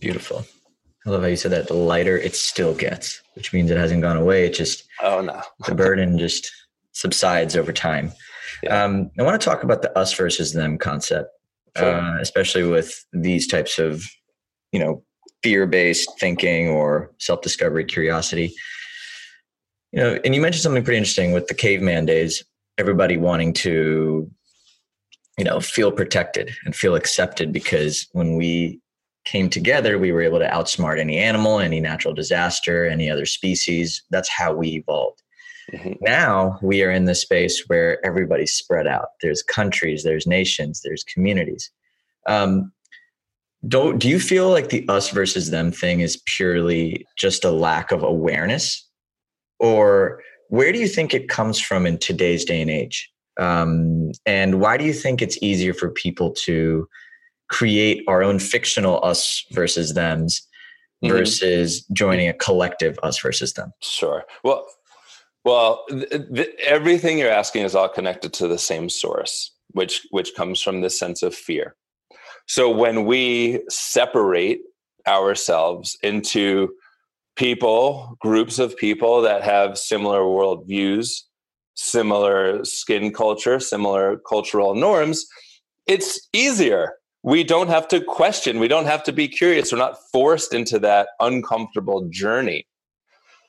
Beautiful. 0.00 0.44
I 1.06 1.10
love 1.10 1.22
how 1.22 1.28
you 1.28 1.36
said 1.36 1.52
that. 1.52 1.68
The 1.68 1.74
lighter 1.74 2.16
it 2.16 2.34
still 2.34 2.74
gets, 2.74 3.22
which 3.34 3.52
means 3.52 3.70
it 3.70 3.76
hasn't 3.76 4.02
gone 4.02 4.16
away. 4.16 4.46
It 4.46 4.54
just 4.54 4.84
oh 5.02 5.20
no, 5.20 5.40
the 5.66 5.74
burden 5.74 6.18
just 6.18 6.50
subsides 6.96 7.56
over 7.56 7.72
time. 7.72 8.10
Yeah. 8.62 8.84
Um, 8.84 9.10
I 9.18 9.22
want 9.22 9.40
to 9.40 9.44
talk 9.44 9.62
about 9.62 9.82
the 9.82 9.96
us 9.98 10.14
versus 10.14 10.54
them 10.54 10.78
concept, 10.78 11.30
sure. 11.76 11.94
uh, 11.94 12.20
especially 12.20 12.62
with 12.62 13.04
these 13.12 13.46
types 13.46 13.78
of, 13.78 14.02
you 14.72 14.80
know, 14.80 15.02
fear-based 15.42 16.10
thinking 16.18 16.68
or 16.68 17.12
self-discovery, 17.18 17.84
curiosity. 17.84 18.52
You 19.92 20.00
know, 20.00 20.18
and 20.24 20.34
you 20.34 20.40
mentioned 20.40 20.62
something 20.62 20.82
pretty 20.82 20.98
interesting 20.98 21.32
with 21.32 21.48
the 21.48 21.54
caveman 21.54 22.06
days. 22.06 22.42
Everybody 22.78 23.16
wanting 23.16 23.52
to 23.54 24.30
you 25.38 25.44
know 25.44 25.60
feel 25.60 25.92
protected 25.92 26.54
and 26.64 26.74
feel 26.74 26.94
accepted 26.94 27.52
because 27.52 28.08
when 28.12 28.36
we 28.36 28.80
came 29.24 29.50
together 29.50 29.98
we 29.98 30.12
were 30.12 30.22
able 30.22 30.38
to 30.38 30.48
outsmart 30.48 30.98
any 30.98 31.18
animal 31.18 31.58
any 31.58 31.80
natural 31.80 32.14
disaster 32.14 32.86
any 32.86 33.10
other 33.10 33.26
species 33.26 34.02
that's 34.10 34.28
how 34.28 34.52
we 34.52 34.68
evolved 34.68 35.22
mm-hmm. 35.72 35.92
now 36.00 36.58
we 36.62 36.82
are 36.82 36.90
in 36.90 37.04
the 37.04 37.14
space 37.14 37.64
where 37.66 38.04
everybody's 38.04 38.52
spread 38.52 38.86
out 38.86 39.08
there's 39.22 39.42
countries 39.42 40.02
there's 40.02 40.26
nations 40.26 40.80
there's 40.84 41.04
communities 41.04 41.70
um, 42.28 42.72
do, 43.66 43.96
do 43.96 44.08
you 44.08 44.18
feel 44.18 44.50
like 44.50 44.68
the 44.68 44.84
us 44.88 45.10
versus 45.10 45.50
them 45.50 45.70
thing 45.70 46.00
is 46.00 46.22
purely 46.26 47.06
just 47.16 47.44
a 47.44 47.50
lack 47.50 47.92
of 47.92 48.02
awareness 48.02 48.86
or 49.58 50.22
where 50.48 50.72
do 50.72 50.78
you 50.78 50.88
think 50.88 51.14
it 51.14 51.28
comes 51.28 51.60
from 51.60 51.86
in 51.86 51.98
today's 51.98 52.44
day 52.44 52.60
and 52.60 52.70
age 52.70 53.10
um, 53.38 54.12
and 54.24 54.60
why 54.60 54.76
do 54.76 54.84
you 54.84 54.92
think 54.92 55.20
it's 55.20 55.38
easier 55.42 55.74
for 55.74 55.90
people 55.90 56.30
to 56.44 56.88
create 57.48 58.02
our 58.08 58.22
own 58.22 58.38
fictional 58.38 59.04
us 59.04 59.44
versus 59.52 59.94
them's 59.94 60.42
mm-hmm. 61.02 61.14
versus 61.14 61.84
joining 61.92 62.28
a 62.28 62.32
collective 62.32 62.98
us 63.02 63.20
versus 63.20 63.52
them? 63.54 63.72
Sure. 63.82 64.24
Well, 64.42 64.66
well, 65.46 65.84
th- 65.88 66.10
th- 66.34 66.56
everything 66.66 67.18
you're 67.18 67.30
asking 67.30 67.62
is 67.62 67.76
all 67.76 67.88
connected 67.88 68.32
to 68.32 68.48
the 68.48 68.58
same 68.58 68.88
source, 68.88 69.52
which 69.70 70.04
which 70.10 70.34
comes 70.34 70.60
from 70.60 70.80
this 70.80 70.98
sense 70.98 71.22
of 71.22 71.36
fear. 71.36 71.76
So 72.48 72.68
when 72.68 73.04
we 73.04 73.62
separate 73.68 74.62
ourselves 75.06 75.96
into 76.02 76.74
people, 77.36 78.16
groups 78.20 78.58
of 78.58 78.76
people 78.76 79.22
that 79.22 79.44
have 79.44 79.78
similar 79.78 80.22
worldviews, 80.22 81.22
similar 81.74 82.64
skin 82.64 83.12
culture, 83.12 83.60
similar 83.60 84.18
cultural 84.28 84.74
norms, 84.74 85.26
it's 85.86 86.28
easier. 86.32 86.94
We 87.22 87.44
don't 87.44 87.68
have 87.68 87.86
to 87.88 88.00
question, 88.00 88.58
we 88.58 88.68
don't 88.68 88.86
have 88.86 89.04
to 89.04 89.12
be 89.12 89.28
curious. 89.28 89.70
We're 89.70 89.78
not 89.78 89.98
forced 90.12 90.52
into 90.52 90.80
that 90.80 91.10
uncomfortable 91.20 92.08
journey. 92.10 92.66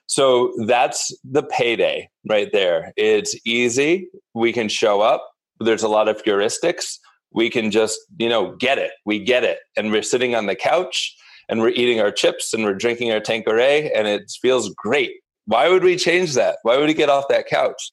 So 0.08 0.54
that's 0.66 1.16
the 1.24 1.44
payday 1.44 2.10
right 2.28 2.50
there. 2.52 2.94
It's 2.96 3.36
easy. 3.46 4.10
We 4.34 4.54
can 4.54 4.70
show 4.70 5.02
up. 5.02 5.30
There's 5.60 5.84
a 5.84 5.90
lot 5.90 6.08
of 6.08 6.24
heuristics. 6.24 6.98
We 7.34 7.50
can 7.50 7.72
just, 7.72 8.00
you 8.18 8.30
know, 8.30 8.56
get 8.56 8.78
it. 8.78 8.92
We 9.06 9.20
get 9.20 9.44
it. 9.44 9.60
And 9.76 9.92
we're 9.92 10.02
sitting 10.02 10.34
on 10.34 10.46
the 10.46 10.56
couch 10.56 11.16
and 11.50 11.60
we're 11.60 11.70
eating 11.70 12.00
our 12.00 12.12
chips 12.12 12.54
and 12.54 12.64
we're 12.64 12.74
drinking 12.74 13.12
our 13.12 13.20
Tanqueray 13.20 13.92
and 13.92 14.08
it 14.08 14.32
feels 14.42 14.70
great. 14.76 15.12
Why 15.46 15.70
would 15.70 15.84
we 15.84 15.98
change 15.98 16.34
that? 16.36 16.60
Why 16.64 16.78
would 16.78 16.88
we 16.88 16.94
get 16.94 17.10
off 17.10 17.28
that 17.30 17.48
couch? 17.48 17.92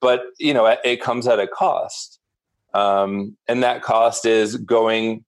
But, 0.00 0.22
you 0.38 0.54
know, 0.54 0.66
it 0.82 1.00
comes 1.02 1.26
at 1.28 1.38
a 1.38 1.46
cost. 1.46 2.18
Um, 2.74 3.36
and 3.48 3.62
that 3.62 3.82
cost 3.82 4.24
is 4.24 4.56
going 4.56 5.24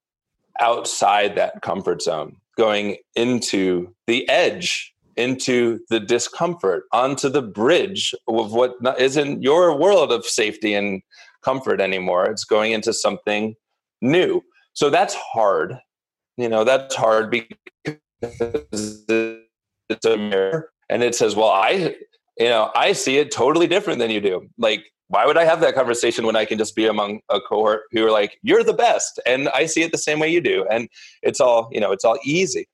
outside 0.60 1.36
that 1.36 1.60
comfort 1.60 2.00
zone, 2.00 2.36
going 2.56 2.96
into 3.14 3.94
the 4.06 4.28
edge 4.30 4.93
into 5.16 5.80
the 5.90 6.00
discomfort, 6.00 6.84
onto 6.92 7.28
the 7.28 7.42
bridge 7.42 8.14
of 8.28 8.52
what 8.52 8.74
isn't 8.98 9.42
your 9.42 9.76
world 9.76 10.12
of 10.12 10.24
safety 10.24 10.74
and 10.74 11.02
comfort 11.42 11.80
anymore. 11.80 12.26
It's 12.26 12.44
going 12.44 12.72
into 12.72 12.92
something 12.92 13.54
new. 14.00 14.42
So 14.72 14.90
that's 14.90 15.14
hard. 15.14 15.78
You 16.36 16.48
know, 16.48 16.64
that's 16.64 16.94
hard 16.94 17.30
because 17.30 17.98
it's 19.88 20.06
a 20.06 20.16
mirror 20.16 20.70
and 20.88 21.02
it 21.02 21.14
says, 21.14 21.36
well, 21.36 21.50
I, 21.50 21.94
you 22.38 22.48
know, 22.48 22.70
I 22.74 22.92
see 22.92 23.18
it 23.18 23.30
totally 23.30 23.66
different 23.66 24.00
than 24.00 24.10
you 24.10 24.20
do. 24.20 24.48
Like, 24.58 24.84
why 25.08 25.26
would 25.26 25.36
I 25.36 25.44
have 25.44 25.60
that 25.60 25.74
conversation 25.74 26.26
when 26.26 26.34
I 26.34 26.44
can 26.44 26.58
just 26.58 26.74
be 26.74 26.86
among 26.86 27.20
a 27.28 27.40
cohort 27.40 27.82
who 27.92 28.04
are 28.06 28.10
like, 28.10 28.38
you're 28.42 28.64
the 28.64 28.72
best 28.72 29.20
and 29.26 29.48
I 29.50 29.66
see 29.66 29.82
it 29.82 29.92
the 29.92 29.98
same 29.98 30.18
way 30.18 30.28
you 30.28 30.40
do. 30.40 30.66
And 30.70 30.88
it's 31.22 31.40
all, 31.40 31.68
you 31.70 31.78
know, 31.78 31.92
it's 31.92 32.04
all 32.04 32.18
easy. 32.24 32.66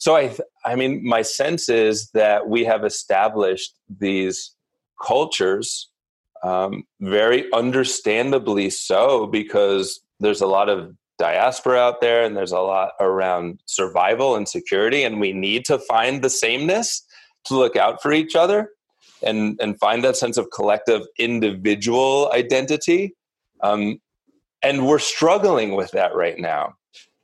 So 0.00 0.16
I, 0.16 0.34
I 0.64 0.76
mean, 0.76 1.06
my 1.06 1.20
sense 1.20 1.68
is 1.68 2.10
that 2.12 2.48
we 2.48 2.64
have 2.64 2.84
established 2.84 3.74
these 3.98 4.54
cultures, 5.00 5.90
um, 6.42 6.84
very 7.00 7.52
understandably 7.52 8.70
so, 8.70 9.26
because 9.26 10.00
there's 10.18 10.40
a 10.40 10.46
lot 10.46 10.70
of 10.70 10.94
diaspora 11.18 11.78
out 11.78 12.00
there, 12.00 12.24
and 12.24 12.34
there's 12.34 12.50
a 12.50 12.60
lot 12.60 12.92
around 12.98 13.60
survival 13.66 14.36
and 14.36 14.48
security, 14.48 15.02
and 15.02 15.20
we 15.20 15.34
need 15.34 15.66
to 15.66 15.78
find 15.78 16.22
the 16.22 16.30
sameness 16.30 17.06
to 17.44 17.54
look 17.54 17.76
out 17.76 18.00
for 18.00 18.10
each 18.10 18.34
other, 18.34 18.70
and 19.22 19.60
and 19.60 19.78
find 19.78 20.02
that 20.02 20.16
sense 20.16 20.38
of 20.38 20.50
collective 20.50 21.02
individual 21.18 22.30
identity. 22.32 23.14
Um, 23.62 24.00
and 24.62 24.86
we're 24.86 24.98
struggling 24.98 25.74
with 25.74 25.90
that 25.90 26.14
right 26.14 26.38
now 26.38 26.74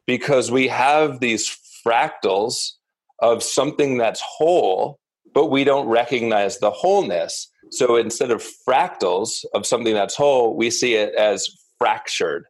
because 0.06 0.50
we 0.50 0.68
have 0.68 1.20
these 1.20 1.48
fractals 1.86 2.72
of 3.20 3.42
something 3.42 3.96
that's 3.96 4.20
whole, 4.20 4.98
but 5.32 5.46
we 5.46 5.64
don't 5.64 5.86
recognize 5.86 6.58
the 6.58 6.70
wholeness. 6.70 7.48
So 7.70 7.96
instead 7.96 8.30
of 8.30 8.44
fractals 8.68 9.44
of 9.54 9.66
something 9.66 9.94
that's 9.94 10.16
whole, 10.16 10.56
we 10.56 10.70
see 10.70 10.94
it 10.94 11.14
as 11.14 11.48
fractured. 11.78 12.46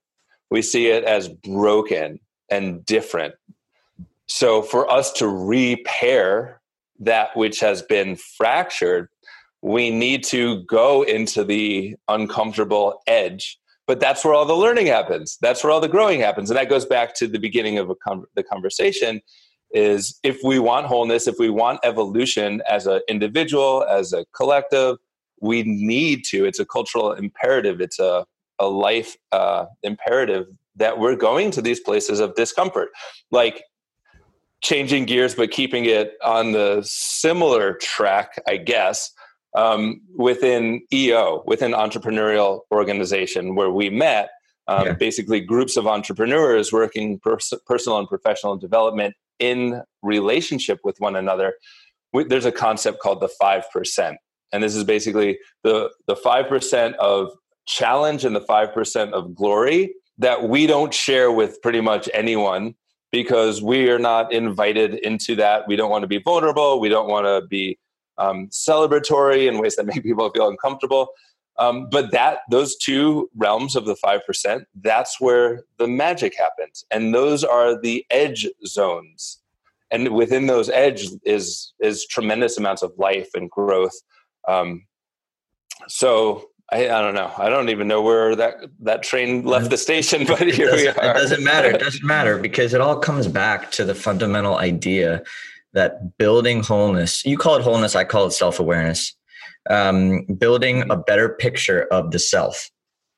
We 0.50 0.62
see 0.62 0.86
it 0.88 1.04
as 1.04 1.28
broken 1.28 2.20
and 2.50 2.84
different. 2.84 3.34
So 4.26 4.62
for 4.62 4.90
us 4.90 5.12
to 5.14 5.28
repair 5.28 6.60
that 7.00 7.36
which 7.36 7.60
has 7.60 7.82
been 7.82 8.16
fractured, 8.16 9.08
we 9.62 9.90
need 9.90 10.24
to 10.24 10.62
go 10.64 11.02
into 11.02 11.44
the 11.44 11.96
uncomfortable 12.08 13.02
edge. 13.06 13.58
But 13.86 14.00
that's 14.00 14.24
where 14.24 14.34
all 14.34 14.44
the 14.44 14.54
learning 14.54 14.86
happens. 14.86 15.38
That's 15.40 15.62
where 15.62 15.72
all 15.72 15.80
the 15.80 15.88
growing 15.88 16.20
happens. 16.20 16.50
And 16.50 16.58
that 16.58 16.68
goes 16.68 16.84
back 16.84 17.14
to 17.16 17.28
the 17.28 17.38
beginning 17.38 17.78
of 17.78 17.90
con- 18.02 18.24
the 18.34 18.42
conversation 18.42 19.20
is 19.70 20.18
if 20.22 20.38
we 20.42 20.58
want 20.58 20.86
wholeness, 20.86 21.26
if 21.26 21.36
we 21.38 21.50
want 21.50 21.80
evolution 21.84 22.62
as 22.68 22.86
an 22.86 23.00
individual, 23.08 23.84
as 23.84 24.12
a 24.12 24.24
collective, 24.34 24.96
we 25.40 25.62
need 25.62 26.24
to. 26.24 26.44
It's 26.44 26.58
a 26.58 26.66
cultural 26.66 27.12
imperative. 27.12 27.80
It's 27.80 27.98
a, 27.98 28.24
a 28.58 28.66
life 28.66 29.16
uh, 29.32 29.66
imperative 29.82 30.46
that 30.76 30.98
we're 30.98 31.16
going 31.16 31.50
to 31.52 31.62
these 31.62 31.80
places 31.80 32.20
of 32.20 32.34
discomfort. 32.34 32.88
Like 33.30 33.62
changing 34.62 35.04
gears, 35.04 35.34
but 35.34 35.50
keeping 35.50 35.84
it 35.84 36.14
on 36.24 36.52
the 36.52 36.82
similar 36.84 37.74
track, 37.74 38.40
I 38.48 38.56
guess, 38.56 39.12
um, 39.56 40.00
within 40.14 40.82
EO, 40.92 41.42
within 41.46 41.72
entrepreneurial 41.72 42.60
organization 42.70 43.54
where 43.54 43.70
we 43.70 43.90
met. 43.90 44.30
Um, 44.68 44.86
yeah. 44.86 44.92
Basically, 44.94 45.40
groups 45.40 45.76
of 45.76 45.86
entrepreneurs 45.86 46.72
working 46.72 47.20
pers- 47.20 47.52
personal 47.66 47.98
and 47.98 48.08
professional 48.08 48.56
development 48.56 49.14
in 49.38 49.82
relationship 50.02 50.80
with 50.82 50.96
one 50.98 51.16
another. 51.16 51.54
We, 52.12 52.24
there's 52.24 52.46
a 52.46 52.52
concept 52.52 53.00
called 53.00 53.20
the 53.20 53.28
five 53.28 53.64
percent, 53.72 54.18
and 54.52 54.62
this 54.62 54.74
is 54.74 54.82
basically 54.82 55.38
the 55.62 55.90
the 56.08 56.16
five 56.16 56.48
percent 56.48 56.96
of 56.96 57.30
challenge 57.66 58.24
and 58.24 58.34
the 58.34 58.40
five 58.40 58.74
percent 58.74 59.14
of 59.14 59.34
glory 59.34 59.94
that 60.18 60.48
we 60.48 60.66
don't 60.66 60.92
share 60.92 61.30
with 61.30 61.60
pretty 61.62 61.80
much 61.80 62.08
anyone 62.12 62.74
because 63.12 63.62
we 63.62 63.88
are 63.88 63.98
not 63.98 64.32
invited 64.32 64.94
into 64.94 65.36
that. 65.36 65.68
We 65.68 65.76
don't 65.76 65.90
want 65.90 66.02
to 66.02 66.08
be 66.08 66.18
vulnerable. 66.18 66.80
We 66.80 66.88
don't 66.88 67.08
want 67.08 67.26
to 67.26 67.46
be 67.46 67.78
um, 68.18 68.48
celebratory 68.48 69.48
in 69.48 69.58
ways 69.58 69.76
that 69.76 69.86
make 69.86 70.02
people 70.02 70.30
feel 70.30 70.48
uncomfortable. 70.48 71.08
Um, 71.58 71.88
but 71.90 72.12
that 72.12 72.40
those 72.50 72.76
two 72.76 73.30
realms 73.34 73.76
of 73.76 73.86
the 73.86 73.96
five 73.96 74.24
percent, 74.26 74.64
that's 74.82 75.20
where 75.20 75.62
the 75.78 75.88
magic 75.88 76.36
happens, 76.36 76.84
and 76.90 77.14
those 77.14 77.44
are 77.44 77.80
the 77.80 78.04
edge 78.10 78.46
zones. 78.66 79.40
And 79.90 80.14
within 80.14 80.46
those 80.48 80.68
edge 80.68 81.08
is 81.24 81.72
is 81.80 82.06
tremendous 82.06 82.58
amounts 82.58 82.82
of 82.82 82.92
life 82.98 83.30
and 83.34 83.50
growth. 83.50 83.94
Um, 84.46 84.86
so 85.88 86.50
I, 86.72 86.88
I, 86.90 87.00
don't 87.00 87.14
know. 87.14 87.32
I 87.38 87.48
don't 87.48 87.68
even 87.68 87.86
know 87.86 88.02
where 88.02 88.34
that 88.34 88.56
that 88.80 89.02
train 89.02 89.44
left 89.44 89.70
the 89.70 89.76
station, 89.76 90.26
but 90.26 90.40
here 90.40 90.72
we 90.72 90.88
are. 90.88 91.10
It 91.10 91.14
doesn't 91.14 91.44
matter. 91.44 91.70
It 91.70 91.80
doesn't 91.80 92.04
matter 92.04 92.38
because 92.42 92.74
it 92.74 92.80
all 92.80 92.98
comes 92.98 93.28
back 93.28 93.70
to 93.72 93.84
the 93.84 93.94
fundamental 93.94 94.56
idea 94.56 95.22
that 95.76 96.18
building 96.18 96.64
wholeness. 96.64 97.24
You 97.24 97.38
call 97.38 97.54
it 97.54 97.62
wholeness. 97.62 97.94
I 97.94 98.02
call 98.02 98.26
it 98.26 98.32
self 98.32 98.58
awareness 98.58 99.14
um, 99.70 100.24
building 100.38 100.88
a 100.90 100.96
better 100.96 101.28
picture 101.28 101.82
of 101.90 102.10
the 102.10 102.18
self 102.18 102.70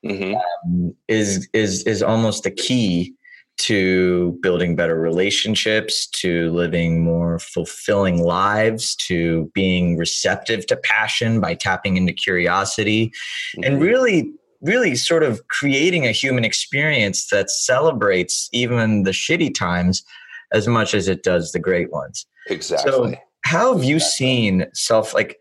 mm-hmm. 0.05 0.35
um, 0.35 0.95
is 1.07 1.47
is 1.53 1.83
is 1.83 2.01
almost 2.01 2.43
the 2.43 2.51
key 2.51 3.13
to 3.57 4.39
building 4.41 4.73
better 4.73 4.97
relationships, 4.97 6.07
to 6.07 6.49
living 6.51 7.03
more 7.03 7.39
fulfilling 7.39 8.23
lives, 8.23 8.95
to 8.95 9.51
being 9.53 9.97
receptive 9.97 10.65
to 10.67 10.77
passion 10.77 11.41
by 11.41 11.53
tapping 11.55 11.97
into 11.97 12.13
curiosity, 12.13 13.07
mm-hmm. 13.07 13.63
and 13.63 13.81
really 13.81 14.31
really 14.61 14.93
sort 14.93 15.23
of 15.23 15.47
creating 15.47 16.05
a 16.05 16.11
human 16.11 16.43
experience 16.43 17.27
that 17.29 17.49
celebrates 17.49 18.49
even 18.51 19.03
the 19.03 19.11
shitty 19.11 19.53
times 19.55 20.03
as 20.51 20.67
much 20.67 20.93
as 20.93 21.07
it 21.07 21.23
does 21.23 21.51
the 21.51 21.59
great 21.59 21.91
ones. 21.91 22.25
Exactly. 22.47 22.91
So 22.91 23.15
how 23.45 23.73
have 23.73 23.83
you 23.83 23.99
seen 23.99 24.65
self 24.73 25.13
like 25.13 25.37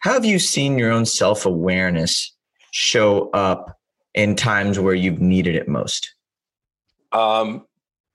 how 0.00 0.12
have 0.12 0.24
you 0.24 0.38
seen 0.38 0.78
your 0.78 0.90
own 0.90 1.06
self 1.06 1.46
awareness 1.46 2.32
show 2.70 3.30
up 3.30 3.78
in 4.14 4.34
times 4.34 4.78
where 4.78 4.94
you've 4.94 5.20
needed 5.20 5.56
it 5.56 5.68
most? 5.68 6.14
Um, 7.12 7.66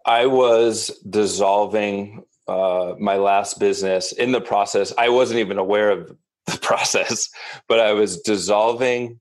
I 0.06 0.26
was 0.26 0.88
dissolving 1.10 2.24
uh, 2.48 2.96
my 3.00 3.18
last 3.18 3.60
business 3.60 4.12
in 4.12 4.32
the 4.32 4.42
process. 4.42 4.94
I 4.98 5.10
wasn't 5.10 5.40
even 5.40 5.58
aware 5.58 5.90
of 5.92 6.16
the 6.48 6.58
process, 6.58 7.30
but 7.68 7.80
I 7.80 7.94
was 7.94 8.22
dissolving 8.22 9.20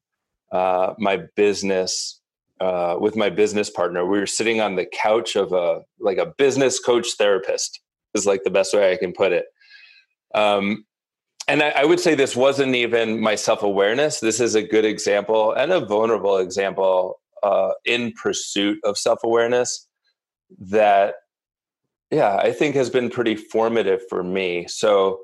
uh, 0.53 0.95
my 0.99 1.23
business 1.37 2.20
uh, 2.61 2.97
with 3.01 3.17
my 3.17 3.31
business 3.31 3.71
partner. 3.71 4.05
We 4.05 4.19
were 4.19 4.27
sitting 4.27 4.61
on 4.61 4.77
the 4.77 4.87
couch 4.87 5.37
of 5.37 5.53
a 5.53 5.83
like 5.99 6.19
a 6.19 6.27
business 6.27 6.79
coach 6.79 7.09
therapist. 7.19 7.81
Is 8.15 8.27
like 8.27 8.43
the 8.43 8.51
best 8.51 8.75
way 8.75 8.93
I 8.93 8.97
can 8.97 9.13
put 9.13 9.33
it. 9.33 9.47
Um, 10.35 10.85
and 11.49 11.63
I, 11.63 11.71
I, 11.71 11.85
would 11.85 12.01
say 12.01 12.15
this 12.15 12.37
wasn't 12.37 12.75
even 12.75 13.21
my 13.21 13.35
self 13.35 13.63
awareness. 13.63 14.21
This 14.21 14.41
is 14.41 14.55
a 14.55 14.63
good 14.63 14.85
example 14.85 15.53
and 15.53 15.73
a 15.73 15.81
vulnerable 15.81 16.39
example 16.39 17.21
uh, 17.43 17.71
in 17.85 18.13
pursuit 18.13 18.79
of 18.85 18.99
self 18.99 19.21
awareness 19.25 19.89
that, 20.59 21.15
yeah, 22.11 22.37
I 22.37 22.53
think 22.53 22.75
has 22.75 22.91
been 22.91 23.11
pretty 23.11 23.37
formative 23.37 24.03
for 24.09 24.23
me. 24.23 24.67
So 24.69 25.21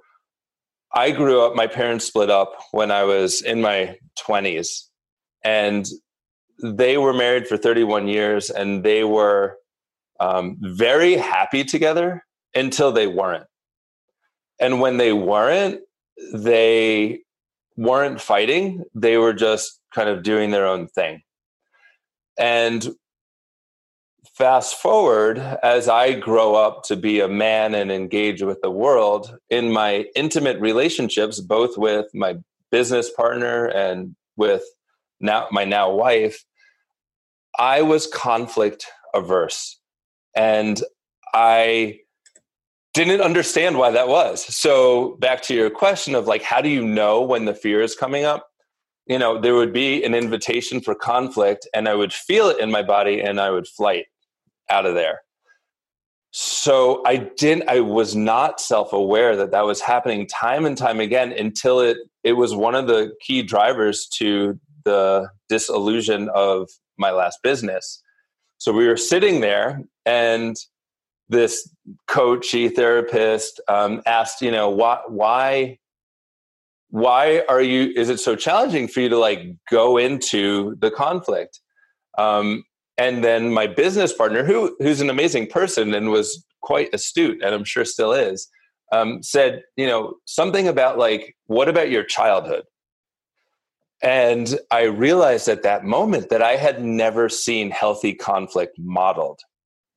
I 0.95 1.11
grew 1.11 1.43
up, 1.43 1.55
my 1.55 1.67
parents 1.67 2.05
split 2.05 2.31
up 2.31 2.55
when 2.73 2.91
I 2.91 3.05
was 3.05 3.43
in 3.43 3.61
my 3.61 3.97
20s, 4.19 4.85
and 5.45 5.87
they 6.63 6.99
were 6.99 7.13
married 7.13 7.47
for 7.49 7.57
31 7.57 8.09
years 8.09 8.51
and 8.51 8.85
they 8.85 9.05
were 9.05 9.57
um, 10.21 10.57
very 10.61 11.15
happy 11.15 11.65
together 11.65 12.25
until 12.55 12.93
they 12.93 13.07
weren't 13.07 13.47
And 14.59 14.81
when 14.81 14.97
they 14.97 15.13
weren't, 15.13 15.81
they 16.33 17.21
weren't 17.77 18.21
fighting. 18.21 18.85
They 18.95 19.19
were 19.19 19.35
just 19.35 19.81
kind 19.95 20.09
of 20.09 20.23
doing 20.23 20.51
their 20.51 20.67
own 20.67 20.89
thing. 20.89 21.23
And 22.39 22.89
fast 24.35 24.77
forward 24.77 25.39
as 25.39 25.89
I 25.89 26.15
grow 26.15 26.55
up 26.55 26.85
to 26.85 26.97
be 26.97 27.21
a 27.21 27.29
man 27.29 27.75
and 27.75 27.91
engage 27.93 28.43
with 28.43 28.61
the 28.63 28.71
world 28.71 29.39
in 29.51 29.73
my 29.73 30.07
intimate 30.15 30.61
relationships, 30.61 31.41
both 31.41 31.79
with 31.79 32.07
my 32.15 32.37
business 32.71 33.11
partner 33.11 33.67
and 33.67 34.15
with 34.37 34.65
now 35.21 35.49
my 35.51 35.65
now 35.65 35.93
wife, 35.93 36.45
I 37.59 37.83
was 37.83 38.07
conflict 38.07 38.87
averse. 39.15 39.79
And 40.35 40.83
I 41.33 42.01
didn't 42.95 43.21
understand 43.21 43.79
why 43.79 43.91
that 43.91 44.09
was. 44.09 44.45
So 44.55 45.17
back 45.17 45.43
to 45.43 45.55
your 45.55 45.71
question 45.71 46.15
of 46.15 46.27
like 46.27 46.43
how 46.43 46.61
do 46.61 46.69
you 46.69 46.85
know 46.85 47.23
when 47.23 47.45
the 47.45 47.55
fear 47.55 47.81
is 47.83 47.95
coming 47.95 48.25
up? 48.25 48.49
You 49.07 49.19
know, 49.19 49.41
there 49.41 49.55
would 49.55 49.73
be 49.73 50.03
an 50.03 50.15
invitation 50.15 50.81
for 50.81 50.95
conflict 50.95 51.67
and 51.75 51.89
I 51.89 51.95
would 51.95 52.13
feel 52.13 52.49
it 52.49 52.59
in 52.59 52.71
my 52.71 52.83
body 52.83 53.21
and 53.21 53.41
I 53.41 53.51
would 53.51 53.69
flight 53.69 54.07
out 54.69 54.87
of 54.87 54.95
there. 54.95 55.21
So 56.33 57.03
I 57.07 57.17
didn't 57.17 57.69
I 57.69 57.81
was 57.81 58.15
not 58.15 58.61
self-aware 58.61 59.37
that 59.37 59.53
that 59.53 59.65
was 59.65 59.81
happening 59.81 60.27
time 60.27 60.67
and 60.67 60.77
time 60.77 61.01
again 61.01 61.33
until 61.33 61.81
it 61.81 61.99
it 62.25 62.33
was 62.33 62.55
one 62.55 62.75
of 62.75 62.87
the 62.87 63.13
key 63.21 63.43
drivers 63.43 64.07
to 64.17 64.59
the 64.87 65.29
disillusion 65.51 66.31
of 66.31 66.71
my 66.97 67.11
last 67.11 67.39
business. 67.43 68.03
So 68.57 68.73
we 68.73 68.87
were 68.87 68.97
sitting 68.97 69.43
there 69.43 69.83
and 70.07 70.57
this 71.29 71.69
coachy 72.07 72.71
therapist 72.71 73.61
um, 73.69 74.01
asked, 74.07 74.41
you 74.41 74.51
know, 74.51 74.71
why, 74.71 75.01
why, 75.09 75.79
why 76.89 77.43
are 77.49 77.61
you? 77.61 77.93
Is 77.97 78.09
it 78.09 78.21
so 78.21 78.37
challenging 78.37 78.89
for 78.89 79.01
you 79.01 79.09
to 79.11 79.19
like 79.19 79.41
go 79.71 79.99
into 79.99 80.77
the 80.79 80.91
conflict? 80.91 81.61
Um, 82.17 82.65
and 82.97 83.23
then 83.23 83.53
my 83.53 83.67
business 83.67 84.13
partner, 84.13 84.45
who 84.45 84.77
who's 84.79 85.01
an 85.01 85.11
amazing 85.11 85.49
person 85.49 85.93
and 85.93 86.11
was 86.11 86.45
quite 86.63 86.95
astute, 86.95 87.43
and 87.43 87.55
I'm 87.55 87.65
sure 87.65 87.85
still 87.85 88.13
is, 88.13 88.49
um, 88.93 89.23
said, 89.23 89.63
you 89.77 89.87
know, 89.87 90.15
something 90.25 90.69
about 90.69 90.97
like, 90.97 91.37
what 91.47 91.69
about 91.69 91.91
your 91.91 92.05
childhood? 92.05 92.65
And 94.03 94.59
I 94.71 94.85
realized 94.85 95.49
at 95.49 95.63
that 95.63 95.85
moment 95.85 96.29
that 96.29 96.43
I 96.43 96.57
had 96.57 96.83
never 96.83 97.29
seen 97.29 97.71
healthy 97.71 98.15
conflict 98.15 98.79
modeled 98.79 99.41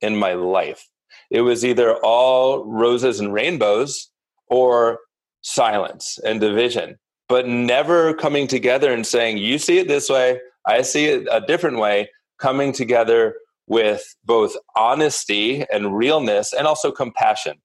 in 0.01 0.15
my 0.15 0.33
life. 0.33 0.87
It 1.29 1.41
was 1.41 1.65
either 1.65 1.95
all 1.97 2.65
roses 2.65 3.19
and 3.19 3.33
rainbows 3.33 4.09
or 4.47 4.99
silence 5.41 6.17
and 6.25 6.39
division, 6.39 6.97
but 7.27 7.47
never 7.47 8.13
coming 8.13 8.47
together 8.47 8.91
and 8.91 9.05
saying, 9.05 9.37
You 9.37 9.59
see 9.59 9.79
it 9.79 9.87
this 9.87 10.09
way, 10.09 10.39
I 10.65 10.81
see 10.81 11.05
it 11.05 11.27
a 11.31 11.41
different 11.41 11.77
way, 11.77 12.09
coming 12.39 12.71
together 12.71 13.35
with 13.67 14.15
both 14.25 14.55
honesty 14.75 15.65
and 15.71 15.95
realness 15.95 16.53
and 16.53 16.65
also 16.65 16.91
compassion. 16.91 17.57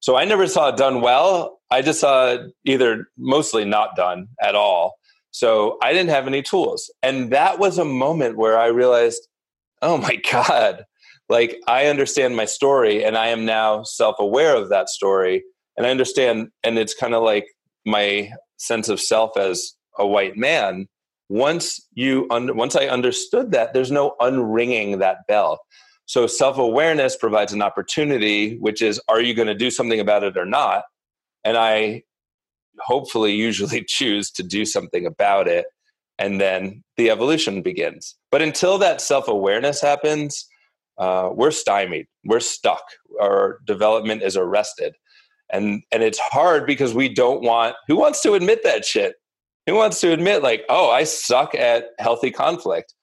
So 0.00 0.16
I 0.16 0.24
never 0.24 0.46
saw 0.46 0.68
it 0.68 0.76
done 0.76 1.00
well. 1.00 1.60
I 1.70 1.82
just 1.82 2.00
saw 2.00 2.32
it 2.32 2.52
either 2.64 3.08
mostly 3.16 3.64
not 3.64 3.96
done 3.96 4.28
at 4.40 4.54
all. 4.54 4.94
So 5.34 5.78
I 5.82 5.92
didn't 5.92 6.10
have 6.10 6.28
any 6.28 6.42
tools. 6.42 6.92
And 7.02 7.32
that 7.32 7.58
was 7.58 7.76
a 7.76 7.84
moment 7.84 8.36
where 8.36 8.56
I 8.56 8.66
realized, 8.66 9.26
oh 9.82 9.98
my 9.98 10.14
God, 10.32 10.84
like 11.28 11.60
I 11.66 11.86
understand 11.86 12.36
my 12.36 12.44
story 12.44 13.04
and 13.04 13.18
I 13.18 13.26
am 13.28 13.44
now 13.44 13.82
self 13.82 14.14
aware 14.20 14.54
of 14.54 14.68
that 14.68 14.88
story. 14.88 15.42
And 15.76 15.88
I 15.88 15.90
understand, 15.90 16.50
and 16.62 16.78
it's 16.78 16.94
kind 16.94 17.14
of 17.14 17.24
like 17.24 17.46
my 17.84 18.30
sense 18.58 18.88
of 18.88 19.00
self 19.00 19.36
as 19.36 19.72
a 19.98 20.06
white 20.06 20.36
man. 20.36 20.86
Once 21.28 21.84
you 21.94 22.28
un- 22.30 22.56
once 22.56 22.76
I 22.76 22.86
understood 22.86 23.50
that, 23.50 23.74
there's 23.74 23.90
no 23.90 24.14
unringing 24.20 25.00
that 25.00 25.26
bell. 25.26 25.58
So 26.06 26.28
self 26.28 26.58
awareness 26.58 27.16
provides 27.16 27.52
an 27.52 27.60
opportunity, 27.60 28.56
which 28.58 28.82
is, 28.82 29.00
are 29.08 29.20
you 29.20 29.34
going 29.34 29.48
to 29.48 29.54
do 29.54 29.72
something 29.72 29.98
about 29.98 30.22
it 30.22 30.36
or 30.36 30.46
not? 30.46 30.84
And 31.42 31.56
I 31.56 32.04
hopefully 32.80 33.32
usually 33.34 33.84
choose 33.88 34.30
to 34.32 34.42
do 34.42 34.64
something 34.64 35.06
about 35.06 35.48
it, 35.48 35.66
and 36.18 36.40
then 36.40 36.82
the 36.96 37.10
evolution 37.10 37.62
begins. 37.62 38.16
But 38.30 38.42
until 38.42 38.78
that 38.78 39.00
self 39.00 39.28
awareness 39.28 39.80
happens, 39.80 40.46
uh, 40.98 41.30
we're 41.32 41.50
stymied, 41.50 42.06
we're 42.24 42.40
stuck, 42.40 42.82
our 43.20 43.58
development 43.66 44.22
is 44.22 44.36
arrested. 44.36 44.94
And, 45.52 45.82
and 45.92 46.02
it's 46.02 46.18
hard 46.18 46.66
because 46.66 46.94
we 46.94 47.08
don't 47.08 47.42
want, 47.42 47.76
who 47.86 47.96
wants 47.96 48.22
to 48.22 48.34
admit 48.34 48.62
that 48.64 48.84
shit? 48.84 49.16
Who 49.66 49.74
wants 49.74 50.00
to 50.00 50.12
admit, 50.12 50.42
like, 50.42 50.64
oh, 50.68 50.90
I 50.90 51.04
suck 51.04 51.54
at 51.54 51.86
healthy 51.98 52.30
conflict? 52.30 52.94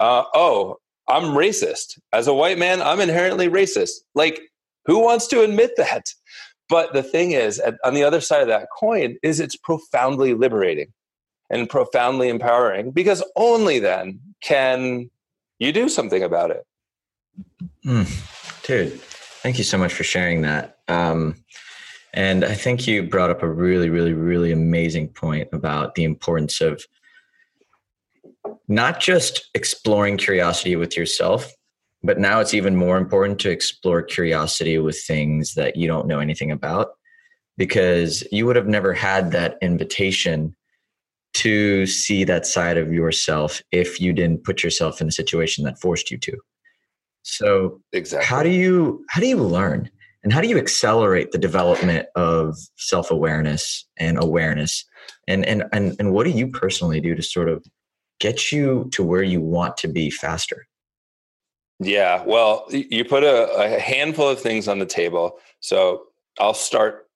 Uh, 0.00 0.24
oh, 0.34 0.76
I'm 1.08 1.34
racist. 1.34 1.98
As 2.12 2.26
a 2.26 2.34
white 2.34 2.58
man, 2.58 2.82
I'm 2.82 3.00
inherently 3.00 3.48
racist. 3.48 3.92
Like, 4.14 4.40
who 4.86 5.00
wants 5.00 5.26
to 5.28 5.42
admit 5.42 5.72
that? 5.76 6.04
But 6.70 6.92
the 6.92 7.02
thing 7.02 7.32
is, 7.32 7.60
on 7.84 7.94
the 7.94 8.04
other 8.04 8.20
side 8.20 8.42
of 8.42 8.48
that 8.48 8.68
coin, 8.70 9.16
is 9.22 9.40
it's 9.40 9.56
profoundly 9.56 10.34
liberating 10.34 10.92
and 11.50 11.68
profoundly 11.68 12.28
empowering 12.28 12.92
because 12.92 13.22
only 13.36 13.80
then 13.80 14.20
can 14.40 15.10
you 15.58 15.72
do 15.72 15.88
something 15.88 16.22
about 16.22 16.52
it. 16.52 16.64
Mm, 17.84 18.62
dude, 18.62 19.00
thank 19.00 19.58
you 19.58 19.64
so 19.64 19.76
much 19.76 19.92
for 19.92 20.04
sharing 20.04 20.42
that. 20.42 20.78
Um, 20.88 21.34
and 22.14 22.44
I 22.44 22.54
think 22.54 22.86
you 22.86 23.02
brought 23.02 23.30
up 23.30 23.42
a 23.42 23.48
really, 23.48 23.90
really, 23.90 24.12
really 24.12 24.52
amazing 24.52 25.08
point 25.08 25.48
about 25.52 25.96
the 25.96 26.04
importance 26.04 26.60
of 26.60 26.84
not 28.68 29.00
just 29.00 29.50
exploring 29.54 30.16
curiosity 30.16 30.76
with 30.76 30.96
yourself, 30.96 31.52
but 32.02 32.18
now 32.18 32.40
it's 32.40 32.54
even 32.54 32.76
more 32.76 32.96
important 32.96 33.38
to 33.40 33.50
explore 33.50 34.02
curiosity 34.02 34.78
with 34.78 35.00
things 35.02 35.54
that 35.54 35.76
you 35.76 35.86
don't 35.86 36.06
know 36.06 36.18
anything 36.18 36.50
about 36.50 36.88
because 37.56 38.26
you 38.32 38.46
would 38.46 38.56
have 38.56 38.68
never 38.68 38.94
had 38.94 39.32
that 39.32 39.58
invitation 39.60 40.56
to 41.34 41.86
see 41.86 42.24
that 42.24 42.46
side 42.46 42.76
of 42.76 42.92
yourself 42.92 43.62
if 43.70 44.00
you 44.00 44.12
didn't 44.12 44.44
put 44.44 44.62
yourself 44.62 45.00
in 45.00 45.08
a 45.08 45.12
situation 45.12 45.64
that 45.64 45.80
forced 45.80 46.10
you 46.10 46.18
to. 46.18 46.36
So 47.22 47.80
exactly. 47.92 48.26
how 48.26 48.42
do 48.42 48.48
you 48.48 49.04
how 49.10 49.20
do 49.20 49.28
you 49.28 49.36
learn 49.36 49.90
and 50.24 50.32
how 50.32 50.40
do 50.40 50.48
you 50.48 50.58
accelerate 50.58 51.32
the 51.32 51.38
development 51.38 52.06
of 52.14 52.56
self-awareness 52.76 53.86
and 53.98 54.22
awareness? 54.22 54.84
And 55.28 55.44
and 55.44 55.64
and 55.72 55.94
and 55.98 56.12
what 56.12 56.24
do 56.24 56.30
you 56.30 56.48
personally 56.48 57.00
do 57.00 57.14
to 57.14 57.22
sort 57.22 57.48
of 57.48 57.64
get 58.18 58.50
you 58.50 58.88
to 58.92 59.02
where 59.02 59.22
you 59.22 59.40
want 59.40 59.76
to 59.78 59.88
be 59.88 60.10
faster? 60.10 60.66
Yeah, 61.80 62.22
well, 62.26 62.66
you 62.70 63.06
put 63.06 63.24
a, 63.24 63.54
a 63.54 63.80
handful 63.80 64.28
of 64.28 64.38
things 64.38 64.68
on 64.68 64.78
the 64.78 64.86
table. 64.86 65.38
So 65.60 66.02
I'll 66.38 66.54
start 66.54 67.06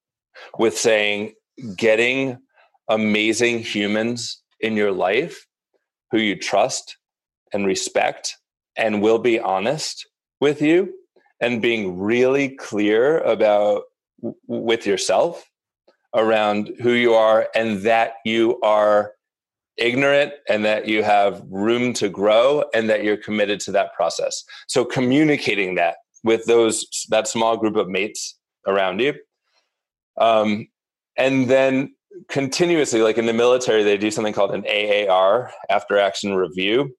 with 0.59 0.77
saying 0.77 1.35
getting 1.77 2.39
amazing 2.89 3.61
humans 3.61 4.43
in 4.61 4.75
your 4.75 4.91
life 4.91 5.47
who 6.11 6.19
you 6.19 6.35
trust 6.37 6.97
and 7.53 7.67
respect 7.67 8.37
and 8.77 9.03
will 9.03 9.19
be 9.19 9.39
honest 9.39 10.07
with 10.41 10.63
you 10.63 10.95
and 11.41 11.61
being 11.61 11.99
really 11.99 12.49
clear 12.49 13.19
about 13.19 13.83
with 14.47 14.87
yourself 14.87 15.45
around 16.15 16.73
who 16.81 16.93
you 16.93 17.13
are 17.13 17.49
and 17.55 17.83
that 17.83 18.15
you 18.25 18.59
are 18.63 19.13
ignorant 19.77 20.33
and 20.49 20.65
that 20.65 20.87
you 20.87 21.03
have 21.03 21.43
room 21.51 21.93
to 21.95 22.09
grow 22.09 22.65
and 22.75 22.89
that 22.89 23.05
you're 23.05 23.17
committed 23.17 23.61
to 23.61 23.73
that 23.73 23.93
process. 23.95 24.45
So 24.67 24.85
communicating 24.85 25.75
that 25.77 25.97
with 26.23 26.45
those 26.47 26.87
that 27.11 27.29
small 27.29 27.57
group 27.57 27.77
of 27.77 27.89
mates 27.89 28.39
around 28.67 29.01
you. 29.01 29.15
Um, 30.19 30.69
and 31.17 31.49
then 31.49 31.95
continuously 32.29 33.03
like 33.03 33.19
in 33.19 33.27
the 33.27 33.33
military 33.33 33.83
they 33.83 33.97
do 33.97 34.11
something 34.11 34.33
called 34.33 34.55
an 34.55 34.65
aar 34.67 35.53
after 35.69 35.99
action 35.99 36.35
review. 36.35 36.95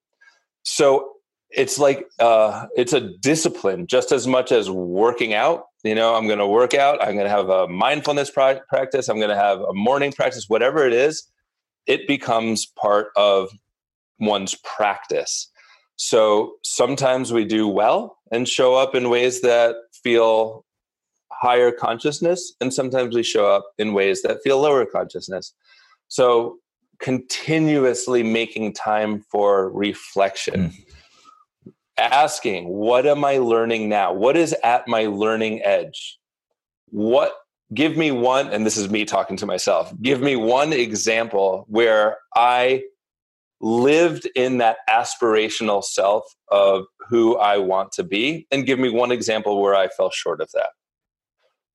So 0.63 1.11
it's 1.49 1.79
like 1.79 2.05
uh, 2.19 2.65
it's 2.75 2.91
a 2.91 3.11
discipline 3.19 3.87
just 3.87 4.11
as 4.11 4.27
much 4.27 4.51
as 4.51 4.69
working 4.69 5.33
out. 5.33 5.65
You 5.83 5.93
know 5.93 6.15
i'm 6.15 6.25
going 6.25 6.39
to 6.39 6.47
work 6.47 6.73
out 6.73 6.99
i'm 6.99 7.13
going 7.13 7.27
to 7.27 7.29
have 7.29 7.47
a 7.49 7.67
mindfulness 7.67 8.31
pra- 8.31 8.61
practice 8.67 9.07
i'm 9.07 9.17
going 9.17 9.29
to 9.29 9.35
have 9.35 9.59
a 9.59 9.71
morning 9.71 10.11
practice 10.11 10.45
whatever 10.47 10.83
it 10.87 10.93
is 10.93 11.29
it 11.87 12.07
becomes 12.07 12.65
part 12.65 13.07
of 13.15 13.49
one's 14.19 14.55
practice 14.63 15.49
so 15.97 16.53
sometimes 16.63 17.31
we 17.31 17.45
do 17.45 17.67
well 17.67 18.17
and 18.31 18.47
show 18.47 18.75
up 18.75 18.95
in 18.95 19.09
ways 19.09 19.41
that 19.41 19.75
feel 20.03 20.65
higher 21.31 21.71
consciousness 21.71 22.53
and 22.61 22.73
sometimes 22.73 23.15
we 23.15 23.23
show 23.23 23.47
up 23.47 23.65
in 23.77 23.93
ways 23.93 24.21
that 24.21 24.39
feel 24.43 24.59
lower 24.59 24.85
consciousness 24.85 25.53
so 26.07 26.57
continuously 26.99 28.23
making 28.23 28.71
time 28.73 29.23
for 29.29 29.69
reflection 29.71 30.69
mm 30.69 30.85
asking, 31.97 32.67
what 32.67 33.05
am 33.05 33.23
I 33.23 33.37
learning 33.37 33.89
now? 33.89 34.13
What 34.13 34.37
is 34.37 34.55
at 34.63 34.87
my 34.87 35.05
learning 35.05 35.63
edge? 35.63 36.19
What 36.89 37.33
give 37.75 37.97
me 37.97 38.11
one, 38.11 38.47
and 38.47 38.65
this 38.65 38.77
is 38.77 38.89
me 38.89 39.05
talking 39.05 39.37
to 39.37 39.45
myself, 39.45 39.93
give 40.01 40.21
me 40.21 40.35
one 40.35 40.73
example 40.73 41.65
where 41.67 42.17
I 42.35 42.83
lived 43.61 44.27
in 44.35 44.57
that 44.59 44.77
aspirational 44.89 45.83
self 45.83 46.23
of 46.49 46.85
who 47.09 47.37
I 47.37 47.57
want 47.57 47.91
to 47.93 48.03
be, 48.03 48.47
and 48.51 48.65
give 48.65 48.79
me 48.79 48.89
one 48.89 49.11
example 49.11 49.61
where 49.61 49.75
I 49.75 49.87
fell 49.89 50.11
short 50.11 50.41
of 50.41 50.49
that. 50.53 50.69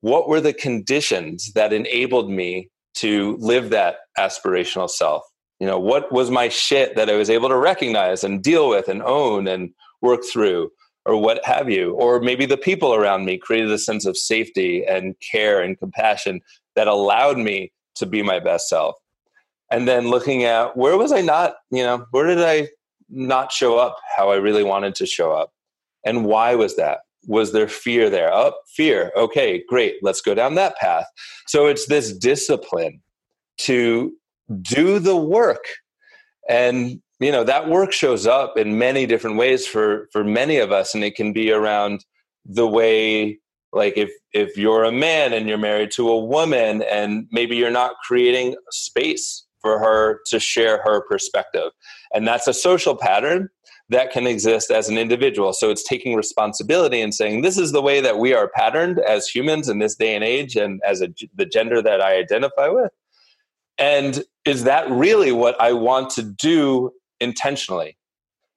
What 0.01 0.29
were 0.29 0.41
the 0.41 0.53
conditions 0.53 1.53
that 1.53 1.73
enabled 1.73 2.31
me 2.31 2.71
to 2.95 3.37
live 3.39 3.71
that 3.71 3.97
aspirational 4.19 4.89
self? 4.89 5.23
You 5.59 5.67
know, 5.67 5.79
what 5.79 6.11
was 6.11 6.31
my 6.31 6.49
shit 6.49 6.97
that 6.97 7.11
I 7.11 7.17
was 7.17 7.29
able 7.29 7.51
to 7.51 7.57
recognize 7.57 8.25
and 8.25 8.43
deal 8.43 8.69
with 8.69 8.89
and 8.89 9.03
own 9.03 9.47
and 9.47 9.71
work 10.01 10.23
through? 10.25 10.71
Or 11.07 11.17
what 11.17 11.45
have 11.45 11.71
you. 11.71 11.93
Or 11.95 12.21
maybe 12.21 12.47
the 12.47 12.57
people 12.57 12.95
around 12.95 13.25
me 13.25 13.39
created 13.39 13.71
a 13.71 13.79
sense 13.79 14.07
of 14.07 14.17
safety 14.17 14.85
and 14.85 15.15
care 15.21 15.61
and 15.61 15.79
compassion 15.79 16.41
that 16.77 16.87
allowed 16.87 17.39
me 17.39 17.73
to 17.97 18.07
be 18.07 18.23
my 18.23 18.39
best 18.39 18.69
self. 18.69 18.97
And 19.71 19.87
then 19.87 20.09
looking 20.09 20.45
at 20.45 20.77
where 20.77 20.97
was 20.97 21.13
I 21.13 21.21
not, 21.21 21.55
you 21.71 21.83
know, 21.83 22.07
where 22.11 22.27
did 22.27 22.43
I 22.43 22.69
not 23.09 23.53
show 23.53 23.79
up 23.79 23.97
how 24.17 24.31
I 24.31 24.37
really 24.37 24.65
wanted 24.65 24.95
to 24.97 25.07
show 25.07 25.33
up? 25.33 25.53
And 26.05 26.25
why 26.25 26.55
was 26.55 26.77
that? 26.77 27.01
Was 27.27 27.53
there 27.53 27.69
fear 27.69 28.09
there? 28.09 28.33
Oh, 28.33 28.55
fear. 28.75 29.13
Okay, 29.17 29.63
great. 29.69 29.97
Let's 30.03 30.21
go 30.21 30.35
down 30.35 30.55
that 30.55 30.77
path. 30.77 31.07
So 31.47 31.67
it's 31.67 31.87
this 31.87 32.17
discipline 32.17 33.01
to 33.59 34.13
do 34.63 34.99
the 34.99 35.17
work 35.17 35.65
and 36.49 37.01
you 37.21 37.31
know 37.31 37.45
that 37.45 37.69
work 37.69 37.93
shows 37.93 38.27
up 38.27 38.57
in 38.57 38.79
many 38.79 39.07
different 39.07 39.37
ways 39.37 39.67
for 39.67 40.09
for 40.13 40.25
many 40.25 40.57
of 40.57 40.73
us 40.73 40.95
and 40.95 41.05
it 41.05 41.15
can 41.15 41.33
be 41.33 41.53
around 41.53 42.05
the 42.45 42.67
way 42.67 43.39
like 43.73 43.97
if 43.97 44.11
if 44.33 44.57
you're 44.57 44.85
a 44.85 44.93
man 44.93 45.33
and 45.33 45.49
you're 45.49 45.59
married 45.59 45.91
to 45.93 46.09
a 46.09 46.25
woman 46.25 46.83
and 46.83 47.27
maybe 47.31 47.57
you're 47.57 47.71
not 47.71 47.95
creating 48.07 48.57
space 48.71 49.47
for 49.61 49.79
her 49.79 50.21
to 50.27 50.41
share 50.41 50.81
her 50.83 51.03
perspective. 51.03 51.71
And 52.15 52.27
that's 52.27 52.47
a 52.47 52.55
social 52.55 52.97
pattern 52.97 53.49
that 53.91 54.13
can 54.13 54.27
exist 54.27 54.71
as 54.71 54.89
an 54.89 54.97
individual. 54.97 55.53
So 55.53 55.71
it's 55.71 55.83
taking 55.83 56.15
responsibility 56.15 57.01
and 57.01 57.15
saying 57.15 57.43
this 57.43 57.59
is 57.59 57.73
the 57.73 57.83
way 57.83 58.01
that 58.01 58.19
we 58.19 58.33
are 58.33 58.49
patterned 58.49 59.01
as 59.01 59.27
humans 59.27 59.69
in 59.69 59.81
this 59.81 59.97
day 59.97 60.15
and 60.15 60.25
age 60.25 60.57
and 60.57 60.81
as 60.87 61.03
a, 61.03 61.09
the 61.35 61.45
gender 61.45 61.83
that 61.83 62.01
i 62.01 62.17
identify 62.17 62.69
with. 62.69 62.93
And 63.79 64.25
is 64.45 64.65
that 64.65 64.89
really 64.91 65.33
what 65.33 65.61
i 65.61 65.73
want 65.73 66.11
to 66.11 66.23
do 66.23 66.93
intentionally. 67.21 67.97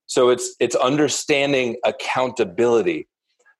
So 0.05 0.29
it's 0.29 0.55
it's 0.59 0.75
understanding 0.75 1.77
accountability 1.85 3.07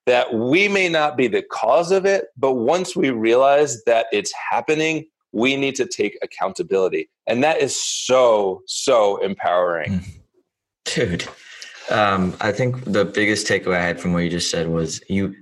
that 0.06 0.34
we 0.34 0.68
may 0.68 0.88
not 0.88 1.16
be 1.16 1.28
the 1.28 1.42
cause 1.42 1.90
of 1.90 2.04
it, 2.04 2.26
but 2.36 2.54
once 2.54 2.94
we 2.94 3.10
realize 3.10 3.82
that 3.84 4.06
it's 4.12 4.32
happening, 4.50 5.06
we 5.32 5.56
need 5.56 5.74
to 5.76 5.86
take 5.86 6.18
accountability. 6.22 7.10
And 7.26 7.42
that 7.42 7.60
is 7.60 7.82
so, 7.82 8.62
so 8.66 9.16
empowering. 9.18 9.98
Hmm. 9.98 10.10
Dude, 10.84 11.28
um, 11.90 12.36
I 12.40 12.52
think 12.52 12.84
the 12.84 13.04
biggest 13.04 13.46
takeaway 13.46 13.76
I 13.76 13.86
had 13.86 14.00
from 14.00 14.12
what 14.12 14.24
you 14.24 14.30
just 14.30 14.50
said 14.50 14.68
was 14.68 15.00
you 15.08 15.34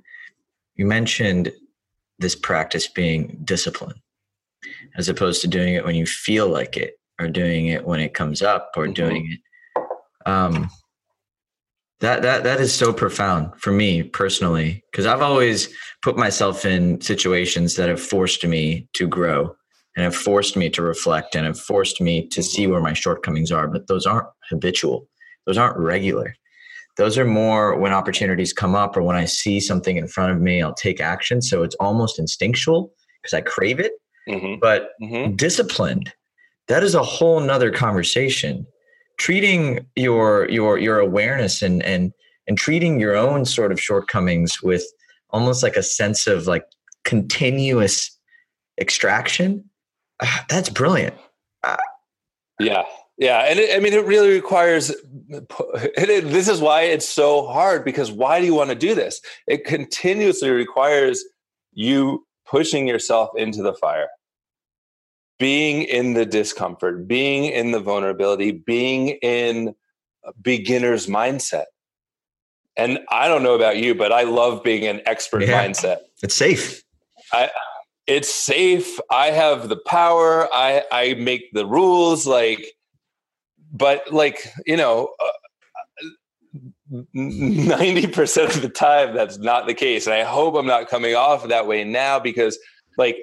you 0.76 0.86
mentioned 0.86 1.52
this 2.18 2.34
practice 2.34 2.88
being 2.88 3.38
discipline 3.44 4.00
as 4.96 5.08
opposed 5.08 5.42
to 5.42 5.48
doing 5.48 5.74
it 5.74 5.84
when 5.84 5.96
you 5.96 6.06
feel 6.06 6.48
like 6.48 6.76
it 6.76 6.94
or 7.20 7.28
doing 7.28 7.66
it 7.66 7.84
when 7.84 8.00
it 8.00 8.14
comes 8.14 8.40
up 8.40 8.70
or 8.76 8.84
mm-hmm. 8.84 8.92
doing 8.92 9.32
it 9.32 9.40
um, 10.26 10.70
that 12.00 12.22
that 12.22 12.42
that 12.44 12.60
is 12.60 12.74
so 12.74 12.92
profound 12.92 13.52
for 13.58 13.72
me 13.72 14.02
personally 14.02 14.82
because 14.90 15.06
I've 15.06 15.22
always 15.22 15.68
put 16.02 16.16
myself 16.16 16.64
in 16.64 17.00
situations 17.00 17.76
that 17.76 17.88
have 17.88 18.02
forced 18.02 18.44
me 18.44 18.88
to 18.94 19.06
grow 19.06 19.54
and 19.94 20.04
have 20.04 20.16
forced 20.16 20.56
me 20.56 20.68
to 20.70 20.82
reflect 20.82 21.34
and 21.34 21.46
have 21.46 21.58
forced 21.58 22.00
me 22.00 22.26
to 22.28 22.42
see 22.42 22.66
where 22.66 22.80
my 22.80 22.92
shortcomings 22.92 23.52
are. 23.52 23.68
But 23.68 23.86
those 23.86 24.04
aren't 24.04 24.26
habitual; 24.50 25.08
those 25.46 25.56
aren't 25.56 25.78
regular. 25.78 26.34
Those 26.96 27.16
are 27.16 27.24
more 27.24 27.78
when 27.78 27.92
opportunities 27.92 28.52
come 28.52 28.74
up 28.74 28.96
or 28.96 29.02
when 29.02 29.16
I 29.16 29.24
see 29.24 29.60
something 29.60 29.96
in 29.96 30.08
front 30.08 30.32
of 30.32 30.40
me, 30.40 30.60
I'll 30.60 30.74
take 30.74 31.00
action. 31.00 31.40
So 31.40 31.62
it's 31.62 31.76
almost 31.76 32.18
instinctual 32.18 32.92
because 33.22 33.32
I 33.32 33.40
crave 33.40 33.80
it. 33.80 33.92
Mm-hmm. 34.28 34.56
But 34.60 34.90
mm-hmm. 35.00 35.36
disciplined, 35.36 36.12
that 36.68 36.82
is 36.82 36.94
a 36.94 37.02
whole 37.02 37.40
nother 37.40 37.70
conversation 37.70 38.66
treating 39.18 39.86
your 39.96 40.48
your 40.48 40.78
your 40.78 40.98
awareness 40.98 41.62
and 41.62 41.82
and 41.82 42.12
and 42.46 42.58
treating 42.58 42.98
your 42.98 43.16
own 43.16 43.44
sort 43.44 43.72
of 43.72 43.80
shortcomings 43.80 44.62
with 44.62 44.84
almost 45.30 45.62
like 45.62 45.76
a 45.76 45.82
sense 45.82 46.26
of 46.26 46.46
like 46.46 46.64
continuous 47.04 48.18
extraction 48.80 49.64
uh, 50.20 50.38
that's 50.48 50.68
brilliant. 50.68 51.14
Uh, 51.62 51.76
yeah. 52.60 52.84
Yeah 53.18 53.40
and 53.40 53.58
it, 53.58 53.76
i 53.76 53.78
mean 53.78 53.92
it 53.92 54.04
really 54.06 54.30
requires 54.30 54.90
it, 54.90 56.28
this 56.30 56.48
is 56.48 56.60
why 56.60 56.82
it's 56.82 57.08
so 57.08 57.46
hard 57.46 57.84
because 57.84 58.10
why 58.10 58.40
do 58.40 58.46
you 58.46 58.54
want 58.54 58.70
to 58.70 58.76
do 58.76 58.94
this? 58.94 59.20
It 59.46 59.64
continuously 59.64 60.50
requires 60.50 61.24
you 61.72 62.26
pushing 62.46 62.88
yourself 62.88 63.30
into 63.36 63.62
the 63.62 63.74
fire 63.74 64.08
being 65.42 65.82
in 65.82 66.14
the 66.14 66.24
discomfort, 66.24 67.08
being 67.08 67.46
in 67.46 67.72
the 67.72 67.80
vulnerability, 67.80 68.52
being 68.52 69.08
in 69.22 69.74
beginner's 70.40 71.08
mindset. 71.08 71.64
And 72.76 73.00
I 73.10 73.26
don't 73.26 73.42
know 73.42 73.56
about 73.56 73.76
you, 73.76 73.96
but 73.96 74.12
I 74.12 74.22
love 74.22 74.62
being 74.62 74.86
an 74.86 75.00
expert 75.04 75.42
yeah, 75.42 75.66
mindset. 75.66 75.96
It's 76.22 76.36
safe. 76.36 76.84
I, 77.32 77.50
it's 78.06 78.32
safe. 78.32 79.00
I 79.10 79.32
have 79.32 79.68
the 79.68 79.78
power. 79.84 80.48
I, 80.54 80.84
I 80.92 81.14
make 81.14 81.52
the 81.52 81.66
rules. 81.66 82.24
Like, 82.24 82.64
but 83.72 84.12
like, 84.12 84.46
you 84.64 84.76
know, 84.76 85.12
uh, 86.94 86.98
90% 87.16 88.54
of 88.54 88.62
the 88.62 88.68
time, 88.68 89.12
that's 89.12 89.38
not 89.38 89.66
the 89.66 89.74
case. 89.74 90.06
And 90.06 90.14
I 90.14 90.22
hope 90.22 90.54
I'm 90.54 90.66
not 90.66 90.88
coming 90.88 91.16
off 91.16 91.48
that 91.48 91.66
way 91.66 91.82
now 91.82 92.20
because, 92.20 92.56
like, 92.96 93.16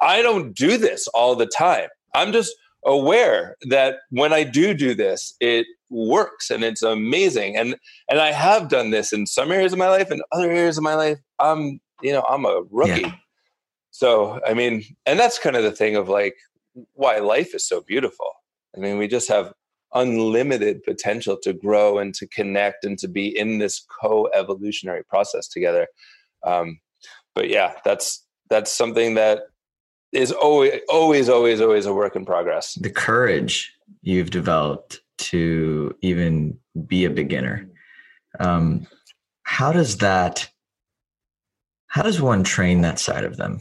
I 0.00 0.22
don't 0.22 0.54
do 0.54 0.76
this 0.76 1.08
all 1.08 1.36
the 1.36 1.46
time. 1.46 1.88
I'm 2.14 2.32
just 2.32 2.54
aware 2.84 3.56
that 3.68 3.96
when 4.10 4.32
I 4.32 4.44
do 4.44 4.74
do 4.74 4.94
this, 4.94 5.34
it 5.40 5.66
works 5.90 6.50
and 6.50 6.64
it's 6.64 6.82
amazing. 6.82 7.56
And 7.56 7.76
and 8.10 8.20
I 8.20 8.32
have 8.32 8.68
done 8.68 8.90
this 8.90 9.12
in 9.12 9.26
some 9.26 9.50
areas 9.50 9.72
of 9.72 9.78
my 9.78 9.88
life 9.88 10.10
and 10.10 10.22
other 10.32 10.50
areas 10.50 10.78
of 10.78 10.84
my 10.84 10.94
life. 10.94 11.18
I'm 11.38 11.80
you 12.02 12.12
know 12.12 12.24
I'm 12.28 12.44
a 12.44 12.62
rookie. 12.70 13.02
Yeah. 13.02 13.14
So 13.90 14.40
I 14.46 14.54
mean, 14.54 14.84
and 15.06 15.18
that's 15.18 15.38
kind 15.38 15.56
of 15.56 15.62
the 15.62 15.72
thing 15.72 15.96
of 15.96 16.08
like 16.08 16.36
why 16.94 17.18
life 17.18 17.54
is 17.54 17.66
so 17.66 17.80
beautiful. 17.80 18.26
I 18.76 18.80
mean, 18.80 18.98
we 18.98 19.06
just 19.06 19.28
have 19.28 19.52
unlimited 19.94 20.82
potential 20.82 21.36
to 21.40 21.52
grow 21.52 21.98
and 21.98 22.12
to 22.14 22.26
connect 22.26 22.84
and 22.84 22.98
to 22.98 23.06
be 23.06 23.28
in 23.38 23.58
this 23.58 23.86
co-evolutionary 24.00 25.04
process 25.04 25.46
together. 25.46 25.86
Um, 26.42 26.80
but 27.34 27.48
yeah, 27.48 27.74
that's 27.84 28.24
that's 28.50 28.72
something 28.72 29.14
that 29.14 29.42
is 30.14 30.32
always 30.32 30.80
always 30.88 31.28
always 31.28 31.60
always 31.60 31.86
a 31.86 31.94
work 31.94 32.16
in 32.16 32.24
progress. 32.24 32.74
The 32.74 32.90
courage 32.90 33.72
you've 34.02 34.30
developed 34.30 35.00
to 35.18 35.94
even 36.02 36.58
be 36.86 37.04
a 37.04 37.10
beginner. 37.10 37.68
Um, 38.40 38.86
how 39.42 39.72
does 39.72 39.98
that 39.98 40.48
how 41.88 42.02
does 42.02 42.20
one 42.20 42.42
train 42.42 42.80
that 42.82 42.98
side 42.98 43.24
of 43.24 43.36
them? 43.36 43.60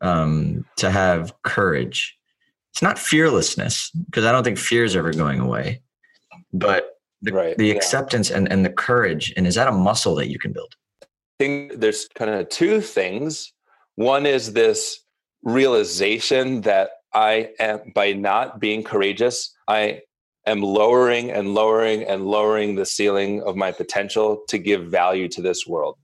Um, 0.00 0.64
to 0.76 0.90
have 0.90 1.32
courage. 1.42 2.16
It's 2.72 2.82
not 2.82 2.98
fearlessness 2.98 3.90
because 4.06 4.24
i 4.24 4.32
don't 4.32 4.42
think 4.42 4.58
fear 4.58 4.82
is 4.82 4.96
ever 4.96 5.12
going 5.12 5.38
away 5.38 5.80
but 6.52 6.98
the, 7.22 7.32
right, 7.32 7.58
the 7.58 7.66
yeah. 7.66 7.74
acceptance 7.74 8.30
and, 8.30 8.50
and 8.50 8.64
the 8.64 8.70
courage 8.70 9.32
and 9.36 9.46
is 9.46 9.56
that 9.56 9.68
a 9.68 9.72
muscle 9.72 10.14
that 10.16 10.28
you 10.28 10.38
can 10.38 10.52
build? 10.52 10.74
I 11.02 11.06
think 11.38 11.80
there's 11.80 12.08
kind 12.14 12.30
of 12.30 12.48
two 12.48 12.80
things. 12.80 13.52
One 13.96 14.24
is 14.24 14.52
this 14.52 15.00
realization 15.44 16.62
that 16.62 16.90
I 17.12 17.50
am, 17.60 17.92
by 17.94 18.12
not 18.12 18.58
being 18.58 18.82
courageous, 18.82 19.54
I 19.68 20.00
am 20.46 20.62
lowering 20.62 21.30
and 21.30 21.54
lowering 21.54 22.02
and 22.04 22.26
lowering 22.26 22.74
the 22.74 22.86
ceiling 22.86 23.42
of 23.42 23.56
my 23.56 23.72
potential 23.72 24.42
to 24.48 24.58
give 24.58 24.86
value 24.86 25.28
to 25.28 25.42
this 25.42 25.66
world. 25.66 25.96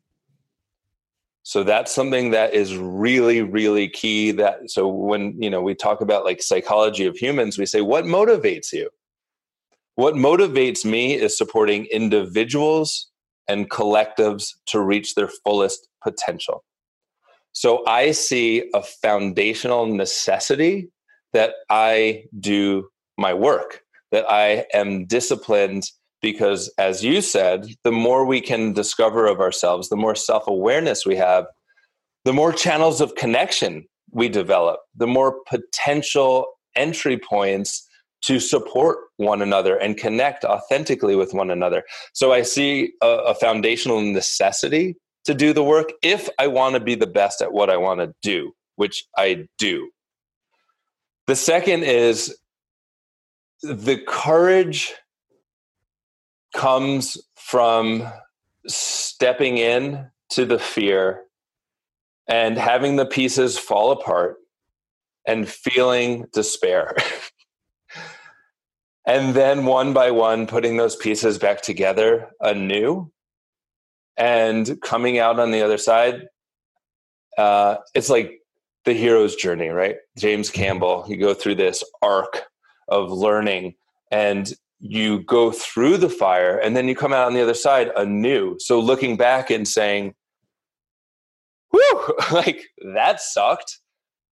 So 1.42 1.64
that's 1.64 1.92
something 1.92 2.30
that 2.30 2.54
is 2.54 2.76
really, 2.76 3.42
really 3.42 3.88
key. 3.88 4.30
That 4.30 4.70
so 4.70 4.86
when 4.86 5.40
you 5.42 5.50
know 5.50 5.62
we 5.62 5.74
talk 5.74 6.00
about 6.00 6.24
like 6.24 6.42
psychology 6.42 7.06
of 7.06 7.16
humans, 7.16 7.58
we 7.58 7.66
say, 7.66 7.80
what 7.80 8.04
motivates 8.04 8.72
you? 8.72 8.88
What 9.96 10.14
motivates 10.14 10.84
me 10.84 11.14
is 11.14 11.36
supporting 11.36 11.86
individuals 11.86 13.08
and 13.48 13.68
collectives 13.68 14.54
to 14.66 14.80
reach 14.80 15.14
their 15.14 15.28
fullest 15.44 15.88
potential. 16.02 16.62
So 17.52 17.84
I 17.86 18.12
see 18.12 18.70
a 18.74 18.82
foundational 18.82 19.86
necessity 19.86 20.88
that 21.32 21.54
I 21.68 22.24
do 22.38 22.88
my 23.18 23.34
work, 23.34 23.82
that 24.12 24.24
I 24.30 24.66
am 24.72 25.06
disciplined 25.06 25.84
because, 26.22 26.72
as 26.78 27.04
you 27.04 27.20
said, 27.22 27.66
the 27.84 27.92
more 27.92 28.24
we 28.24 28.40
can 28.40 28.72
discover 28.72 29.26
of 29.26 29.40
ourselves, 29.40 29.88
the 29.88 29.96
more 29.96 30.14
self 30.14 30.46
awareness 30.46 31.06
we 31.06 31.16
have, 31.16 31.46
the 32.24 32.32
more 32.32 32.52
channels 32.52 33.00
of 33.00 33.14
connection 33.14 33.84
we 34.12 34.28
develop, 34.28 34.80
the 34.94 35.06
more 35.06 35.36
potential 35.48 36.46
entry 36.76 37.18
points 37.18 37.86
to 38.22 38.38
support 38.38 38.98
one 39.16 39.40
another 39.40 39.76
and 39.76 39.96
connect 39.96 40.44
authentically 40.44 41.16
with 41.16 41.32
one 41.32 41.50
another. 41.50 41.84
So 42.12 42.32
I 42.32 42.42
see 42.42 42.92
a, 43.02 43.06
a 43.06 43.34
foundational 43.34 44.00
necessity 44.00 44.96
to 45.24 45.34
do 45.34 45.52
the 45.52 45.64
work 45.64 45.92
if 46.02 46.28
I 46.38 46.46
want 46.46 46.74
to 46.74 46.80
be 46.80 46.94
the 46.94 47.06
best 47.06 47.42
at 47.42 47.52
what 47.52 47.70
I 47.70 47.76
want 47.76 48.00
to 48.00 48.14
do, 48.22 48.52
which 48.76 49.04
I 49.16 49.46
do. 49.58 49.90
The 51.26 51.36
second 51.36 51.84
is 51.84 52.36
the 53.62 54.00
courage 54.08 54.94
comes 56.54 57.16
from 57.36 58.10
stepping 58.66 59.58
in 59.58 60.06
to 60.30 60.44
the 60.44 60.58
fear 60.58 61.22
and 62.28 62.56
having 62.56 62.96
the 62.96 63.06
pieces 63.06 63.58
fall 63.58 63.90
apart 63.90 64.36
and 65.26 65.48
feeling 65.48 66.26
despair. 66.32 66.96
and 69.06 69.34
then 69.34 69.66
one 69.66 69.92
by 69.92 70.10
one 70.10 70.46
putting 70.46 70.76
those 70.76 70.96
pieces 70.96 71.38
back 71.38 71.60
together 71.60 72.30
anew 72.40 73.10
and 74.20 74.80
coming 74.82 75.18
out 75.18 75.40
on 75.40 75.50
the 75.50 75.62
other 75.62 75.78
side 75.78 76.28
uh, 77.38 77.76
it's 77.94 78.10
like 78.10 78.40
the 78.84 78.92
hero's 78.92 79.34
journey 79.34 79.68
right? 79.68 79.96
James 80.16 80.48
mm-hmm. 80.48 80.62
campbell 80.62 81.04
you 81.08 81.16
go 81.16 81.34
through 81.34 81.56
this 81.56 81.82
arc 82.02 82.44
of 82.88 83.10
learning 83.10 83.74
and 84.12 84.52
you 84.78 85.20
go 85.20 85.50
through 85.50 85.96
the 85.96 86.08
fire 86.08 86.56
and 86.58 86.76
then 86.76 86.86
you 86.86 86.94
come 86.94 87.12
out 87.12 87.26
on 87.26 87.34
the 87.34 87.42
other 87.42 87.54
side 87.54 87.90
anew. 87.96 88.56
So 88.58 88.78
looking 88.78 89.16
back 89.16 89.50
and 89.50 89.66
saying 89.66 90.14
whew 91.70 92.14
like 92.32 92.66
that 92.94 93.20
sucked 93.20 93.80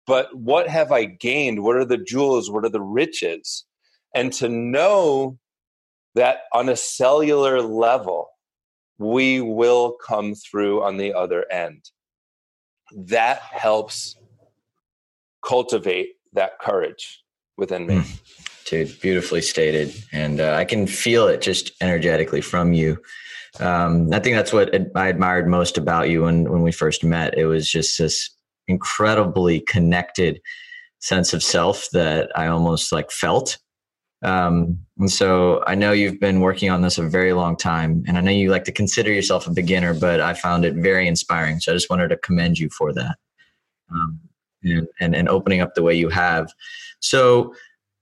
but 0.06 0.34
what 0.34 0.68
have 0.68 0.90
i 0.90 1.04
gained? 1.04 1.62
What 1.62 1.76
are 1.76 1.84
the 1.84 1.98
jewels? 1.98 2.50
What 2.50 2.64
are 2.64 2.70
the 2.70 2.80
riches? 2.80 3.66
And 4.14 4.32
to 4.34 4.48
know 4.48 5.38
that 6.14 6.38
on 6.54 6.70
a 6.70 6.76
cellular 6.76 7.60
level, 7.60 8.30
we 8.98 9.40
will 9.40 9.92
come 10.04 10.34
through 10.34 10.82
on 10.82 10.96
the 10.96 11.12
other 11.14 11.50
end. 11.50 11.90
That 12.94 13.40
helps 13.40 14.16
cultivate 15.44 16.14
that 16.32 16.58
courage 16.58 17.22
within 17.56 17.86
me. 17.86 17.96
Mm. 17.96 18.20
Dude, 18.66 19.00
beautifully 19.00 19.40
stated. 19.40 19.94
And 20.12 20.40
uh, 20.40 20.54
I 20.54 20.64
can 20.64 20.86
feel 20.86 21.26
it 21.26 21.40
just 21.40 21.72
energetically 21.80 22.40
from 22.40 22.72
you. 22.72 22.98
Um, 23.60 24.12
I 24.12 24.18
think 24.18 24.36
that's 24.36 24.52
what 24.52 24.74
I 24.94 25.08
admired 25.08 25.48
most 25.48 25.78
about 25.78 26.10
you 26.10 26.22
when, 26.22 26.50
when 26.50 26.62
we 26.62 26.72
first 26.72 27.02
met. 27.02 27.36
It 27.38 27.46
was 27.46 27.70
just 27.70 27.98
this 27.98 28.30
incredibly 28.66 29.60
connected 29.60 30.40
sense 31.00 31.32
of 31.32 31.42
self 31.42 31.88
that 31.92 32.30
I 32.36 32.48
almost 32.48 32.92
like 32.92 33.10
felt 33.10 33.58
um, 34.22 34.78
and 34.98 35.10
so 35.10 35.62
I 35.66 35.74
know 35.74 35.92
you've 35.92 36.18
been 36.18 36.40
working 36.40 36.70
on 36.70 36.82
this 36.82 36.98
a 36.98 37.08
very 37.08 37.32
long 37.32 37.56
time, 37.56 38.04
and 38.08 38.18
I 38.18 38.20
know 38.20 38.32
you 38.32 38.50
like 38.50 38.64
to 38.64 38.72
consider 38.72 39.12
yourself 39.12 39.46
a 39.46 39.50
beginner, 39.50 39.94
but 39.94 40.20
I 40.20 40.34
found 40.34 40.64
it 40.64 40.74
very 40.74 41.06
inspiring. 41.06 41.60
So 41.60 41.72
I 41.72 41.76
just 41.76 41.90
wanted 41.90 42.08
to 42.08 42.16
commend 42.16 42.58
you 42.58 42.68
for 42.70 42.92
that, 42.94 43.16
um, 43.92 44.18
and, 44.62 44.88
and 45.00 45.14
and 45.14 45.28
opening 45.28 45.60
up 45.60 45.74
the 45.74 45.82
way 45.82 45.94
you 45.94 46.08
have. 46.08 46.52
So, 47.00 47.54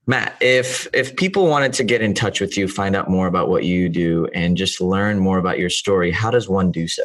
Matt, 0.06 0.36
if 0.40 0.88
if 0.94 1.16
people 1.16 1.48
wanted 1.48 1.74
to 1.74 1.84
get 1.84 2.00
in 2.00 2.14
touch 2.14 2.40
with 2.40 2.56
you, 2.56 2.66
find 2.66 2.96
out 2.96 3.10
more 3.10 3.26
about 3.26 3.50
what 3.50 3.64
you 3.64 3.90
do, 3.90 4.26
and 4.34 4.56
just 4.56 4.80
learn 4.80 5.18
more 5.18 5.36
about 5.36 5.58
your 5.58 5.70
story, 5.70 6.10
how 6.10 6.30
does 6.30 6.48
one 6.48 6.72
do 6.72 6.88
so? 6.88 7.04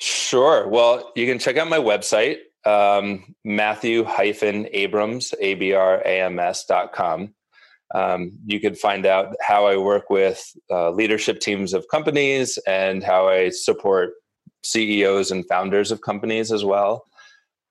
Sure. 0.00 0.68
Well, 0.68 1.10
you 1.16 1.26
can 1.26 1.38
check 1.38 1.56
out 1.56 1.68
my 1.68 1.78
website, 1.78 2.36
um, 2.64 3.34
Matthew 3.44 4.04
hyphen 4.04 4.68
Abrams, 4.72 5.34
A 5.40 5.54
B 5.54 5.72
R 5.72 6.02
A 6.04 6.20
M 6.22 6.38
S 6.38 6.64
dot 6.64 6.92
com. 6.92 7.34
Um, 7.94 8.38
you 8.44 8.60
can 8.60 8.74
find 8.74 9.06
out 9.06 9.34
how 9.40 9.66
I 9.66 9.76
work 9.78 10.10
with 10.10 10.44
uh, 10.70 10.90
leadership 10.90 11.40
teams 11.40 11.72
of 11.72 11.86
companies 11.88 12.58
and 12.66 13.02
how 13.02 13.28
I 13.28 13.48
support 13.48 14.10
CEOs 14.62 15.30
and 15.30 15.46
founders 15.48 15.90
of 15.90 16.02
companies 16.02 16.52
as 16.52 16.64
well. 16.64 17.04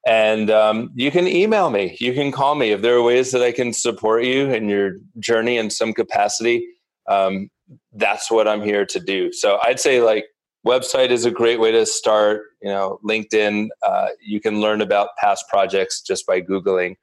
And 0.07 0.49
um, 0.49 0.89
you 0.95 1.11
can 1.11 1.27
email 1.27 1.69
me, 1.69 1.97
you 1.99 2.13
can 2.13 2.31
call 2.31 2.55
me 2.55 2.71
if 2.71 2.81
there 2.81 2.95
are 2.95 3.03
ways 3.03 3.31
that 3.31 3.43
I 3.43 3.51
can 3.51 3.73
support 3.73 4.23
you 4.23 4.49
in 4.49 4.69
your 4.69 4.93
journey 5.19 5.57
in 5.57 5.69
some 5.69 5.93
capacity. 5.93 6.65
Um, 7.09 7.49
that's 7.93 8.31
what 8.31 8.47
I'm 8.47 8.61
here 8.61 8.85
to 8.85 8.99
do. 8.99 9.33
So 9.33 9.59
I'd 9.63 9.79
say, 9.79 10.01
like, 10.01 10.25
website 10.67 11.09
is 11.09 11.25
a 11.25 11.31
great 11.31 11.59
way 11.59 11.71
to 11.71 11.85
start 11.85 12.43
you 12.61 12.69
know 12.69 12.99
linkedin. 13.03 13.69
Uh, 13.81 14.09
you 14.21 14.39
can 14.39 14.59
learn 14.59 14.81
about 14.81 15.09
past 15.17 15.45
projects 15.49 16.01
just 16.01 16.25
by 16.27 16.41
googling 16.41 16.95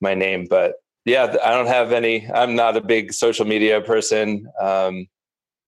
my 0.00 0.14
name 0.14 0.46
but 0.48 0.74
yeah 1.04 1.36
i 1.44 1.50
don't 1.50 1.66
have 1.66 1.92
any 1.92 2.28
i'm 2.32 2.54
not 2.54 2.76
a 2.76 2.80
big 2.80 3.12
social 3.12 3.44
media 3.44 3.80
person. 3.80 4.46
Um, 4.60 5.06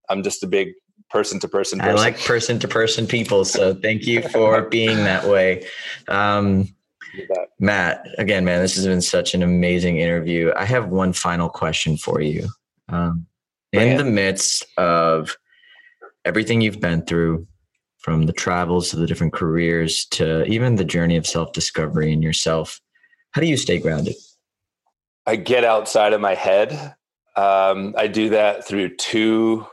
i'm 0.09 0.23
just 0.23 0.43
a 0.43 0.47
big 0.47 0.73
person 1.11 1.39
to 1.41 1.49
person 1.49 1.79
person. 1.79 1.93
i 1.93 2.01
like 2.01 2.19
person 2.21 2.59
to 2.59 2.69
person 2.69 3.07
people 3.07 3.45
so 3.45 3.75
thank 3.75 4.07
you 4.07 4.23
for 4.29 4.63
being 4.71 4.99
that 4.99 5.27
way. 5.27 5.67
Um, 6.09 6.75
matt 7.61 8.05
again 8.19 8.45
man 8.45 8.61
this 8.61 8.75
has 8.75 8.87
been 8.87 9.03
such 9.03 9.35
an 9.35 9.43
amazing 9.43 9.99
interview. 9.99 10.53
I 10.57 10.65
have 10.65 10.89
one 10.89 11.13
final 11.13 11.49
question 11.49 11.97
for 11.97 12.21
you. 12.21 12.49
Um, 12.89 13.27
in 13.73 13.97
the 13.97 14.05
midst 14.05 14.65
of 14.77 15.37
everything 16.25 16.61
you've 16.61 16.81
been 16.81 17.05
through 17.05 17.47
from 17.99 18.27
the 18.27 18.33
travels 18.33 18.91
to 18.91 18.97
the 18.97 19.07
different 19.07 19.33
careers 19.33 20.07
to 20.11 20.45
even 20.45 20.77
the 20.77 20.85
journey 20.85 21.17
of 21.17 21.27
self 21.27 21.53
discovery 21.53 22.13
in 22.13 22.23
yourself, 22.23 22.81
how 23.33 23.41
do 23.41 23.47
you 23.47 23.57
stay 23.57 23.79
grounded? 23.79 24.15
I 25.27 25.37
get 25.37 25.65
outside 25.65 26.13
of 26.13 26.21
my 26.21 26.35
head. 26.35 26.95
Um, 27.37 27.95
I 27.97 28.07
do 28.07 28.29
that 28.31 28.67
through 28.67 28.97
two 28.97 29.67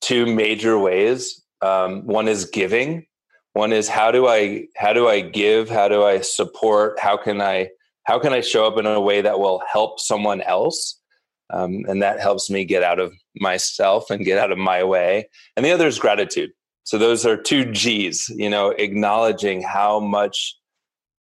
two 0.00 0.26
major 0.26 0.78
ways. 0.78 1.42
Um, 1.60 2.06
one 2.06 2.28
is 2.28 2.44
giving. 2.44 3.06
One 3.54 3.72
is 3.72 3.88
how 3.88 4.12
do 4.12 4.28
I 4.28 4.66
how 4.76 4.92
do 4.92 5.08
I 5.08 5.20
give? 5.20 5.68
How 5.68 5.88
do 5.88 6.04
I 6.04 6.20
support? 6.20 7.00
How 7.00 7.16
can 7.16 7.40
I 7.40 7.70
how 8.04 8.18
can 8.20 8.32
I 8.32 8.40
show 8.40 8.66
up 8.66 8.78
in 8.78 8.86
a 8.86 9.00
way 9.00 9.22
that 9.22 9.40
will 9.40 9.60
help 9.70 9.98
someone 9.98 10.40
else? 10.42 11.00
Um, 11.50 11.84
and 11.88 12.02
that 12.02 12.20
helps 12.20 12.48
me 12.48 12.64
get 12.64 12.82
out 12.82 13.00
of 13.00 13.12
myself 13.40 14.10
and 14.10 14.24
get 14.24 14.38
out 14.38 14.52
of 14.52 14.58
my 14.58 14.82
way. 14.84 15.28
And 15.56 15.64
the 15.64 15.72
other 15.72 15.86
is 15.86 15.98
gratitude. 15.98 16.50
So 16.84 16.98
those 16.98 17.26
are 17.26 17.36
two 17.36 17.70
G's, 17.72 18.28
you 18.28 18.48
know, 18.48 18.70
acknowledging 18.70 19.62
how 19.62 19.98
much 19.98 20.56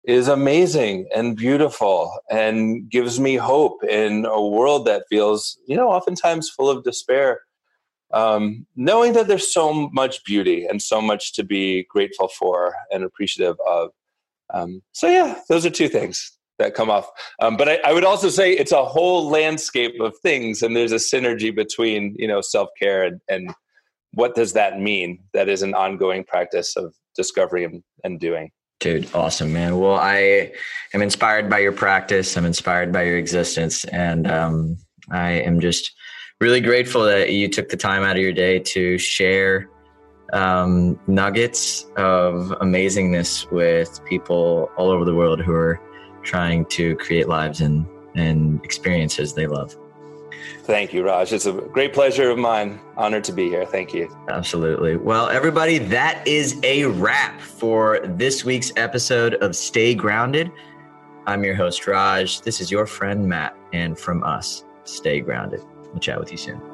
is 0.05 0.29
amazing 0.29 1.07
and 1.15 1.37
beautiful 1.37 2.13
and 2.31 2.91
gives 2.91 3.19
me 3.19 3.37
hope 3.37 3.83
in 3.85 4.27
a 4.27 4.45
world 4.45 4.87
that 4.87 5.05
feels, 5.09 5.59
you 5.67 5.77
know, 5.77 5.89
oftentimes 5.89 6.51
full 6.51 6.69
of 6.69 6.85
despair. 6.85 7.41
Um, 8.13 8.67
knowing 8.77 9.13
that 9.15 9.27
there's 9.27 9.53
so 9.53 9.91
much 9.93 10.25
beauty 10.25 10.67
and 10.67 10.81
so 10.81 11.01
much 11.01 11.33
to 11.35 11.43
be 11.43 11.85
grateful 11.89 12.29
for 12.29 12.75
and 12.93 13.03
appreciative 13.03 13.57
of. 13.67 13.91
Um, 14.53 14.83
so, 14.93 15.09
yeah, 15.09 15.41
those 15.49 15.67
are 15.67 15.71
two 15.71 15.89
things 15.89 16.37
that 16.59 16.75
come 16.75 16.91
off. 16.91 17.09
Um, 17.41 17.57
but 17.57 17.69
I, 17.69 17.81
I, 17.85 17.93
would 17.93 18.05
also 18.05 18.29
say 18.29 18.53
it's 18.53 18.73
a 18.73 18.85
whole 18.85 19.29
landscape 19.29 20.01
of 20.01 20.17
things, 20.23 20.63
and 20.63 20.77
there's 20.77 20.93
a 20.93 20.97
synergy 20.97 21.55
between 21.55 22.15
you 22.19 22.29
know 22.29 22.41
self 22.41 22.69
care 22.81 23.05
and, 23.05 23.21
and 23.29 23.55
what 24.15 24.35
does 24.35 24.53
that 24.53 24.81
mean? 24.81 25.19
That 25.33 25.49
is 25.49 25.63
an 25.63 25.75
ongoing 25.75 26.25
practice 26.25 26.77
of 26.77 26.95
discovery 27.17 27.65
and, 27.65 27.83
and 28.05 28.21
doing. 28.21 28.51
Dude, 28.81 29.13
awesome, 29.15 29.53
man. 29.53 29.79
Well, 29.79 29.97
I 29.97 30.53
am 30.93 31.03
inspired 31.03 31.49
by 31.49 31.61
your 31.61 31.73
practice. 31.73 32.37
I'm 32.37 32.45
inspired 32.45 32.93
by 32.93 33.03
your 33.05 33.19
existence, 33.19 33.85
and 33.87 34.31
um, 34.31 34.77
I 35.11 35.31
am 35.31 35.61
just 35.61 35.93
really 36.41 36.61
grateful 36.61 37.05
that 37.05 37.33
you 37.33 37.49
took 37.49 37.69
the 37.69 37.77
time 37.77 38.03
out 38.03 38.17
of 38.17 38.23
your 38.23 38.33
day 38.33 38.59
to 38.59 38.99
share 38.99 39.71
um, 40.33 40.99
nuggets 41.07 41.85
of 41.97 42.51
amazingness 42.61 43.51
with 43.51 44.05
people 44.05 44.69
all 44.77 44.91
over 44.91 45.05
the 45.05 45.15
world 45.15 45.41
who 45.41 45.53
are 45.53 45.81
trying 46.25 46.65
to 46.67 46.97
create 46.97 47.29
lives 47.29 47.61
and, 47.61 47.87
and 48.15 48.65
experiences 48.65 49.35
they 49.35 49.47
love. 49.47 49.77
Thank 50.65 50.93
you, 50.93 51.05
Raj. 51.05 51.33
It's 51.33 51.47
a 51.47 51.53
great 51.53 51.93
pleasure 51.93 52.31
of 52.31 52.39
mine. 52.39 52.81
Honored 52.97 53.25
to 53.25 53.33
be 53.33 53.49
here. 53.49 53.67
Thank 53.67 53.95
you. 53.95 54.15
Absolutely. 54.29 54.97
Well, 54.97 55.29
everybody, 55.29 55.79
that 55.79 56.27
is 56.27 56.59
a 56.63 56.87
wrap 56.87 57.41
for 57.41 58.01
this 58.05 58.45
week's 58.45 58.73
episode 58.77 59.35
of 59.35 59.55
Stay 59.55 59.95
Grounded. 59.95 60.51
I'm 61.27 61.45
your 61.45 61.55
host, 61.55 61.87
Raj. 61.87 62.41
This 62.41 62.61
is 62.61 62.71
your 62.71 62.87
friend, 62.87 63.27
Matt. 63.29 63.57
And 63.73 63.99
from 63.99 64.23
us, 64.23 64.65
stay 64.85 65.21
grounded. 65.21 65.61
We'll 65.91 66.01
chat 66.01 66.19
with 66.19 66.31
you 66.31 66.39
soon. 66.39 66.74